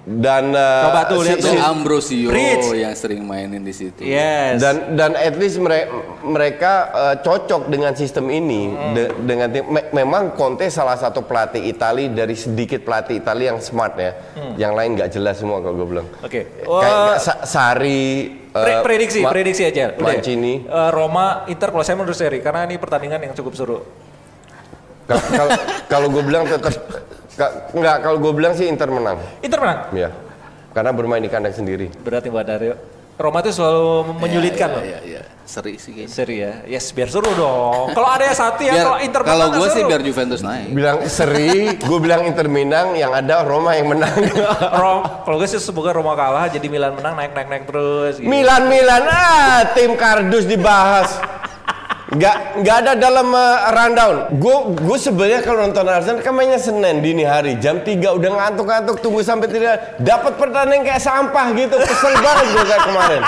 Dan 0.07 0.43
eh, 0.47 0.63
Hmm. 0.63 0.85
Coba 0.87 1.01
tuh, 1.03 1.19
si- 1.19 1.25
lihat 1.27 1.39
tuh. 1.41 1.51
si- 1.51 1.59
Ambrosio 1.59 2.27
Rich. 2.31 2.71
yang 2.73 2.95
sering 2.95 3.19
mainin 3.21 3.59
di 3.59 3.75
situ. 3.75 3.99
Yes. 3.99 4.55
dan 4.57 4.95
dan 4.95 5.11
at 5.13 5.35
least 5.35 5.59
mere- 5.59 5.91
mereka 6.23 6.73
eh, 6.87 7.15
cocok 7.19 7.67
dengan 7.67 7.91
sistem 7.91 8.31
ini 8.31 8.71
De- 8.95 9.11
dengan 9.19 9.51
tim 9.51 9.67
me- 9.67 9.91
memang 9.91 10.31
Conte 10.31 10.71
salah 10.71 10.95
satu 10.95 11.19
pelatih 11.21 11.59
Itali 11.61 12.07
dari 12.09 12.39
sedikit 12.39 12.87
pelatih 12.87 13.19
Itali 13.19 13.43
yang 13.45 13.59
smart 13.59 13.99
ya 13.99 14.15
yang 14.55 14.71
lain 14.71 14.95
nggak 14.95 15.11
jelas 15.11 15.35
semua 15.35 15.59
kalau 15.59 15.75
gue 15.75 15.87
bilang 15.89 16.07
Oke. 16.17 16.55
kayak 16.55 16.63
Wah, 16.63 16.79
kayak 16.79 17.19
Sa- 17.19 17.43
Sari 17.43 18.07
pre- 18.47 18.63
eh, 18.71 18.81
prediksi, 18.81 19.19
Ma- 19.19 19.27
prediksi 19.29 19.63
aja. 19.65 19.91
Udah. 19.91 20.07
Mancini 20.07 20.63
Eh, 20.63 20.89
Roma, 20.89 21.43
Inter 21.45 21.67
kalau 21.67 21.83
saya 21.83 21.99
menurut 21.99 22.15
seri 22.15 22.39
karena 22.39 22.63
ini 22.63 22.79
pertandingan 22.79 23.19
yang 23.21 23.35
cukup 23.35 23.53
seru. 23.53 23.83
Kal- 25.03 25.19
kal- 25.29 25.59
kalau 25.85 26.07
gue 26.09 26.19
bilang 26.21 26.43
tetap 26.43 26.71
ka- 27.37 27.71
nggak 27.71 27.95
kalau 28.01 28.17
gue 28.17 28.33
bilang 28.33 28.51
sih 28.51 28.65
Inter 28.65 28.89
menang 28.89 29.21
Inter 29.39 29.59
menang. 29.59 29.79
ya 29.93 30.09
karena 30.73 30.91
bermain 30.91 31.21
di 31.21 31.29
kandang 31.29 31.53
sendiri 31.53 31.89
Berarti 32.01 32.27
Mbak 32.27 32.45
Dario. 32.45 32.75
Roma 33.17 33.41
itu 33.41 33.49
selalu 33.49 34.13
menyulitkan 34.21 34.69
loh. 34.69 34.83
Iya, 34.85 34.99
iya. 35.01 35.21
Seri 35.41 35.81
sih 35.81 35.89
kayaknya. 35.89 36.13
Seri 36.13 36.35
ya. 36.37 36.53
Yes, 36.69 36.93
biar 36.93 37.09
seru 37.09 37.25
dong. 37.33 37.89
Kalau 37.89 38.05
ada 38.05 38.21
yang 38.21 38.37
satu 38.37 38.61
ya, 38.61 38.77
kalau 38.77 38.99
Inter 39.01 39.21
kalau 39.25 39.45
menang 39.47 39.57
gue 39.57 39.67
sih 39.73 39.81
biar 39.81 40.01
Juventus 40.05 40.41
naik. 40.45 40.69
bilang 40.69 40.97
seri 41.09 41.49
gue 41.73 41.97
bilang 41.97 42.29
Inter 42.29 42.45
menang 42.45 42.93
yang 42.93 43.09
ada 43.09 43.41
Roma 43.41 43.73
yang 43.73 43.89
menang 43.89 44.13
Rom, 44.77 45.01
kalau 45.25 45.37
gue 45.41 45.49
sih 45.49 45.57
semoga 45.57 45.97
Roma 45.97 46.13
kalah 46.13 46.45
jadi 46.45 46.69
Milan 46.69 46.93
menang 46.93 47.17
naik 47.17 47.33
naik 47.33 47.47
naik 47.49 47.63
terus. 47.65 48.21
Gitu. 48.21 48.29
Milan 48.29 48.69
Milan 48.69 49.01
ah 49.03 49.65
tim 49.73 49.97
kardus 49.97 50.45
dibahas 50.45 51.17
nggak 52.07 52.63
nggak 52.63 52.75
ada 52.77 52.91
dalam 52.95 53.27
uh, 53.29 53.67
rundown 53.67 54.15
gue 54.33 54.55
gue 54.79 54.97
sebenarnya 54.97 55.43
kalau 55.43 55.59
nonton 55.61 55.83
Arsenal 55.83 56.23
kan 56.23 56.31
mainnya 56.31 56.55
Senin 56.55 57.03
dini 57.03 57.27
hari 57.27 57.59
jam 57.59 57.83
3 57.83 57.99
udah 57.99 58.31
ngantuk-ngantuk 58.31 59.03
tunggu 59.03 59.19
sampai 59.19 59.51
tidak 59.51 59.99
dapat 59.99 60.39
pertandingan 60.39 60.87
kayak 60.87 61.03
sampah 61.03 61.51
gitu 61.51 61.75
kesel 61.75 62.15
banget 62.15 62.45
gue 62.47 62.63
kayak 62.63 62.83
kemarin 62.87 63.21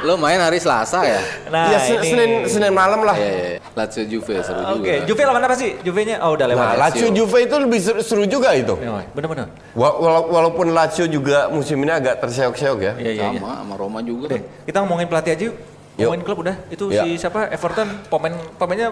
Lo 0.00 0.16
main 0.16 0.40
hari 0.40 0.56
Selasa 0.56 1.04
ya? 1.04 1.20
Nah, 1.52 1.68
ya 1.68 1.80
ini. 1.92 2.00
Senin 2.00 2.30
Senin 2.48 2.72
malam 2.72 3.04
lah 3.04 3.12
Iya, 3.12 3.28
iya. 3.28 3.44
iya. 3.52 3.58
Lazio 3.76 4.08
Juve 4.08 4.40
seru 4.40 4.56
juga. 4.58 4.72
Oke, 4.80 4.94
Juve 5.04 5.22
lawan 5.22 5.44
apa 5.44 5.52
sih? 5.52 5.76
Juve-nya 5.78 6.24
oh 6.24 6.32
udah 6.32 6.46
lewat. 6.48 6.64
nah? 6.64 6.76
Lazio 6.80 7.08
Juve 7.12 7.38
itu 7.44 7.54
lebih 7.54 7.78
seru, 7.78 8.00
seru 8.00 8.24
juga 8.24 8.56
itu 8.56 8.80
Ya, 8.80 9.04
bener-bener. 9.12 9.52
Wa- 9.70 9.92
wala- 9.94 10.24
walaupun 10.26 10.72
Lazio 10.72 11.04
juga 11.04 11.52
musim 11.52 11.76
ini 11.78 11.92
agak 11.92 12.16
terseok-seok 12.16 12.78
ya 12.80 12.92
Iya, 12.96 13.10
iya, 13.12 13.24
iya. 13.28 13.40
sama 13.40 13.60
sama 13.60 13.74
Roma 13.76 14.00
juga. 14.00 14.32
Deh, 14.32 14.40
kita 14.64 14.80
ngomongin 14.80 15.04
pelatih 15.04 15.32
aja 15.36 15.44
yuk. 15.52 15.56
Ngomongin 16.02 16.22
klub 16.22 16.38
udah. 16.40 16.56
Itu 16.66 16.84
Ya. 16.88 17.02
si 17.02 17.16
siapa? 17.16 17.48
Everton 17.48 17.88
pemain 18.06 18.34
pemainnya 18.54 18.88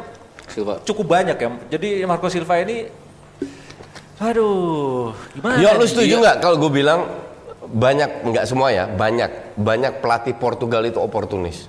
Silva. 0.47 0.81
cukup 0.81 1.07
banyak 1.11 1.35
ya. 1.35 1.49
Jadi 1.68 1.88
Marco 2.03 2.27
Silva 2.27 2.57
ini 2.59 2.88
aduh, 4.18 5.14
gimana? 5.31 5.57
Yo, 5.57 5.71
lu 5.73 5.87
setuju 5.87 6.18
nggak 6.18 6.37
kalau 6.38 6.59
gue 6.59 6.73
bilang 6.75 7.07
banyak 7.64 8.27
nggak 8.27 8.44
semua 8.44 8.68
ya 8.68 8.88
banyak 8.88 9.55
banyak 9.55 10.01
pelatih 10.01 10.35
Portugal 10.35 10.83
itu 10.83 10.99
oportunis 10.99 11.68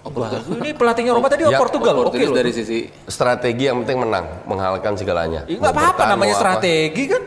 Oh, 0.00 0.16
ini 0.56 0.72
pelatihnya 0.72 1.12
Roma 1.12 1.28
tadi 1.28 1.44
Ya, 1.44 1.60
Portugal. 1.60 1.92
Oke 2.02 2.16
loh. 2.18 2.32
dari 2.32 2.48
sisi 2.50 2.88
strategi 3.04 3.68
yang 3.68 3.84
penting 3.84 4.00
menang 4.00 4.44
menghalalkan 4.44 4.96
segalanya 4.96 5.44
Ya, 5.44 5.60
nggak 5.60 5.70
Mau 5.70 5.80
apa-apa 5.82 6.02
namanya 6.08 6.34
apa. 6.34 6.40
strategi 6.42 7.04
kan? 7.06 7.22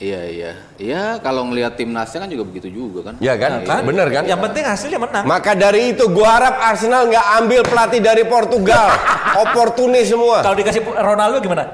Iya 0.00 0.20
iya. 0.26 0.52
Iya 0.74 1.02
kalau 1.20 1.44
ngelihat 1.44 1.76
timnasnya 1.76 2.24
kan 2.24 2.28
juga 2.28 2.42
begitu 2.42 2.66
juga 2.66 3.12
kan. 3.12 3.14
ya 3.20 3.36
kan 3.36 3.60
Kan? 3.60 3.84
bener 3.84 4.08
kan 4.08 4.24
Yang 4.24 4.40
penting 4.42 4.64
hasilnya 4.64 4.98
menang. 4.98 5.24
maka 5.24 5.52
dari 5.52 5.92
itu 5.92 6.08
gua 6.08 6.40
harap 6.40 6.56
Arsenal 6.58 7.04
nggak 7.06 7.26
ambil 7.38 7.60
pelatih 7.62 8.00
dari 8.00 8.24
Portugal 8.24 8.88
oportunis 9.44 10.08
semua 10.08 10.40
Kalau 10.40 10.56
dikasih 10.56 10.80
Ronaldo 10.82 11.36
gimana? 11.38 11.64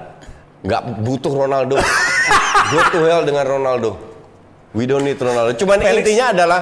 nggak 0.59 0.83
butuh 1.01 1.31
Ronaldo 1.31 1.79
go 2.67 2.81
to 2.91 2.99
hell 3.01 3.23
dengan 3.23 3.47
Ronaldo 3.47 3.95
we 4.73 4.83
don't 4.83 5.01
need 5.01 5.15
Ronaldo 5.17 5.55
cuman 5.55 5.79
Felix. 5.79 6.03
intinya 6.03 6.35
adalah 6.35 6.61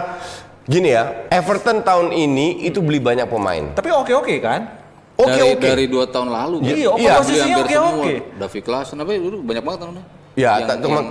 gini 0.62 0.92
ya 0.92 1.24
Everton 1.30 1.80
tahun 1.80 2.12
ini 2.12 2.60
itu 2.62 2.78
beli 2.78 3.00
banyak 3.00 3.24
pemain 3.24 3.72
Tapi 3.72 3.88
oke-oke 3.88 4.36
kan? 4.38 4.68
oke 5.16 5.30
dari, 5.30 5.48
oke 5.50 5.64
dari 5.64 5.84
dua 5.86 6.04
tahun 6.04 6.28
lalu 6.28 6.56
kan. 6.60 6.68
Iya, 6.68 6.90
Iya, 6.94 7.10
posisinya 7.16 7.56
oke-oke. 7.58 8.12
semua. 8.12 8.36
David 8.36 8.62
Klaassen 8.62 8.96
apa 8.98 9.10
ya 9.10 9.20
dulu 9.22 9.36
banyak 9.40 9.62
banget 9.62 9.80
tahunnya. 9.80 10.04
Ya, 10.34 10.58
Yang- 10.58 10.66
tak- 10.66 10.78
cuma 10.82 10.98
yang- 10.98 11.08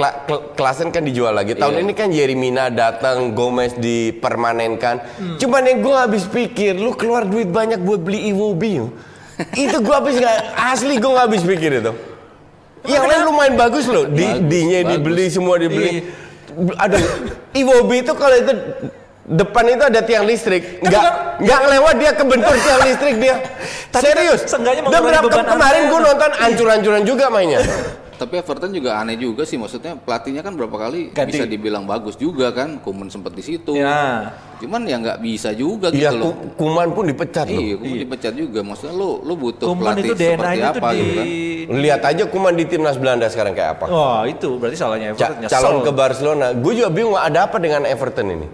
Kla- 0.60 0.92
kan 0.92 1.02
dijual 1.02 1.32
lagi. 1.32 1.56
Tahun 1.56 1.72
Iya. 1.72 1.82
ini 1.82 1.94
kan 1.96 2.12
Yerimina 2.12 2.68
datang, 2.68 3.32
Gomez 3.32 3.72
dipermanenkan. 3.74 5.00
Hmm. 5.00 5.36
Cuman 5.40 5.64
yang 5.64 5.80
gue 5.80 5.96
habis 5.96 6.28
pikir, 6.28 6.76
lu 6.76 6.92
keluar 6.92 7.24
duit 7.24 7.48
banyak 7.48 7.80
buat 7.80 8.04
beli 8.04 8.30
Iwobi. 8.30 8.84
itu 9.56 9.78
gue 9.80 9.96
habis 9.96 10.20
nggak 10.20 10.38
asli 10.72 11.00
gue 11.00 11.08
nggak 11.08 11.26
habis 11.26 11.42
pikir 11.42 11.72
itu. 11.80 11.92
Yang 12.84 13.04
lain 13.08 13.22
lumayan 13.24 13.56
bagus 13.56 13.88
loh, 13.88 14.04
di 14.06 14.28
Bagus, 14.28 14.44
dinya 14.44 14.80
bagus. 14.84 14.92
dibeli 14.92 15.26
semua 15.32 15.56
dibeli. 15.56 15.90
Iya. 15.90 16.02
Ada 16.78 16.98
Iwobi 17.56 17.96
itu 18.04 18.14
kalau 18.14 18.36
itu 18.36 18.52
depan 19.24 19.64
itu 19.72 19.84
ada 19.88 20.04
tiang 20.04 20.28
listrik, 20.28 20.84
Kan 20.84 20.92
nggak 20.92 21.06
nggak 21.40 21.62
lewat 21.72 21.96
dia 21.96 22.12
kebentur 22.12 22.54
tiang 22.60 22.82
listrik 22.84 23.16
dia. 23.18 23.36
Kan 23.96 24.02
Serius. 24.04 24.42
seenggaknya 24.46 24.84
Dan 24.84 25.00
kemarin 25.48 25.82
gue 25.88 26.00
nonton 26.04 26.32
ancur-ancuran 26.36 27.02
juga 27.08 27.32
mainnya. 27.32 27.64
Tapi 28.24 28.40
Everton 28.40 28.72
juga 28.72 28.96
aneh 28.96 29.20
juga 29.20 29.44
sih, 29.44 29.60
maksudnya 29.60 29.94
pelatihnya 29.94 30.40
kan 30.40 30.56
berapa 30.56 30.72
kali 30.72 31.12
Ganti. 31.12 31.36
bisa 31.36 31.44
dibilang 31.44 31.84
bagus 31.84 32.16
juga 32.16 32.50
kan, 32.50 32.80
Kuman 32.80 33.12
sempat 33.12 33.36
di 33.36 33.44
situ. 33.44 33.76
Ya. 33.76 34.32
Cuman 34.58 34.88
ya 34.88 34.96
nggak 34.96 35.20
bisa 35.20 35.52
juga 35.52 35.92
Iya, 35.92 36.08
gitu 36.08 36.16
loh. 36.18 36.32
Ku- 36.32 36.64
Kuman 36.64 36.96
pun 36.96 37.04
dipecat 37.04 37.44
loh. 37.46 37.60
Iya, 37.60 37.76
Kuman 37.76 37.98
dipecat 38.00 38.32
juga. 38.34 38.60
Maksudnya 38.64 38.96
lu 38.96 39.20
lu 39.20 39.34
butuh 39.36 39.68
Kuman 39.68 39.84
pelatih 39.92 40.04
itu 40.06 40.14
DNA 40.16 40.24
seperti 40.24 40.56
itu 40.56 40.64
apa 40.72 40.88
di 40.88 40.96
gitu 40.96 41.12
kan. 41.14 41.26
Lihat 41.76 42.02
aja 42.06 42.24
Kuman 42.26 42.54
di 42.56 42.64
timnas 42.64 42.96
Belanda 42.96 43.28
sekarang 43.28 43.52
kayak 43.52 43.70
apa. 43.76 43.86
Wah, 43.86 44.22
itu 44.24 44.48
berarti 44.56 44.78
salahnya 44.80 45.12
Ca- 45.12 45.28
Everton 45.28 45.36
nyesel. 45.42 45.54
calon 45.54 45.76
ke 45.84 45.92
Barcelona. 45.92 46.48
Gue 46.54 46.74
juga 46.74 46.90
bingung 46.90 47.20
ada 47.20 47.44
apa 47.44 47.60
dengan 47.60 47.84
Everton 47.84 48.28
ini. 48.32 48.48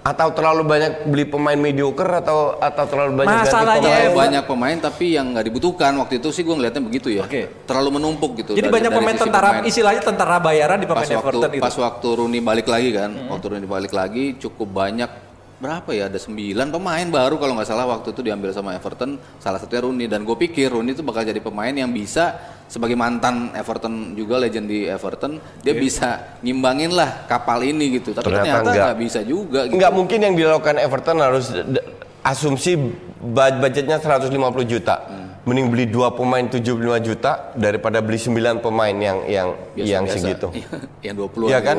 Atau 0.00 0.30
terlalu 0.30 0.62
banyak 0.62 1.10
beli 1.10 1.26
pemain 1.26 1.58
mediocre 1.58 2.06
atau 2.22 2.54
atau 2.56 2.84
terlalu 2.86 3.20
banyak 3.20 3.34
ganti 3.34 3.50
Masalahnya 3.50 3.82
pemain. 3.82 3.98
Everton- 3.98 4.18
banyak 4.22 4.44
pemain 4.46 4.76
tapi 4.78 5.06
yang 5.12 5.26
nggak 5.34 5.46
dibutuhkan 5.50 5.92
waktu 5.98 6.14
itu 6.18 6.28
sih 6.30 6.42
gue 6.42 6.54
ngeliatnya 6.54 6.82
begitu 6.82 7.08
ya. 7.10 7.26
Oke. 7.26 7.66
Terlalu 7.66 7.98
menumpuk 7.98 8.38
gitu. 8.38 8.54
Jadi 8.54 8.62
dari- 8.62 8.76
banyak 8.78 8.90
dari 8.90 8.98
pemain 9.02 9.16
tentara, 9.18 9.48
pemain. 9.50 9.66
istilahnya 9.66 10.02
tentara 10.06 10.36
bayaran 10.38 10.78
di 10.78 10.86
pemain 10.86 11.02
pas 11.02 11.10
waktu 11.10 11.26
Everton 11.26 11.50
itu. 11.50 11.62
pas 11.66 11.74
waktu 11.76 12.08
Rooney 12.14 12.40
balik 12.40 12.66
lagi 12.66 12.88
kan, 12.94 13.10
waktu 13.26 13.46
Rooney 13.50 13.66
balik 13.66 13.92
lagi 13.92 14.24
cukup 14.38 14.68
banyak 14.70 15.10
berapa 15.56 15.88
ya 15.88 16.12
ada 16.12 16.20
9 16.20 16.68
pemain 16.68 17.06
baru 17.08 17.40
kalau 17.40 17.56
nggak 17.56 17.64
salah 17.64 17.88
waktu 17.88 18.12
itu 18.12 18.20
diambil 18.20 18.52
sama 18.52 18.76
Everton 18.76 19.16
salah 19.40 19.56
satunya 19.56 19.82
Rooney 19.82 20.04
dan 20.04 20.20
gue 20.20 20.36
pikir 20.36 20.68
Rooney 20.68 20.92
itu 20.92 21.00
bakal 21.00 21.24
jadi 21.24 21.40
pemain 21.40 21.72
yang 21.72 21.88
bisa 21.88 22.36
sebagai 22.66 22.94
mantan 22.94 23.50
Everton 23.52 24.12
juga 24.12 24.36
legend 24.36 24.66
di 24.66 24.84
Everton 24.84 25.38
dia 25.62 25.70
bisa 25.72 26.38
ngimbangin 26.40 26.90
lah 26.90 27.24
kapal 27.24 27.62
ini 27.62 27.96
gitu 27.96 28.10
tapi 28.10 28.26
Ternyata 28.26 28.42
ternyata 28.42 28.60
enggak. 28.66 28.84
nggak 28.84 28.98
bisa 28.98 29.20
juga 29.22 29.60
gitu. 29.64 29.78
Nggak 29.78 29.92
mungkin 29.92 30.18
yang 30.20 30.34
dilakukan 30.34 30.76
Everton 30.76 31.16
harus 31.18 31.46
asumsi 32.22 32.74
bud- 33.16 33.58
budgetnya 33.60 33.98
150 33.98 34.34
juta. 34.64 34.96
Mending 35.46 35.70
beli 35.70 35.86
dua 35.86 36.10
pemain 36.10 36.42
75 36.42 36.66
juta 36.98 37.54
daripada 37.54 38.02
beli 38.02 38.18
9 38.18 38.34
pemain 38.58 38.90
yang 38.90 39.18
yang 39.24 39.48
yang 39.78 40.02
Biasa-biasa. 40.02 40.18
segitu. 40.18 40.46
yang 41.06 41.14
20 41.14 41.46
Iya 41.46 41.60
kan? 41.62 41.76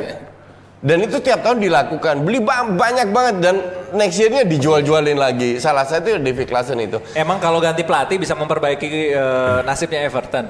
Dan 0.77 1.03
itu 1.03 1.19
tiap 1.19 1.43
tahun 1.43 1.59
dilakukan. 1.59 2.23
Beli 2.23 2.39
ba- 2.39 2.63
banyak 2.63 3.11
banget 3.11 3.35
dan 3.41 3.55
next 3.91 4.15
year-nya 4.15 4.47
dijual-jualin 4.47 5.19
lagi. 5.19 5.59
Salah 5.59 5.83
satu 5.83 6.15
David 6.15 6.47
Klassen 6.47 6.79
itu. 6.79 7.01
Emang 7.11 7.43
kalau 7.43 7.59
ganti 7.59 7.83
pelatih 7.83 8.15
bisa 8.15 8.39
memperbaiki 8.39 8.87
eh, 9.11 9.59
nasibnya 9.65 9.99
Everton. 9.99 10.47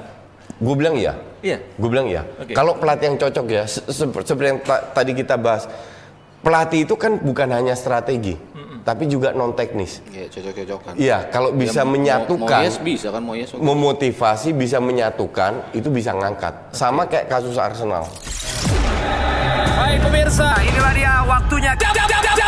Gue 0.58 0.74
bilang 0.74 0.94
iya. 0.94 1.14
Iya. 1.38 1.58
Gue 1.74 1.88
bilang 1.88 2.06
iya. 2.06 2.26
Oke. 2.34 2.50
Kalau 2.50 2.74
pelatih 2.74 3.06
yang 3.08 3.18
cocok 3.18 3.46
ya, 3.46 3.62
se- 3.64 3.86
se- 3.86 4.10
seperti 4.10 4.48
yang 4.48 4.60
ta- 4.60 4.90
tadi 4.90 5.12
kita 5.12 5.34
bahas, 5.36 5.70
pelatih 6.40 6.82
itu 6.82 6.94
kan 6.94 7.14
bukan 7.16 7.46
hanya 7.48 7.72
strategi, 7.72 8.34
tapi 8.80 9.06
juga 9.06 9.30
non 9.30 9.54
teknis. 9.54 10.02
Iya, 10.08 10.26
cocok-cocokan. 10.28 10.92
Iya, 10.94 11.18
kalau 11.28 11.50
bisa 11.52 11.80
Ya, 11.80 11.86
Mo- 11.86 11.92
menyatukan, 11.92 12.58
Moyes 12.58 12.76
bisa 12.80 13.08
kan 13.08 13.22
Moyes. 13.22 13.48
memotivasi, 13.54 14.48
bisa 14.50 14.78
menyatukan, 14.78 15.52
itu 15.72 15.88
bisa 15.88 16.10
ngangkat. 16.10 16.74
Sama 16.74 17.06
kayak 17.06 17.26
kasus 17.28 17.54
Arsenal. 17.54 18.02
Baik 19.78 19.98
pemirsa, 20.02 20.58
inilah 20.60 20.92
dia 20.92 21.12
waktunya. 21.22 21.72
Jam, 21.74 21.94
jam, 21.94 22.06
jam, 22.10 22.34
jam. 22.34 22.47